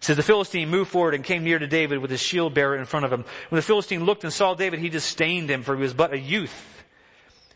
says 0.00 0.16
the 0.16 0.24
Philistine 0.24 0.68
moved 0.68 0.90
forward 0.90 1.14
and 1.14 1.22
came 1.22 1.44
near 1.44 1.58
to 1.58 1.66
David 1.66 2.00
with 2.00 2.10
his 2.10 2.20
shield 2.20 2.52
bearer 2.52 2.76
in 2.76 2.84
front 2.84 3.06
of 3.06 3.12
him. 3.12 3.24
When 3.48 3.56
the 3.56 3.62
Philistine 3.62 4.04
looked 4.04 4.24
and 4.24 4.32
saw 4.32 4.54
David, 4.54 4.80
he 4.80 4.88
disdained 4.88 5.48
him 5.48 5.62
for 5.62 5.76
he 5.76 5.82
was 5.82 5.94
but 5.94 6.12
a 6.12 6.18
youth, 6.18 6.84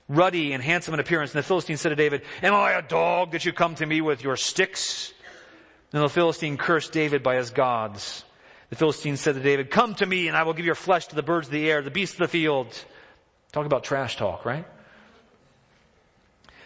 ruddy 0.09 0.53
and 0.53 0.63
handsome 0.63 0.95
in 0.95 1.01
appearance. 1.01 1.33
And 1.33 1.41
the 1.41 1.47
Philistine 1.47 1.77
said 1.77 1.89
to 1.91 1.97
David, 1.97 2.23
Am 2.41 2.55
I 2.55 2.73
a 2.73 2.83
dog 2.83 3.33
that 3.33 3.45
you 3.45 3.53
come 3.53 3.75
to 3.75 3.87
me 3.87 4.01
with 4.01 4.23
your 4.23 4.37
sticks? 4.37 5.13
Then 5.91 6.03
the 6.03 6.09
Philistine 6.09 6.57
cursed 6.57 6.93
David 6.93 7.23
by 7.23 7.37
his 7.37 7.51
gods. 7.51 8.25
The 8.71 8.77
Philistine 8.77 9.17
said 9.17 9.35
to 9.35 9.41
David, 9.41 9.71
come 9.71 9.95
to 9.97 10.07
me 10.07 10.29
and 10.29 10.37
I 10.37 10.43
will 10.43 10.53
give 10.53 10.67
your 10.67 10.75
flesh 10.75 11.07
to 11.09 11.17
the 11.17 11.23
birds 11.23 11.49
of 11.49 11.53
the 11.53 11.71
air, 11.71 11.81
the 11.81 11.91
beasts 11.91 12.15
of 12.15 12.21
the 12.21 12.29
field. 12.29 12.67
Talk 13.53 13.65
about 13.65 13.85
trash 13.85 14.17
talk, 14.17 14.45
right? 14.45 14.67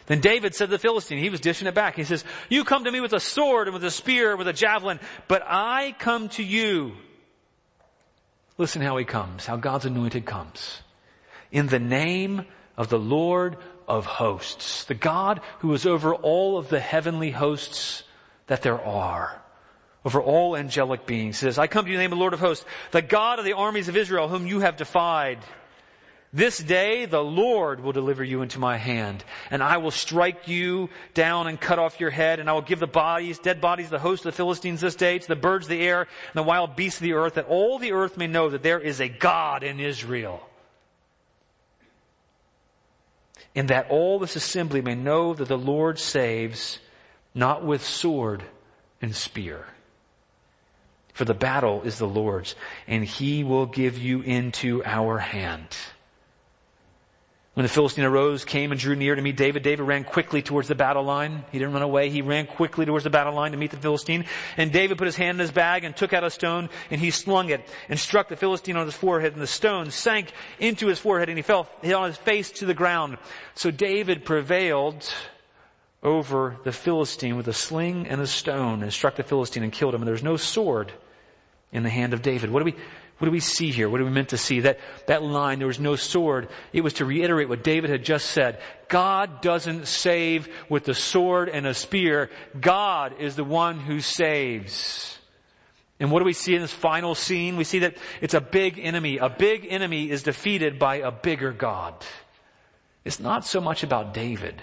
Then 0.07 0.21
David 0.21 0.55
said 0.55 0.67
to 0.67 0.71
the 0.73 0.79
Philistine, 0.81 1.19
he 1.19 1.31
was 1.31 1.41
dishing 1.41 1.69
it 1.69 1.75
back. 1.75 1.95
He 1.95 2.03
says, 2.03 2.25
you 2.49 2.65
come 2.65 2.85
to 2.85 2.91
me 2.91 3.01
with 3.01 3.13
a 3.13 3.21
sword 3.21 3.69
and 3.69 3.75
with 3.75 3.85
a 3.85 3.91
spear, 3.91 4.31
and 4.31 4.39
with 4.39 4.49
a 4.49 4.53
javelin, 4.53 4.99
but 5.29 5.43
I 5.47 5.95
come 5.99 6.29
to 6.31 6.43
you. 6.43 6.93
Listen 8.59 8.83
how 8.83 8.97
he 8.97 9.05
comes, 9.05 9.47
how 9.47 9.57
God's 9.57 9.87
anointed 9.87 10.27
comes. 10.27 10.83
In 11.53 11.69
the 11.69 11.79
name 11.79 12.47
of 12.77 12.89
the 12.89 12.99
Lord 12.99 13.57
of 13.87 14.05
hosts, 14.05 14.85
the 14.85 14.95
God 14.95 15.41
who 15.61 15.73
is 15.73 15.87
over 15.87 16.15
all 16.15 16.59
of 16.59 16.69
the 16.69 16.81
heavenly 16.81 17.31
hosts 17.31 18.03
that 18.53 18.61
there 18.61 18.85
are 18.85 19.41
over 20.05 20.21
all 20.21 20.55
angelic 20.59 21.07
beings. 21.07 21.41
He 21.41 21.47
says, 21.47 21.59
I 21.59 21.69
come 21.69 21.87
to 21.87 21.91
you 21.91 21.95
in 21.95 22.01
the 22.01 22.03
name 22.03 22.13
of 22.13 22.19
the 22.19 22.21
Lord 22.21 22.35
of 22.35 22.41
hosts, 22.41 22.67
the 22.91 23.01
God 23.01 23.39
of 23.39 23.47
the 23.47 23.55
armies 23.55 23.89
of 23.89 23.97
Israel, 23.97 24.29
whom 24.29 24.47
you 24.47 24.61
have 24.61 24.77
defied. 24.77 25.39
This 26.35 26.59
day 26.59 27.07
the 27.07 27.25
Lord 27.25 27.81
will 27.81 27.93
deliver 27.93 28.23
you 28.23 28.43
into 28.43 28.59
my 28.59 28.77
hand, 28.77 29.25
and 29.51 29.63
I 29.63 29.79
will 29.79 29.91
strike 29.91 30.49
you 30.49 30.91
down 31.15 31.47
and 31.47 31.59
cut 31.59 31.79
off 31.79 31.99
your 31.99 32.11
head, 32.11 32.41
and 32.41 32.51
I 32.51 32.53
will 32.53 32.61
give 32.61 32.79
the 32.79 32.87
bodies, 32.87 33.39
dead 33.39 33.63
bodies, 33.63 33.89
the 33.89 33.99
host 33.99 34.27
of 34.27 34.33
the 34.33 34.37
Philistines 34.37 34.83
this 34.83 34.97
day 34.97 35.19
to 35.19 35.29
the 35.29 35.35
birds 35.35 35.65
of 35.65 35.71
the 35.71 35.81
air 35.81 36.01
and 36.03 36.35
the 36.35 36.43
wild 36.43 36.77
beasts 36.77 37.01
of 37.01 37.05
the 37.05 37.15
earth, 37.15 37.37
that 37.37 37.47
all 37.47 37.79
the 37.79 37.93
earth 37.93 38.19
may 38.19 38.27
know 38.27 38.51
that 38.51 38.63
there 38.63 38.81
is 38.81 39.01
a 39.01 39.09
God 39.09 39.63
in 39.63 39.81
Israel. 39.81 40.47
And 43.55 43.69
that 43.69 43.89
all 43.89 44.19
this 44.19 44.37
assembly 44.37 44.83
may 44.83 44.95
know 44.95 45.33
that 45.33 45.49
the 45.49 45.57
Lord 45.57 45.99
saves 45.99 46.81
not 47.35 47.65
with 47.65 47.85
sword 47.85 48.43
and 49.01 49.15
spear. 49.15 49.67
For 51.13 51.25
the 51.25 51.35
battle 51.35 51.83
is 51.83 51.99
the 51.99 52.07
Lord's, 52.07 52.55
and 52.87 53.05
he 53.05 53.45
will 53.45 53.67
give 53.67 53.99
you 53.99 54.23
into 54.23 54.83
our 54.85 55.19
hand. 55.19 55.77
When 57.55 57.65
the 57.65 57.69
Philistine 57.69 58.07
arose, 58.07 58.47
came 58.47 58.73
and 58.73 58.81
drew 58.81 58.97
near 58.97 59.15
to 59.15 59.21
meet 59.21 59.37
David, 59.37 59.63
David 59.63 59.83
ran 59.83 60.05
quickly 60.05 60.41
towards 60.41 60.69
the 60.69 60.75
battle 60.75 61.03
line. 61.03 61.45
He 61.53 61.59
didn't 61.59 61.75
run 61.75 61.83
away. 61.83 62.09
He 62.09 62.23
ran 62.23 62.47
quickly 62.47 62.87
towards 62.87 63.05
the 63.05 63.11
battle 63.11 63.35
line 63.35 63.53
to 63.53 63.59
meet 63.59 63.73
the 63.73 63.77
Philistine. 63.77 64.25
And 64.57 64.73
David 64.73 64.97
put 64.97 65.05
his 65.05 65.17
hand 65.17 65.37
in 65.37 65.41
his 65.41 65.51
bag 65.51 65.85
and 65.85 65.95
took 65.95 66.15
out 66.15 66.25
a 66.25 66.31
stone 66.31 66.71
and 66.91 66.99
he 66.99 67.11
slung 67.11 67.51
it 67.51 67.69
and 67.91 68.01
struck 68.01 68.31
the 68.31 68.37
Philistine 68.37 68.77
on 68.77 68.87
his 68.87 68.95
forehead 68.95 69.35
and 69.35 69.43
the 69.43 69.47
stone 69.47 69.91
sank 69.91 70.33
into 70.61 70.87
his 70.87 70.99
forehead 70.99 71.29
and 71.29 71.37
he 71.37 71.43
fell 71.43 71.69
on 71.85 72.07
his 72.07 72.17
face 72.17 72.51
to 72.53 72.65
the 72.65 72.73
ground. 72.73 73.19
So 73.55 73.71
David 73.71 74.25
prevailed 74.25 75.07
over 76.03 76.57
the 76.65 76.73
Philistine 76.73 77.37
with 77.37 77.49
a 77.49 77.53
sling 77.53 78.09
and 78.09 78.21
a 78.21 78.27
stone 78.27 78.83
and 78.83 78.93
struck 78.93 79.17
the 79.17 79.23
Philistine 79.23 79.63
and 79.63 79.73
killed 79.73 79.95
him. 79.95 80.03
And 80.03 80.07
there 80.07 80.15
was 80.15 80.23
no 80.23 80.37
sword 80.37 80.93
in 81.71 81.83
the 81.83 81.91
hand 81.91 82.13
of 82.13 82.23
David. 82.23 82.51
What 82.51 82.61
do 82.61 82.65
we, 82.65 82.75
what 83.19 83.27
do 83.27 83.31
we 83.31 83.41
see 83.41 83.71
here? 83.71 83.89
What 83.89 84.01
are 84.01 84.05
we 84.05 84.11
meant 84.11 84.31
to 84.31 84.37
see? 84.37 84.61
That, 84.61 84.81
that 85.07 85.23
line, 85.23 85.59
there 85.59 85.69
was 85.69 85.79
no 85.79 85.95
sword. 85.95 86.49
It 86.73 86.81
was 86.81 86.95
to 86.95 87.05
reiterate 87.05 87.49
what 87.49 87.63
David 87.63 87.91
had 87.91 88.05
just 88.05 88.33
said. 88.33 88.61
God 88.89 89.41
doesn't 89.41 89.87
save 89.87 90.49
with 90.69 90.85
the 90.85 90.95
sword 90.95 91.49
and 91.49 91.67
a 91.67 91.73
spear. 91.73 92.31
God 92.61 93.15
is 93.21 93.37
the 93.37 93.45
one 93.45 93.79
who 93.79 94.01
saves. 94.01 95.19
And 96.01 96.11
what 96.11 96.19
do 96.19 96.25
we 96.25 96.33
see 96.33 96.57
in 96.57 96.63
this 96.63 96.73
final 96.73 97.15
scene? 97.15 97.57
We 97.57 97.63
see 97.63 97.79
that 97.81 97.97
it's 98.21 98.35
a 98.35 98.41
big 98.41 98.81
enemy. 98.81 99.19
A 99.19 99.29
big 99.29 99.69
enemy 99.71 100.11
is 100.11 100.25
defeated 100.25 100.81
by 100.81 100.97
a 100.97 101.13
bigger 101.13 101.53
God. 101.53 101.95
It's 103.05 103.21
not 103.21 103.47
so 103.47 103.61
much 103.61 103.85
about 103.85 104.15
David. 104.15 104.61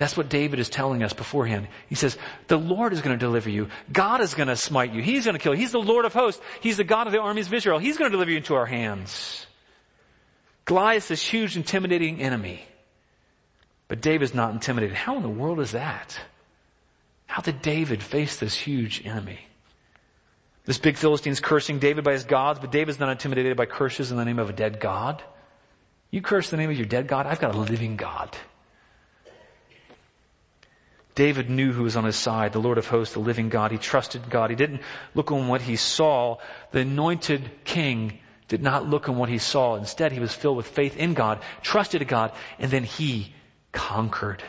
That's 0.00 0.16
what 0.16 0.30
David 0.30 0.60
is 0.60 0.70
telling 0.70 1.02
us 1.02 1.12
beforehand. 1.12 1.68
He 1.90 1.94
says, 1.94 2.16
the 2.46 2.56
Lord 2.56 2.94
is 2.94 3.02
going 3.02 3.18
to 3.18 3.22
deliver 3.22 3.50
you. 3.50 3.68
God 3.92 4.22
is 4.22 4.32
going 4.32 4.48
to 4.48 4.56
smite 4.56 4.94
you. 4.94 5.02
He's 5.02 5.26
going 5.26 5.34
to 5.34 5.38
kill 5.38 5.52
you. 5.52 5.60
He's 5.60 5.72
the 5.72 5.78
Lord 5.78 6.06
of 6.06 6.14
hosts. 6.14 6.40
He's 6.62 6.78
the 6.78 6.84
God 6.84 7.06
of 7.06 7.12
the 7.12 7.20
armies 7.20 7.48
of 7.48 7.52
Israel. 7.52 7.78
He's 7.78 7.98
going 7.98 8.10
to 8.10 8.14
deliver 8.14 8.30
you 8.30 8.38
into 8.38 8.54
our 8.54 8.64
hands. 8.64 9.46
Goliath 10.64 11.02
is 11.02 11.08
this 11.08 11.22
huge, 11.22 11.54
intimidating 11.54 12.18
enemy. 12.18 12.62
But 13.88 14.00
David's 14.00 14.32
not 14.32 14.54
intimidated. 14.54 14.96
How 14.96 15.18
in 15.18 15.22
the 15.22 15.28
world 15.28 15.60
is 15.60 15.72
that? 15.72 16.18
How 17.26 17.42
did 17.42 17.60
David 17.60 18.02
face 18.02 18.38
this 18.38 18.54
huge 18.54 19.04
enemy? 19.04 19.40
This 20.64 20.78
big 20.78 20.96
Philistine's 20.96 21.40
cursing 21.40 21.78
David 21.78 22.04
by 22.04 22.12
his 22.14 22.24
gods, 22.24 22.58
but 22.58 22.72
David's 22.72 22.98
not 22.98 23.10
intimidated 23.10 23.54
by 23.54 23.66
curses 23.66 24.10
in 24.10 24.16
the 24.16 24.24
name 24.24 24.38
of 24.38 24.48
a 24.48 24.54
dead 24.54 24.80
God. 24.80 25.22
You 26.10 26.22
curse 26.22 26.48
the 26.48 26.56
name 26.56 26.70
of 26.70 26.78
your 26.78 26.86
dead 26.86 27.06
God? 27.06 27.26
I've 27.26 27.38
got 27.38 27.54
a 27.54 27.58
living 27.58 27.96
God. 27.96 28.34
David 31.14 31.50
knew 31.50 31.72
who 31.72 31.82
was 31.82 31.96
on 31.96 32.04
his 32.04 32.16
side, 32.16 32.52
the 32.52 32.60
Lord 32.60 32.78
of 32.78 32.86
hosts, 32.86 33.14
the 33.14 33.20
living 33.20 33.48
God. 33.48 33.72
He 33.72 33.78
trusted 33.78 34.30
God. 34.30 34.50
He 34.50 34.56
didn't 34.56 34.80
look 35.14 35.32
on 35.32 35.48
what 35.48 35.62
he 35.62 35.76
saw. 35.76 36.38
The 36.70 36.80
anointed 36.80 37.50
king 37.64 38.20
did 38.48 38.62
not 38.62 38.88
look 38.88 39.08
on 39.08 39.16
what 39.16 39.28
he 39.28 39.38
saw. 39.38 39.76
Instead, 39.76 40.12
he 40.12 40.20
was 40.20 40.34
filled 40.34 40.56
with 40.56 40.66
faith 40.66 40.96
in 40.96 41.14
God, 41.14 41.40
trusted 41.62 42.06
God, 42.06 42.32
and 42.58 42.70
then 42.70 42.84
he 42.84 43.32
conquered. 43.72 44.42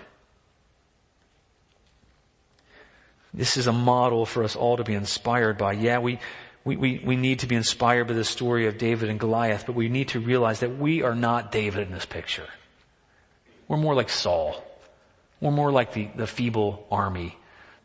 This 3.34 3.57
is 3.57 3.68
a 3.68 3.74
model 3.74 4.26
for 4.26 4.43
us 4.43 4.55
all 4.55 4.78
to 4.78 4.84
be 4.84 4.93
inspired 4.93 5.57
by. 5.57 5.74
Yeah, 5.74 5.99
we, 5.99 6.20
we, 6.64 6.76
we, 6.76 7.01
we 7.03 7.16
need 7.16 7.39
to 7.39 7.47
be 7.47 7.55
inspired 7.55 8.07
by 8.07 8.14
the 8.14 8.26
story 8.26 8.68
of 8.68 8.78
David 8.78 9.09
and 9.09 9.20
Goliath, 9.20 9.66
but 9.66 9.76
we 9.76 9.89
need 9.89 10.09
to 10.09 10.20
realize 10.20 10.59
that 10.59 10.78
we 10.78 11.01
are 11.01 11.16
not 11.16 11.51
David 11.51 11.88
in 11.88 11.93
this 11.93 12.05
picture. 12.05 12.47
We're 13.68 13.78
more 13.78 13.95
like 13.95 14.09
Saul. 14.09 14.64
We're 15.42 15.52
more 15.52 15.72
like 15.72 15.94
the, 15.94 16.10
the 16.16 16.28
feeble 16.28 16.88
army 16.92 17.36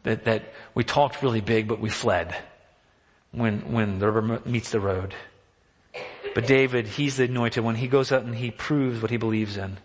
that, 0.03 0.25
that 0.27 0.53
we 0.75 0.85
talked 0.85 1.23
really 1.23 1.41
big, 1.41 1.67
but 1.67 1.81
we 1.81 1.89
fled 1.89 2.37
when, 3.33 3.73
when 3.73 3.99
the 3.99 4.11
river 4.11 4.41
meets 4.45 4.71
the 4.71 4.81
road. 4.81 5.15
But 6.35 6.47
David, 6.47 6.87
he's 6.87 7.17
the 7.17 7.25
anointed 7.25 7.65
one. 7.65 7.75
He 7.75 7.89
goes 7.89 8.13
out 8.13 8.23
and 8.23 8.35
he 8.35 8.51
proves 8.51 9.01
what 9.01 9.11
he 9.11 9.17
believes 9.17 9.57
in. 9.57 9.79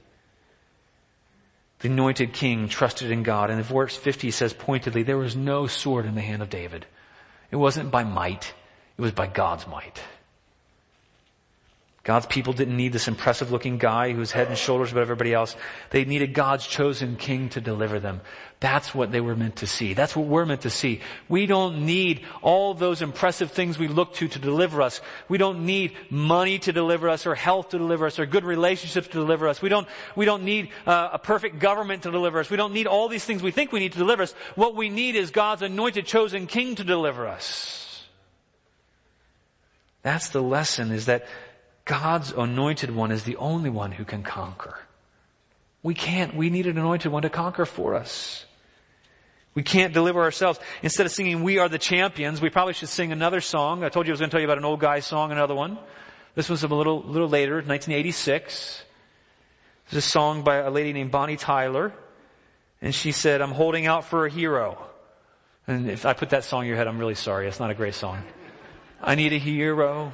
The 1.79 1.87
anointed 1.87 2.33
king 2.33 2.67
trusted 2.67 3.09
in 3.09 3.23
God. 3.23 3.49
And 3.49 3.57
in 3.57 3.65
verse 3.65 3.95
50 3.95 4.31
says 4.31 4.53
pointedly, 4.53 5.03
there 5.03 5.17
was 5.17 5.35
no 5.35 5.65
sword 5.67 6.05
in 6.05 6.13
the 6.13 6.21
hand 6.21 6.41
of 6.41 6.49
David. 6.49 6.85
It 7.49 7.55
wasn't 7.55 7.89
by 7.89 8.03
might. 8.03 8.53
It 8.97 9.01
was 9.01 9.13
by 9.13 9.27
God's 9.27 9.65
might. 9.65 10.01
God's 12.03 12.25
people 12.25 12.53
didn't 12.53 12.77
need 12.77 12.93
this 12.93 13.07
impressive 13.07 13.51
looking 13.51 13.77
guy 13.77 14.11
who's 14.11 14.31
head 14.31 14.47
and 14.47 14.57
shoulders 14.57 14.91
above 14.91 15.03
everybody 15.03 15.35
else. 15.35 15.55
They 15.91 16.03
needed 16.03 16.33
God's 16.33 16.65
chosen 16.65 17.15
king 17.15 17.49
to 17.49 17.61
deliver 17.61 17.99
them. 17.99 18.21
That's 18.59 18.93
what 18.95 19.11
they 19.11 19.21
were 19.21 19.35
meant 19.35 19.57
to 19.57 19.67
see. 19.67 19.93
That's 19.93 20.15
what 20.15 20.25
we're 20.25 20.47
meant 20.47 20.61
to 20.61 20.71
see. 20.71 21.01
We 21.29 21.45
don't 21.45 21.85
need 21.85 22.21
all 22.41 22.73
those 22.73 23.03
impressive 23.03 23.51
things 23.51 23.77
we 23.77 23.87
look 23.87 24.15
to 24.15 24.27
to 24.27 24.39
deliver 24.39 24.81
us. 24.81 24.99
We 25.29 25.37
don't 25.37 25.65
need 25.67 25.93
money 26.09 26.57
to 26.59 26.71
deliver 26.71 27.07
us 27.07 27.27
or 27.27 27.35
health 27.35 27.69
to 27.69 27.77
deliver 27.77 28.07
us 28.07 28.17
or 28.17 28.25
good 28.25 28.45
relationships 28.45 29.07
to 29.07 29.13
deliver 29.13 29.47
us. 29.47 29.61
We 29.61 29.69
don't, 29.69 29.87
we 30.15 30.25
don't 30.25 30.43
need 30.43 30.69
uh, 30.87 31.09
a 31.13 31.19
perfect 31.19 31.59
government 31.59 32.03
to 32.03 32.11
deliver 32.11 32.39
us. 32.39 32.49
We 32.49 32.57
don't 32.57 32.73
need 32.73 32.87
all 32.87 33.09
these 33.09 33.25
things 33.25 33.43
we 33.43 33.51
think 33.51 33.71
we 33.71 33.79
need 33.79 33.91
to 33.93 33.99
deliver 33.99 34.23
us. 34.23 34.33
What 34.55 34.75
we 34.75 34.89
need 34.89 35.15
is 35.15 35.29
God's 35.29 35.61
anointed 35.61 36.07
chosen 36.07 36.47
king 36.47 36.75
to 36.75 36.83
deliver 36.83 37.27
us. 37.27 38.07
That's 40.01 40.29
the 40.29 40.41
lesson 40.41 40.91
is 40.91 41.05
that 41.05 41.27
God's 41.91 42.31
anointed 42.31 42.95
one 42.95 43.11
is 43.11 43.25
the 43.25 43.35
only 43.35 43.69
one 43.69 43.91
who 43.91 44.05
can 44.05 44.23
conquer. 44.23 44.79
We 45.83 45.93
can't. 45.93 46.33
We 46.33 46.49
need 46.49 46.65
an 46.65 46.77
anointed 46.77 47.11
one 47.11 47.23
to 47.23 47.29
conquer 47.29 47.65
for 47.65 47.95
us. 47.95 48.45
We 49.55 49.63
can't 49.63 49.93
deliver 49.93 50.21
ourselves. 50.21 50.57
Instead 50.81 51.05
of 51.05 51.11
singing 51.11 51.43
We 51.43 51.57
Are 51.57 51.67
the 51.67 51.77
Champions, 51.77 52.39
we 52.39 52.49
probably 52.49 52.75
should 52.75 52.87
sing 52.87 53.11
another 53.11 53.41
song. 53.41 53.83
I 53.83 53.89
told 53.89 54.07
you 54.07 54.11
I 54.11 54.13
was 54.13 54.21
going 54.21 54.29
to 54.29 54.33
tell 54.33 54.39
you 54.39 54.47
about 54.47 54.57
an 54.57 54.63
old 54.63 54.79
guy 54.79 55.01
song, 55.01 55.33
another 55.33 55.53
one. 55.53 55.77
This 56.33 56.47
was 56.47 56.63
a 56.63 56.67
little, 56.69 57.01
little 57.01 57.27
later, 57.27 57.55
1986. 57.55 58.83
This 59.89 59.91
is 59.91 59.97
a 59.97 60.01
song 60.01 60.43
by 60.43 60.59
a 60.59 60.71
lady 60.71 60.93
named 60.93 61.11
Bonnie 61.11 61.35
Tyler. 61.35 61.91
And 62.81 62.95
she 62.95 63.11
said, 63.11 63.41
I'm 63.41 63.51
holding 63.51 63.85
out 63.85 64.05
for 64.05 64.25
a 64.25 64.29
hero. 64.29 64.77
And 65.67 65.89
if 65.89 66.05
I 66.05 66.13
put 66.13 66.29
that 66.29 66.45
song 66.45 66.61
in 66.61 66.67
your 66.69 66.77
head, 66.77 66.87
I'm 66.87 66.99
really 66.99 67.15
sorry. 67.15 67.49
It's 67.49 67.59
not 67.59 67.69
a 67.69 67.75
great 67.75 67.95
song. 67.95 68.23
I 69.01 69.15
need 69.15 69.33
a 69.33 69.37
hero. 69.37 70.13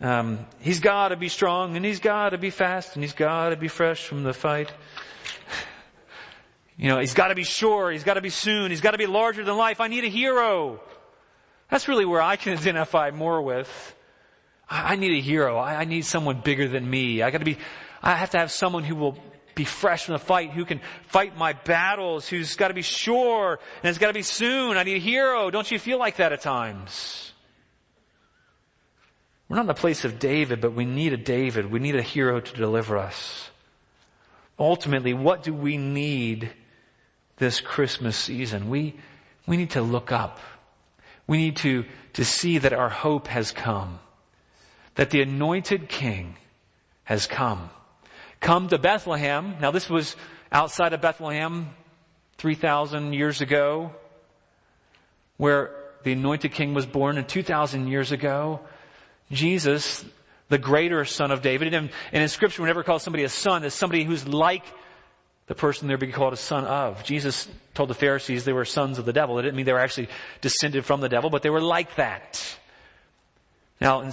Um, 0.00 0.46
he's 0.60 0.80
got 0.80 1.08
to 1.08 1.16
be 1.16 1.28
strong 1.28 1.76
and 1.76 1.84
he's 1.84 2.00
got 2.00 2.30
to 2.30 2.38
be 2.38 2.50
fast 2.50 2.94
and 2.94 3.02
he's 3.02 3.14
got 3.14 3.50
to 3.50 3.56
be 3.56 3.68
fresh 3.68 4.04
from 4.04 4.22
the 4.22 4.32
fight. 4.32 4.72
You 6.76 6.88
know, 6.88 7.00
he's 7.00 7.14
got 7.14 7.28
to 7.28 7.34
be 7.34 7.42
sure. 7.42 7.90
He's 7.90 8.04
got 8.04 8.14
to 8.14 8.20
be 8.20 8.30
soon. 8.30 8.70
He's 8.70 8.80
got 8.80 8.92
to 8.92 8.98
be 8.98 9.06
larger 9.06 9.42
than 9.42 9.56
life. 9.56 9.80
I 9.80 9.88
need 9.88 10.04
a 10.04 10.08
hero. 10.08 10.80
That's 11.68 11.88
really 11.88 12.04
where 12.04 12.22
I 12.22 12.36
can 12.36 12.52
identify 12.58 13.10
more 13.10 13.42
with. 13.42 13.96
I, 14.70 14.92
I 14.92 14.96
need 14.96 15.18
a 15.18 15.20
hero. 15.20 15.56
I, 15.56 15.80
I 15.80 15.84
need 15.84 16.04
someone 16.04 16.40
bigger 16.40 16.68
than 16.68 16.88
me. 16.88 17.22
I 17.22 17.30
got 17.30 17.38
to 17.38 17.44
be. 17.44 17.58
I 18.00 18.14
have 18.14 18.30
to 18.30 18.38
have 18.38 18.52
someone 18.52 18.84
who 18.84 18.94
will 18.94 19.18
be 19.56 19.64
fresh 19.64 20.04
from 20.04 20.12
the 20.12 20.20
fight, 20.20 20.52
who 20.52 20.64
can 20.64 20.80
fight 21.08 21.36
my 21.36 21.52
battles, 21.52 22.28
who's 22.28 22.54
got 22.54 22.68
to 22.68 22.74
be 22.74 22.82
sure 22.82 23.58
and 23.82 23.90
it's 23.90 23.98
got 23.98 24.06
to 24.06 24.14
be 24.14 24.22
soon. 24.22 24.76
I 24.76 24.84
need 24.84 24.94
a 24.94 25.00
hero. 25.00 25.50
Don't 25.50 25.68
you 25.68 25.80
feel 25.80 25.98
like 25.98 26.16
that 26.16 26.32
at 26.32 26.40
times? 26.40 27.27
We're 29.48 29.56
not 29.56 29.62
in 29.62 29.68
the 29.68 29.74
place 29.74 30.04
of 30.04 30.18
David, 30.18 30.60
but 30.60 30.74
we 30.74 30.84
need 30.84 31.12
a 31.12 31.16
David. 31.16 31.70
We 31.70 31.78
need 31.78 31.96
a 31.96 32.02
hero 32.02 32.40
to 32.40 32.56
deliver 32.56 32.98
us. 32.98 33.50
Ultimately, 34.58 35.14
what 35.14 35.42
do 35.42 35.54
we 35.54 35.78
need 35.78 36.50
this 37.36 37.60
Christmas 37.60 38.16
season? 38.16 38.68
We, 38.68 38.96
we 39.46 39.56
need 39.56 39.70
to 39.70 39.82
look 39.82 40.12
up. 40.12 40.38
We 41.26 41.38
need 41.38 41.56
to, 41.58 41.84
to 42.14 42.24
see 42.24 42.58
that 42.58 42.72
our 42.72 42.88
hope 42.88 43.28
has 43.28 43.52
come. 43.52 44.00
That 44.96 45.10
the 45.10 45.22
anointed 45.22 45.88
king 45.88 46.36
has 47.04 47.26
come. 47.26 47.70
Come 48.40 48.68
to 48.68 48.78
Bethlehem. 48.78 49.56
Now 49.60 49.70
this 49.70 49.88
was 49.88 50.16
outside 50.52 50.92
of 50.92 51.00
Bethlehem 51.00 51.70
3,000 52.36 53.12
years 53.12 53.40
ago, 53.40 53.92
where 55.36 55.70
the 56.02 56.12
anointed 56.12 56.52
king 56.52 56.74
was 56.74 56.86
born 56.86 57.16
and 57.16 57.28
2,000 57.28 57.88
years 57.88 58.12
ago. 58.12 58.60
Jesus, 59.30 60.04
the 60.48 60.58
greater 60.58 61.04
son 61.04 61.30
of 61.30 61.42
David. 61.42 61.74
And, 61.74 61.90
in 62.12 62.28
scripture, 62.28 62.62
whenever 62.62 62.82
call 62.82 62.98
somebody 62.98 63.24
a 63.24 63.28
son, 63.28 63.64
it's 63.64 63.74
somebody 63.74 64.04
who's 64.04 64.26
like 64.26 64.64
the 65.46 65.54
person 65.54 65.88
they're 65.88 65.98
being 65.98 66.12
called 66.12 66.32
a 66.32 66.36
son 66.36 66.64
of. 66.64 67.02
Jesus 67.04 67.48
told 67.74 67.90
the 67.90 67.94
Pharisees 67.94 68.44
they 68.44 68.52
were 68.52 68.64
sons 68.64 68.98
of 68.98 69.04
the 69.04 69.12
devil. 69.12 69.38
It 69.38 69.42
didn't 69.42 69.56
mean 69.56 69.66
they 69.66 69.72
were 69.72 69.78
actually 69.78 70.08
descended 70.40 70.84
from 70.84 71.00
the 71.00 71.08
devil, 71.08 71.30
but 71.30 71.42
they 71.42 71.50
were 71.50 71.60
like 71.60 71.96
that. 71.96 72.58
Now, 73.80 74.10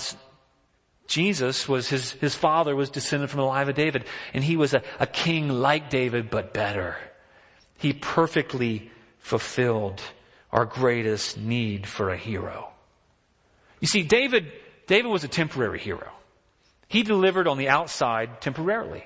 Jesus 1.08 1.68
was 1.68 1.90
his, 1.90 2.12
his 2.14 2.36
father 2.36 2.76
was 2.76 2.90
descended 2.90 3.30
from 3.30 3.40
the 3.40 3.46
line 3.46 3.68
of 3.68 3.76
David, 3.76 4.06
and 4.34 4.44
he 4.44 4.58
was 4.58 4.74
a, 4.74 4.82
a 5.00 5.08
king 5.08 5.50
like 5.50 5.90
David, 5.90 6.30
but 6.30 6.54
better. 6.54 6.98
He 7.78 7.94
perfectly 7.94 8.92
fulfilled 9.20 10.02
our 10.52 10.66
greatest 10.66 11.38
need 11.38 11.86
for 11.86 12.12
a 12.12 12.18
hero. 12.18 12.70
You 13.82 13.88
see, 13.88 14.04
David 14.04 14.52
David 14.88 15.10
was 15.10 15.24
a 15.24 15.28
temporary 15.28 15.80
hero. 15.80 16.12
He 16.88 17.04
delivered 17.04 17.48
on 17.48 17.58
the 17.58 17.70
outside 17.70 18.42
temporarily. 18.42 19.06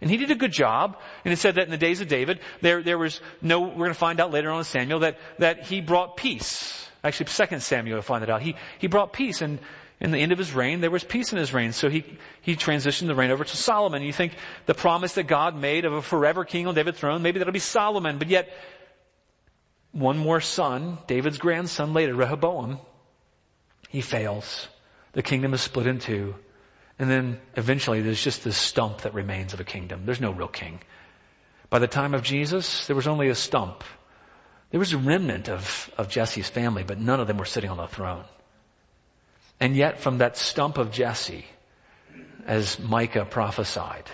And 0.00 0.10
he 0.10 0.16
did 0.16 0.30
a 0.30 0.34
good 0.34 0.52
job. 0.52 0.98
And 1.24 1.32
it 1.32 1.36
said 1.38 1.54
that 1.54 1.64
in 1.64 1.70
the 1.70 1.76
days 1.78 2.00
of 2.00 2.08
David, 2.08 2.40
there, 2.60 2.82
there 2.82 2.98
was 2.98 3.20
no, 3.40 3.60
we're 3.60 3.74
going 3.74 3.90
to 3.90 3.94
find 3.94 4.20
out 4.20 4.32
later 4.32 4.50
on 4.50 4.58
in 4.58 4.64
Samuel 4.64 5.00
that, 5.00 5.18
that 5.38 5.64
he 5.64 5.80
brought 5.80 6.16
peace. 6.16 6.88
Actually, 7.04 7.26
second 7.26 7.62
Samuel 7.62 7.96
will 7.96 8.02
find 8.02 8.22
that 8.22 8.30
out. 8.30 8.42
He, 8.42 8.56
he 8.78 8.88
brought 8.88 9.12
peace 9.12 9.42
and, 9.42 9.60
in 10.00 10.10
the 10.10 10.18
end 10.18 10.32
of 10.32 10.38
his 10.38 10.52
reign, 10.52 10.80
there 10.80 10.90
was 10.90 11.04
peace 11.04 11.32
in 11.32 11.38
his 11.38 11.54
reign. 11.54 11.72
So 11.72 11.88
he, 11.88 12.04
he 12.40 12.56
transitioned 12.56 13.06
the 13.06 13.14
reign 13.14 13.30
over 13.30 13.44
to 13.44 13.56
Solomon. 13.56 14.02
You 14.02 14.12
think 14.12 14.34
the 14.66 14.74
promise 14.74 15.12
that 15.14 15.28
God 15.28 15.54
made 15.54 15.84
of 15.84 15.92
a 15.92 16.02
forever 16.02 16.44
king 16.44 16.66
on 16.66 16.74
David's 16.74 16.98
throne, 16.98 17.22
maybe 17.22 17.38
that'll 17.38 17.52
be 17.52 17.60
Solomon. 17.60 18.18
But 18.18 18.28
yet, 18.28 18.52
one 19.92 20.18
more 20.18 20.40
son, 20.40 20.98
David's 21.06 21.38
grandson 21.38 21.92
later, 21.92 22.14
Rehoboam, 22.14 22.80
he 23.88 24.00
fails. 24.00 24.66
The 25.12 25.22
kingdom 25.22 25.54
is 25.54 25.60
split 25.60 25.86
in 25.86 25.98
two. 25.98 26.34
And 26.98 27.10
then 27.10 27.40
eventually 27.56 28.00
there's 28.00 28.22
just 28.22 28.44
this 28.44 28.56
stump 28.56 29.02
that 29.02 29.14
remains 29.14 29.52
of 29.52 29.60
a 29.60 29.64
kingdom. 29.64 30.06
There's 30.06 30.20
no 30.20 30.30
real 30.30 30.48
king. 30.48 30.80
By 31.70 31.78
the 31.78 31.88
time 31.88 32.14
of 32.14 32.22
Jesus, 32.22 32.86
there 32.86 32.96
was 32.96 33.06
only 33.06 33.28
a 33.28 33.34
stump. 33.34 33.82
There 34.70 34.80
was 34.80 34.92
a 34.92 34.98
remnant 34.98 35.48
of, 35.48 35.90
of 35.98 36.08
Jesse's 36.08 36.48
family, 36.48 36.82
but 36.82 36.98
none 36.98 37.20
of 37.20 37.26
them 37.26 37.38
were 37.38 37.44
sitting 37.44 37.70
on 37.70 37.76
the 37.76 37.86
throne. 37.86 38.24
And 39.60 39.76
yet 39.76 40.00
from 40.00 40.18
that 40.18 40.36
stump 40.36 40.78
of 40.78 40.90
Jesse, 40.90 41.46
as 42.46 42.78
Micah 42.78 43.24
prophesied, 43.24 44.10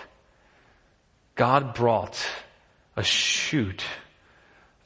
God 1.35 1.73
brought 1.73 2.23
a 2.95 3.03
shoot 3.03 3.83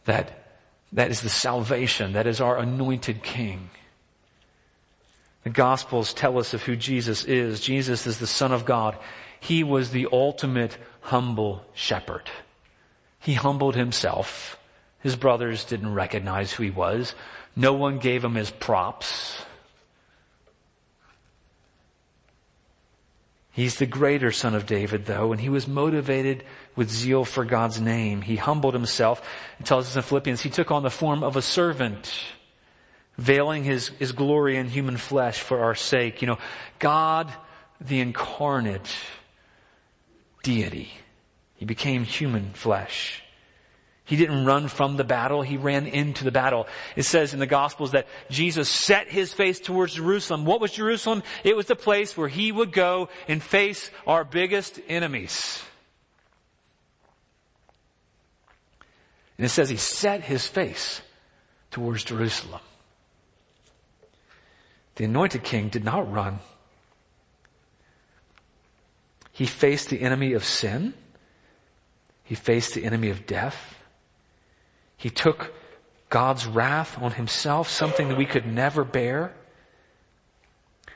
that, 0.05 0.57
that 0.93 1.09
is 1.09 1.21
the 1.21 1.29
salvation, 1.29 2.13
that 2.13 2.27
is 2.27 2.39
our 2.39 2.57
anointed 2.57 3.23
king. 3.23 3.69
The 5.43 5.49
Gospels 5.49 6.13
tell 6.13 6.39
us 6.39 6.53
of 6.53 6.63
who 6.63 6.75
Jesus 6.75 7.25
is. 7.25 7.59
Jesus 7.59 8.07
is 8.07 8.19
the 8.19 8.27
Son 8.27 8.51
of 8.51 8.65
God. 8.65 8.97
He 9.39 9.63
was 9.63 9.89
the 9.89 10.07
ultimate 10.11 10.77
humble 11.01 11.65
shepherd. 11.73 12.29
He 13.19 13.33
humbled 13.33 13.75
himself. 13.75 14.57
His 14.99 15.15
brothers 15.17 15.65
didn't 15.65 15.93
recognize 15.93 16.53
who 16.53 16.63
he 16.63 16.69
was. 16.69 17.13
No 17.55 17.73
one 17.73 17.99
gave 17.99 18.23
him 18.23 18.35
his 18.35 18.51
props. 18.51 19.43
He's 23.51 23.75
the 23.77 23.85
greater 23.85 24.31
son 24.31 24.55
of 24.55 24.65
David 24.65 25.05
though, 25.05 25.31
and 25.31 25.39
he 25.39 25.49
was 25.49 25.67
motivated 25.67 26.43
with 26.75 26.89
zeal 26.89 27.23
for 27.23 27.45
God's 27.45 27.79
name. 27.79 28.21
He 28.21 28.35
humbled 28.35 28.73
himself. 28.73 29.21
It 29.59 29.65
tells 29.67 29.87
us 29.87 29.95
in 29.95 30.01
Philippians, 30.01 30.41
he 30.41 30.49
took 30.49 30.71
on 30.71 30.81
the 30.81 30.89
form 30.89 31.23
of 31.23 31.35
a 31.35 31.41
servant, 31.41 32.11
veiling 33.17 33.63
his, 33.63 33.89
his 33.99 34.11
glory 34.11 34.57
in 34.57 34.67
human 34.67 34.97
flesh 34.97 35.39
for 35.39 35.59
our 35.59 35.75
sake. 35.75 36.21
You 36.21 36.27
know, 36.27 36.39
God, 36.79 37.31
the 37.79 37.99
incarnate 37.99 38.89
deity. 40.41 40.91
He 41.55 41.65
became 41.65 42.03
human 42.03 42.53
flesh. 42.53 43.23
He 44.05 44.17
didn't 44.17 44.45
run 44.45 44.67
from 44.67 44.97
the 44.97 45.05
battle, 45.05 45.41
he 45.41 45.55
ran 45.55 45.87
into 45.87 46.25
the 46.25 46.31
battle. 46.31 46.67
It 46.97 47.03
says 47.03 47.33
in 47.33 47.39
the 47.39 47.45
Gospels 47.47 47.91
that 47.91 48.07
Jesus 48.29 48.69
set 48.69 49.07
his 49.09 49.33
face 49.33 49.61
towards 49.61 49.93
Jerusalem. 49.93 50.43
What 50.43 50.59
was 50.59 50.73
Jerusalem? 50.73 51.23
It 51.45 51.55
was 51.55 51.67
the 51.67 51.75
place 51.75 52.17
where 52.17 52.27
he 52.27 52.51
would 52.51 52.73
go 52.73 53.07
and 53.29 53.41
face 53.41 53.89
our 54.05 54.25
biggest 54.25 54.79
enemies. 54.89 55.63
And 59.37 59.45
it 59.45 59.49
says 59.49 59.69
he 59.69 59.77
set 59.77 60.21
his 60.21 60.45
face 60.47 61.01
towards 61.71 62.03
Jerusalem. 62.03 62.61
The 64.95 65.05
anointed 65.05 65.43
king 65.43 65.69
did 65.69 65.83
not 65.83 66.11
run. 66.11 66.39
He 69.31 69.45
faced 69.45 69.89
the 69.89 70.01
enemy 70.01 70.33
of 70.33 70.43
sin. 70.45 70.93
He 72.23 72.35
faced 72.35 72.73
the 72.73 72.85
enemy 72.85 73.09
of 73.09 73.25
death. 73.25 73.79
He 74.95 75.09
took 75.09 75.53
God's 76.09 76.45
wrath 76.45 77.01
on 77.01 77.13
himself, 77.13 77.67
something 77.67 78.09
that 78.09 78.17
we 78.17 78.27
could 78.27 78.45
never 78.45 78.83
bear. 78.83 79.33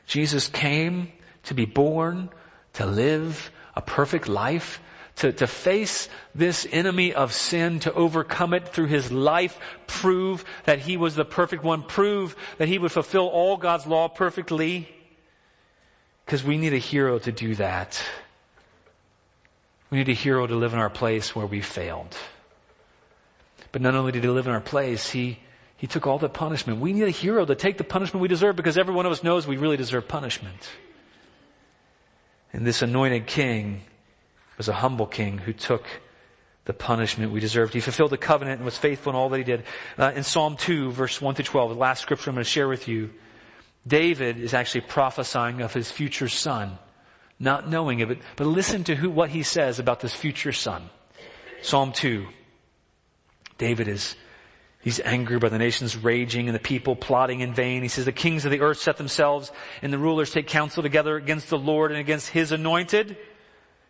Jesus 0.05 0.47
came 0.47 1.11
to 1.43 1.55
be 1.55 1.65
born, 1.65 2.29
to 2.73 2.85
live 2.85 3.51
a 3.75 3.81
perfect 3.81 4.27
life, 4.27 4.79
to, 5.17 5.33
to 5.33 5.47
face 5.47 6.09
this 6.35 6.67
enemy 6.71 7.13
of 7.13 7.33
sin, 7.33 7.79
to 7.79 7.93
overcome 7.93 8.53
it 8.53 8.67
through 8.67 8.85
his 8.85 9.11
life, 9.11 9.59
prove 9.87 10.45
that 10.65 10.79
he 10.79 10.95
was 10.95 11.15
the 11.15 11.25
perfect 11.25 11.63
one, 11.63 11.81
prove 11.81 12.35
that 12.59 12.67
he 12.67 12.77
would 12.77 12.91
fulfill 12.91 13.27
all 13.27 13.57
God's 13.57 13.87
law 13.87 14.07
perfectly. 14.07 14.87
Because 16.25 16.43
we 16.43 16.57
need 16.57 16.73
a 16.73 16.77
hero 16.77 17.17
to 17.19 17.31
do 17.31 17.55
that. 17.55 18.03
We 19.89 19.97
need 19.97 20.09
a 20.09 20.13
hero 20.13 20.45
to 20.45 20.55
live 20.55 20.73
in 20.73 20.79
our 20.79 20.89
place 20.89 21.35
where 21.35 21.45
we 21.45 21.61
failed. 21.61 22.15
But 23.71 23.81
not 23.81 23.95
only 23.95 24.11
did 24.11 24.23
he 24.23 24.29
live 24.29 24.45
in 24.45 24.53
our 24.53 24.61
place, 24.61 25.09
he, 25.09 25.39
he 25.77 25.87
took 25.87 26.05
all 26.05 26.19
the 26.19 26.29
punishment. 26.29 26.79
We 26.79 26.93
need 26.93 27.03
a 27.03 27.09
hero 27.09 27.45
to 27.45 27.55
take 27.55 27.77
the 27.77 27.83
punishment 27.83 28.21
we 28.21 28.27
deserve 28.27 28.55
because 28.55 28.77
every 28.77 28.93
one 28.93 29.05
of 29.05 29.11
us 29.11 29.23
knows 29.23 29.47
we 29.47 29.57
really 29.57 29.77
deserve 29.77 30.07
punishment. 30.07 30.69
And 32.53 32.67
this 32.67 32.81
anointed 32.81 33.25
king 33.25 33.81
was 34.57 34.67
a 34.67 34.73
humble 34.73 35.07
king 35.07 35.37
who 35.37 35.53
took 35.53 35.85
the 36.65 36.73
punishment 36.73 37.31
we 37.31 37.39
deserved. 37.39 37.73
He 37.73 37.79
fulfilled 37.79 38.11
the 38.11 38.17
covenant 38.17 38.57
and 38.57 38.65
was 38.65 38.77
faithful 38.77 39.11
in 39.11 39.15
all 39.15 39.29
that 39.29 39.37
he 39.37 39.43
did. 39.43 39.63
Uh, 39.97 40.11
in 40.13 40.23
Psalm 40.23 40.57
2, 40.57 40.91
verse 40.91 41.21
1 41.21 41.35
to 41.35 41.43
12, 41.43 41.69
the 41.71 41.75
last 41.77 42.01
scripture 42.01 42.29
I'm 42.29 42.35
going 42.35 42.43
to 42.43 42.49
share 42.49 42.67
with 42.67 42.89
you, 42.89 43.11
David 43.87 44.37
is 44.37 44.53
actually 44.53 44.81
prophesying 44.81 45.61
of 45.61 45.73
his 45.73 45.89
future 45.89 46.27
son, 46.27 46.77
not 47.39 47.69
knowing 47.69 48.01
of 48.01 48.11
it, 48.11 48.19
but, 48.19 48.27
but 48.35 48.47
listen 48.47 48.83
to 48.85 48.95
who, 48.95 49.09
what 49.09 49.29
he 49.29 49.43
says 49.43 49.79
about 49.79 50.01
this 50.01 50.13
future 50.13 50.51
son. 50.51 50.89
Psalm 51.61 51.93
2, 51.93 52.27
David 53.57 53.87
is, 53.87 54.15
he's 54.81 54.99
angry 54.99 55.39
by 55.39 55.47
the 55.47 55.57
nations 55.57 55.95
raging 55.95 56.49
and 56.49 56.55
the 56.55 56.59
people 56.59 56.97
plotting 56.97 57.39
in 57.39 57.53
vain. 57.53 57.81
He 57.81 57.87
says, 57.87 58.03
the 58.03 58.11
kings 58.11 58.43
of 58.43 58.51
the 58.51 58.59
earth 58.59 58.79
set 58.79 58.97
themselves 58.97 59.53
and 59.81 59.93
the 59.93 59.97
rulers 59.97 60.31
take 60.31 60.47
counsel 60.47 60.83
together 60.83 61.15
against 61.15 61.49
the 61.49 61.57
Lord 61.57 61.91
and 61.91 61.99
against 61.99 62.29
his 62.29 62.51
anointed, 62.51 63.15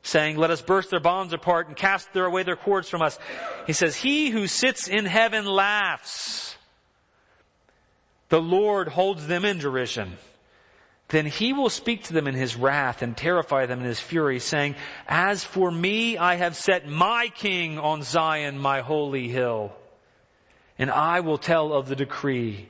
saying, 0.04 0.38
let 0.38 0.52
us 0.52 0.62
burst 0.62 0.89
their 0.89 1.00
bonds 1.00 1.34
apart 1.34 1.68
and 1.68 1.76
cast 1.76 2.14
their, 2.14 2.26
away 2.26 2.43
their 2.43 2.56
cords 2.56 2.89
from 2.89 3.02
us. 3.02 3.20
He 3.66 3.74
says, 3.74 3.95
he 3.95 4.30
who 4.30 4.48
sits 4.48 4.88
in 4.88 5.06
heaven 5.06 5.45
laughs. 5.45 6.56
The 8.30 8.41
Lord 8.41 8.89
holds 8.89 9.28
them 9.28 9.45
in 9.45 9.58
derision 9.58 10.18
then 11.10 11.26
he 11.26 11.54
will 11.54 11.70
speak 11.70 12.04
to 12.06 12.14
them 12.14 12.28
in 12.28 12.36
his 12.36 12.58
wrath 12.58 13.02
and 13.02 13.16
terrify 13.16 13.66
them 13.66 13.80
in 13.80 13.86
his 13.86 14.00
fury, 14.00 14.39
saying, 14.39 14.76
As 15.08 15.43
for 15.43 15.72
me, 15.72 16.18
I 16.18 16.36
have 16.36 16.56
set 16.56 16.88
my 16.88 17.30
king 17.34 17.80
on 17.80 18.04
Zion, 18.04 18.60
my 18.60 18.82
holy 18.82 19.30
hill, 19.30 19.74
and 20.78 20.91
I 20.91 21.22
will 21.22 21.38
tell 21.38 21.72
of 21.72 21.88
the 21.88 21.95
decree. 21.95 22.68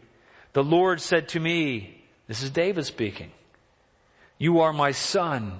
The 0.54 0.64
Lord 0.64 1.02
said 1.02 1.30
to 1.30 1.40
me, 1.40 2.04
this 2.28 2.44
is 2.44 2.52
David 2.52 2.86
speaking, 2.86 3.32
You 4.38 4.60
are 4.60 4.74
my 4.74 4.92
son. 4.92 5.60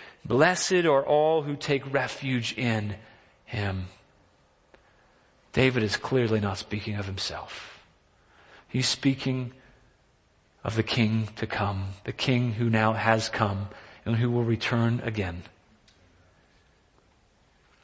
Blessed 0.23 0.85
are 0.85 1.03
all 1.03 1.43
who 1.43 1.55
take 1.55 1.93
refuge 1.93 2.53
in 2.57 2.95
him. 3.45 3.87
David 5.53 5.83
is 5.83 5.97
clearly 5.97 6.39
not 6.39 6.57
speaking 6.57 6.95
of 6.95 7.05
himself. 7.05 7.83
He's 8.67 8.87
speaking 8.87 9.51
of 10.63 10.75
the 10.75 10.83
king 10.83 11.27
to 11.35 11.47
come, 11.47 11.87
the 12.05 12.13
king 12.13 12.53
who 12.53 12.69
now 12.69 12.93
has 12.93 13.29
come 13.29 13.67
and 14.05 14.15
who 14.15 14.31
will 14.31 14.43
return 14.43 15.01
again. 15.03 15.43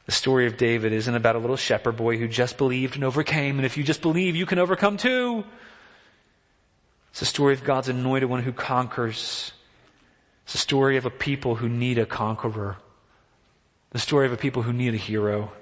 The 0.06 0.12
story 0.12 0.46
of 0.46 0.56
David 0.56 0.92
isn't 0.94 1.14
about 1.14 1.36
a 1.36 1.38
little 1.38 1.56
shepherd 1.56 1.96
boy 1.96 2.16
who 2.16 2.28
just 2.28 2.56
believed 2.56 2.94
and 2.94 3.04
overcame, 3.04 3.58
and 3.58 3.66
if 3.66 3.76
you 3.76 3.84
just 3.84 4.00
believe, 4.00 4.36
you 4.36 4.46
can 4.46 4.58
overcome 4.58 4.96
too. 4.96 5.44
It's 7.10 7.20
a 7.20 7.26
story 7.26 7.52
of 7.52 7.64
God's 7.64 7.88
anointed 7.88 8.30
one 8.30 8.42
who 8.42 8.52
conquers. 8.52 9.52
It's 10.48 10.54
a 10.54 10.58
story 10.58 10.96
of 10.96 11.04
a 11.04 11.10
people 11.10 11.56
who 11.56 11.68
need 11.68 11.98
a 11.98 12.06
conqueror. 12.06 12.78
The 13.90 13.98
story 13.98 14.24
of 14.24 14.32
a 14.32 14.38
people 14.38 14.62
who 14.62 14.72
need 14.72 14.94
a 14.94 14.96
hero. 14.96 15.52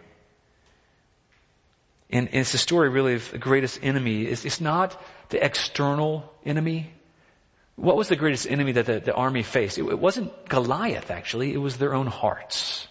And, 2.08 2.28
and 2.28 2.36
it's 2.36 2.52
the 2.52 2.58
story 2.58 2.88
really 2.88 3.14
of 3.14 3.28
the 3.32 3.38
greatest 3.38 3.80
enemy. 3.82 4.26
It's, 4.26 4.44
it's, 4.44 4.60
not 4.60 5.02
the 5.30 5.44
external 5.44 6.32
enemy. 6.44 6.92
What 7.74 7.96
was 7.96 8.06
the 8.06 8.14
greatest 8.14 8.48
enemy 8.48 8.70
that 8.70 8.86
the, 8.86 9.00
the 9.00 9.12
army 9.12 9.42
faced? 9.42 9.76
It, 9.76 9.86
it 9.86 9.98
wasn't 9.98 10.48
Goliath, 10.48 11.10
actually. 11.10 11.52
It 11.52 11.58
was 11.58 11.78
their 11.78 11.92
own 11.92 12.06
hearts. 12.06 12.86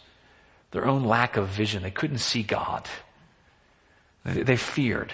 Their 0.72 0.86
own 0.86 1.06
lack 1.06 1.38
of 1.38 1.48
vision. 1.48 1.82
They 1.82 1.92
couldn't 1.92 2.18
see 2.18 2.44
God. 2.44 2.90
They, 4.26 4.44
they 4.44 4.58
feared. 4.58 5.14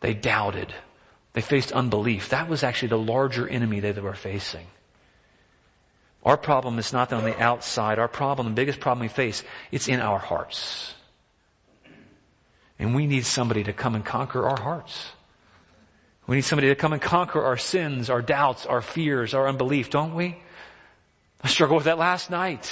They 0.00 0.14
doubted. 0.14 0.74
They 1.34 1.42
faced 1.42 1.70
unbelief. 1.70 2.30
That 2.30 2.48
was 2.48 2.64
actually 2.64 2.88
the 2.88 2.98
larger 2.98 3.46
enemy 3.46 3.78
that 3.78 3.94
they 3.94 4.00
were 4.00 4.14
facing. 4.14 4.66
Our 6.24 6.36
problem 6.36 6.78
is 6.78 6.92
not 6.92 7.12
on 7.12 7.24
the 7.24 7.40
outside. 7.40 7.98
Our 7.98 8.08
problem, 8.08 8.48
the 8.48 8.54
biggest 8.54 8.80
problem 8.80 9.00
we 9.00 9.08
face, 9.08 9.42
it's 9.70 9.88
in 9.88 10.00
our 10.00 10.18
hearts. 10.18 10.94
And 12.78 12.94
we 12.94 13.06
need 13.06 13.24
somebody 13.24 13.64
to 13.64 13.72
come 13.72 13.94
and 13.94 14.04
conquer 14.04 14.46
our 14.46 14.60
hearts. 14.60 15.10
We 16.26 16.36
need 16.36 16.44
somebody 16.44 16.68
to 16.68 16.74
come 16.74 16.92
and 16.92 17.00
conquer 17.00 17.42
our 17.42 17.56
sins, 17.56 18.10
our 18.10 18.20
doubts, 18.20 18.66
our 18.66 18.82
fears, 18.82 19.32
our 19.32 19.48
unbelief, 19.48 19.90
don't 19.90 20.14
we? 20.14 20.36
I 21.42 21.48
struggled 21.48 21.78
with 21.78 21.84
that 21.86 21.98
last 21.98 22.30
night. 22.30 22.70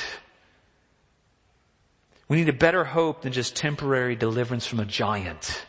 We 2.29 2.37
need 2.37 2.49
a 2.49 2.53
better 2.53 2.85
hope 2.85 3.23
than 3.23 3.33
just 3.33 3.57
temporary 3.57 4.17
deliverance 4.17 4.67
from 4.67 4.81
a 4.81 4.85
giant. 4.85 5.65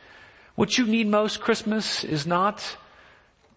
What 0.55 0.77
you 0.77 0.85
need 0.87 1.07
most 1.07 1.39
Christmas 1.39 2.03
is 2.03 2.25
not 2.25 2.77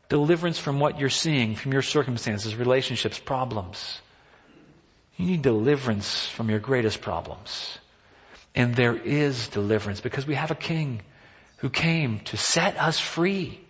deliverance 0.09 0.59
from 0.59 0.79
what 0.79 1.01
you're 1.01 1.09
seeing, 1.09 1.55
from 1.57 1.73
your 1.73 1.83
circumstances, 1.83 2.55
relationships, 2.55 3.19
problems. 3.19 4.01
You 5.21 5.27
need 5.27 5.43
deliverance 5.43 6.27
from 6.27 6.49
your 6.49 6.61
greatest 6.61 7.03
problems. 7.03 7.79
And 8.55 8.75
there 8.75 8.97
is 8.97 9.49
deliverance 9.49 10.01
because 10.01 10.27
we 10.27 10.35
have 10.35 10.51
a 10.51 10.55
king 10.55 11.03
who 11.59 11.69
came 11.69 12.21
to 12.21 12.39
set 12.39 12.79
us 12.79 12.99
free 12.99 13.61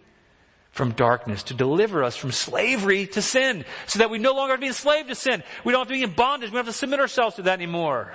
from 0.70 0.92
darkness, 0.92 1.42
to 1.44 1.54
deliver 1.54 2.04
us 2.04 2.14
from 2.14 2.30
slavery 2.30 3.08
to 3.08 3.20
sin, 3.20 3.64
so 3.86 3.98
that 3.98 4.10
we 4.10 4.18
no 4.18 4.32
longer 4.32 4.52
have 4.52 4.60
to 4.60 4.62
be 4.62 4.68
enslaved 4.68 5.08
to 5.08 5.16
sin. 5.16 5.42
We 5.64 5.72
don't 5.72 5.80
have 5.80 5.88
to 5.88 5.94
be 5.94 6.04
in 6.04 6.14
bondage. 6.14 6.50
We 6.50 6.54
don't 6.54 6.66
have 6.66 6.72
to 6.72 6.78
submit 6.78 7.00
ourselves 7.00 7.34
to 7.36 7.42
that 7.42 7.54
anymore. 7.54 8.12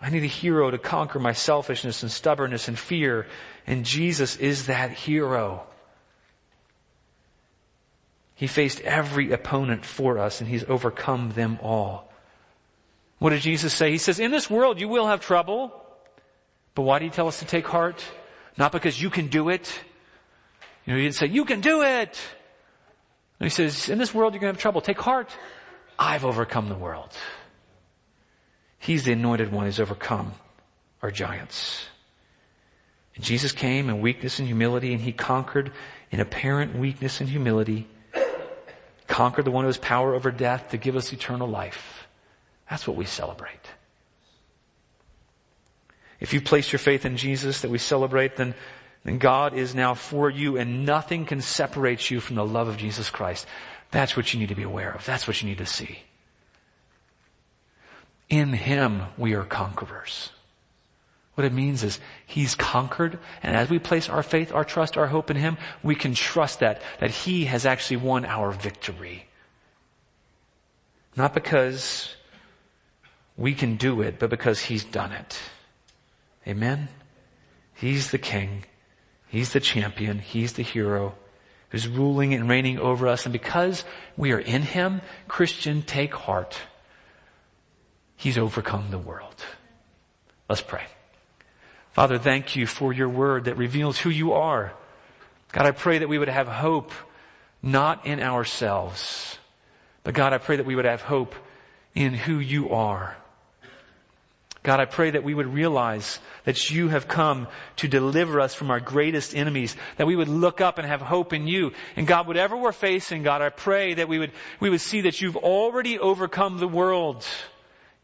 I 0.00 0.10
need 0.10 0.22
a 0.22 0.28
hero 0.28 0.70
to 0.70 0.78
conquer 0.78 1.18
my 1.18 1.32
selfishness 1.32 2.04
and 2.04 2.12
stubbornness 2.12 2.68
and 2.68 2.78
fear, 2.78 3.26
and 3.66 3.84
Jesus 3.84 4.36
is 4.36 4.66
that 4.66 4.92
hero. 4.92 5.66
He 8.38 8.46
faced 8.46 8.80
every 8.82 9.32
opponent 9.32 9.84
for 9.84 10.16
us, 10.16 10.40
and 10.40 10.48
he's 10.48 10.62
overcome 10.68 11.32
them 11.32 11.58
all. 11.60 12.08
What 13.18 13.30
did 13.30 13.40
Jesus 13.40 13.74
say? 13.74 13.90
He 13.90 13.98
says, 13.98 14.20
in 14.20 14.30
this 14.30 14.48
world 14.48 14.78
you 14.78 14.88
will 14.88 15.08
have 15.08 15.20
trouble. 15.20 15.72
But 16.76 16.82
why 16.82 17.00
did 17.00 17.06
he 17.06 17.10
tell 17.10 17.26
us 17.26 17.40
to 17.40 17.46
take 17.46 17.66
heart? 17.66 18.04
Not 18.56 18.70
because 18.70 19.02
you 19.02 19.10
can 19.10 19.26
do 19.26 19.48
it. 19.48 19.68
You 20.86 20.92
know, 20.92 20.98
he 20.98 21.04
didn't 21.06 21.16
say, 21.16 21.26
you 21.26 21.44
can 21.44 21.60
do 21.60 21.82
it. 21.82 22.16
And 23.40 23.46
he 23.46 23.50
says, 23.50 23.88
in 23.88 23.98
this 23.98 24.14
world 24.14 24.34
you're 24.34 24.40
going 24.40 24.52
to 24.52 24.56
have 24.56 24.62
trouble. 24.62 24.82
Take 24.82 25.00
heart. 25.00 25.36
I've 25.98 26.24
overcome 26.24 26.68
the 26.68 26.76
world. 26.76 27.10
He's 28.78 29.02
the 29.02 29.14
anointed 29.14 29.50
one 29.50 29.64
who's 29.64 29.80
overcome 29.80 30.32
our 31.02 31.10
giants. 31.10 31.86
And 33.16 33.24
Jesus 33.24 33.50
came 33.50 33.90
in 33.90 34.00
weakness 34.00 34.38
and 34.38 34.46
humility 34.46 34.92
and 34.92 35.02
he 35.02 35.10
conquered 35.10 35.72
in 36.12 36.20
apparent 36.20 36.78
weakness 36.78 37.20
and 37.20 37.28
humility, 37.28 37.88
conquered 39.08 39.44
the 39.44 39.50
one 39.50 39.64
who 39.64 39.68
has 39.68 39.78
power 39.78 40.14
over 40.14 40.30
death 40.30 40.70
to 40.70 40.76
give 40.76 40.94
us 40.94 41.12
eternal 41.12 41.48
life. 41.48 42.06
That's 42.70 42.86
what 42.86 42.96
we 42.96 43.06
celebrate. 43.06 43.66
If 46.20 46.32
you 46.34 46.40
place 46.40 46.70
your 46.72 46.78
faith 46.78 47.04
in 47.04 47.16
Jesus 47.16 47.62
that 47.62 47.70
we 47.70 47.78
celebrate, 47.78 48.36
then, 48.36 48.54
then 49.04 49.18
God 49.18 49.54
is 49.54 49.74
now 49.74 49.94
for 49.94 50.28
you 50.30 50.56
and 50.56 50.84
nothing 50.84 51.24
can 51.24 51.40
separate 51.40 52.10
you 52.10 52.20
from 52.20 52.36
the 52.36 52.44
love 52.44 52.68
of 52.68 52.76
Jesus 52.76 53.08
Christ. 53.08 53.46
That's 53.90 54.16
what 54.16 54.32
you 54.32 54.40
need 54.40 54.50
to 54.50 54.54
be 54.54 54.62
aware 54.62 54.92
of. 54.92 55.04
That's 55.06 55.26
what 55.26 55.40
you 55.42 55.48
need 55.48 55.58
to 55.58 55.66
see. 55.66 56.00
In 58.28 58.52
Him 58.52 59.02
we 59.16 59.34
are 59.34 59.44
conquerors. 59.44 60.30
What 61.38 61.44
it 61.44 61.52
means 61.52 61.84
is 61.84 62.00
He's 62.26 62.56
conquered, 62.56 63.16
and 63.44 63.54
as 63.54 63.70
we 63.70 63.78
place 63.78 64.08
our 64.08 64.24
faith, 64.24 64.52
our 64.52 64.64
trust, 64.64 64.96
our 64.96 65.06
hope 65.06 65.30
in 65.30 65.36
Him, 65.36 65.56
we 65.84 65.94
can 65.94 66.12
trust 66.12 66.58
that, 66.58 66.82
that 66.98 67.12
He 67.12 67.44
has 67.44 67.64
actually 67.64 67.98
won 67.98 68.24
our 68.24 68.50
victory. 68.50 69.28
Not 71.14 71.34
because 71.34 72.12
we 73.36 73.54
can 73.54 73.76
do 73.76 74.02
it, 74.02 74.18
but 74.18 74.30
because 74.30 74.58
He's 74.58 74.82
done 74.82 75.12
it. 75.12 75.38
Amen? 76.44 76.88
He's 77.72 78.10
the 78.10 78.18
King. 78.18 78.64
He's 79.28 79.52
the 79.52 79.60
champion. 79.60 80.18
He's 80.18 80.54
the 80.54 80.64
hero 80.64 81.14
who's 81.68 81.86
ruling 81.86 82.34
and 82.34 82.48
reigning 82.48 82.80
over 82.80 83.06
us. 83.06 83.26
And 83.26 83.32
because 83.32 83.84
we 84.16 84.32
are 84.32 84.40
in 84.40 84.62
Him, 84.62 85.02
Christian, 85.28 85.82
take 85.82 86.16
heart. 86.16 86.58
He's 88.16 88.38
overcome 88.38 88.90
the 88.90 88.98
world. 88.98 89.44
Let's 90.48 90.62
pray. 90.62 90.82
Father, 91.98 92.16
thank 92.16 92.54
you 92.54 92.64
for 92.64 92.92
your 92.92 93.08
word 93.08 93.46
that 93.46 93.56
reveals 93.56 93.98
who 93.98 94.08
you 94.08 94.34
are. 94.34 94.72
God, 95.50 95.66
I 95.66 95.72
pray 95.72 95.98
that 95.98 96.08
we 96.08 96.16
would 96.16 96.28
have 96.28 96.46
hope 96.46 96.92
not 97.60 98.06
in 98.06 98.20
ourselves, 98.20 99.36
but 100.04 100.14
God, 100.14 100.32
I 100.32 100.38
pray 100.38 100.58
that 100.58 100.64
we 100.64 100.76
would 100.76 100.84
have 100.84 101.02
hope 101.02 101.34
in 101.96 102.14
who 102.14 102.38
you 102.38 102.70
are. 102.70 103.16
God, 104.62 104.78
I 104.78 104.84
pray 104.84 105.10
that 105.10 105.24
we 105.24 105.34
would 105.34 105.52
realize 105.52 106.20
that 106.44 106.70
you 106.70 106.86
have 106.86 107.08
come 107.08 107.48
to 107.78 107.88
deliver 107.88 108.40
us 108.40 108.54
from 108.54 108.70
our 108.70 108.78
greatest 108.78 109.34
enemies, 109.34 109.74
that 109.96 110.06
we 110.06 110.14
would 110.14 110.28
look 110.28 110.60
up 110.60 110.78
and 110.78 110.86
have 110.86 111.00
hope 111.00 111.32
in 111.32 111.48
you. 111.48 111.72
And 111.96 112.06
God, 112.06 112.28
whatever 112.28 112.56
we're 112.56 112.70
facing, 112.70 113.24
God, 113.24 113.42
I 113.42 113.48
pray 113.48 113.94
that 113.94 114.08
we 114.08 114.20
would, 114.20 114.30
we 114.60 114.70
would 114.70 114.82
see 114.82 115.00
that 115.00 115.20
you've 115.20 115.36
already 115.36 115.98
overcome 115.98 116.58
the 116.58 116.68
world. 116.68 117.26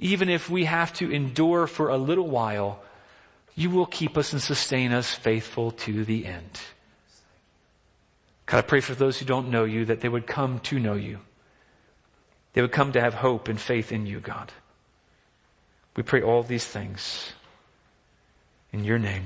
Even 0.00 0.28
if 0.28 0.50
we 0.50 0.64
have 0.64 0.92
to 0.94 1.12
endure 1.12 1.68
for 1.68 1.90
a 1.90 1.96
little 1.96 2.28
while, 2.28 2.82
you 3.54 3.70
will 3.70 3.86
keep 3.86 4.16
us 4.16 4.32
and 4.32 4.42
sustain 4.42 4.92
us 4.92 5.14
faithful 5.14 5.70
to 5.70 6.04
the 6.04 6.26
end. 6.26 6.60
God, 8.46 8.58
I 8.58 8.62
pray 8.62 8.80
for 8.80 8.94
those 8.94 9.18
who 9.18 9.24
don't 9.24 9.50
know 9.50 9.64
you 9.64 9.84
that 9.86 10.00
they 10.00 10.08
would 10.08 10.26
come 10.26 10.58
to 10.60 10.78
know 10.78 10.94
you. 10.94 11.20
They 12.52 12.62
would 12.62 12.72
come 12.72 12.92
to 12.92 13.00
have 13.00 13.14
hope 13.14 13.48
and 13.48 13.60
faith 13.60 13.90
in 13.90 14.06
you, 14.06 14.20
God. 14.20 14.52
We 15.96 16.02
pray 16.02 16.22
all 16.22 16.42
these 16.42 16.66
things 16.66 17.32
in 18.72 18.84
your 18.84 18.98
name. 18.98 19.24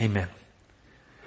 Amen. 0.00 0.28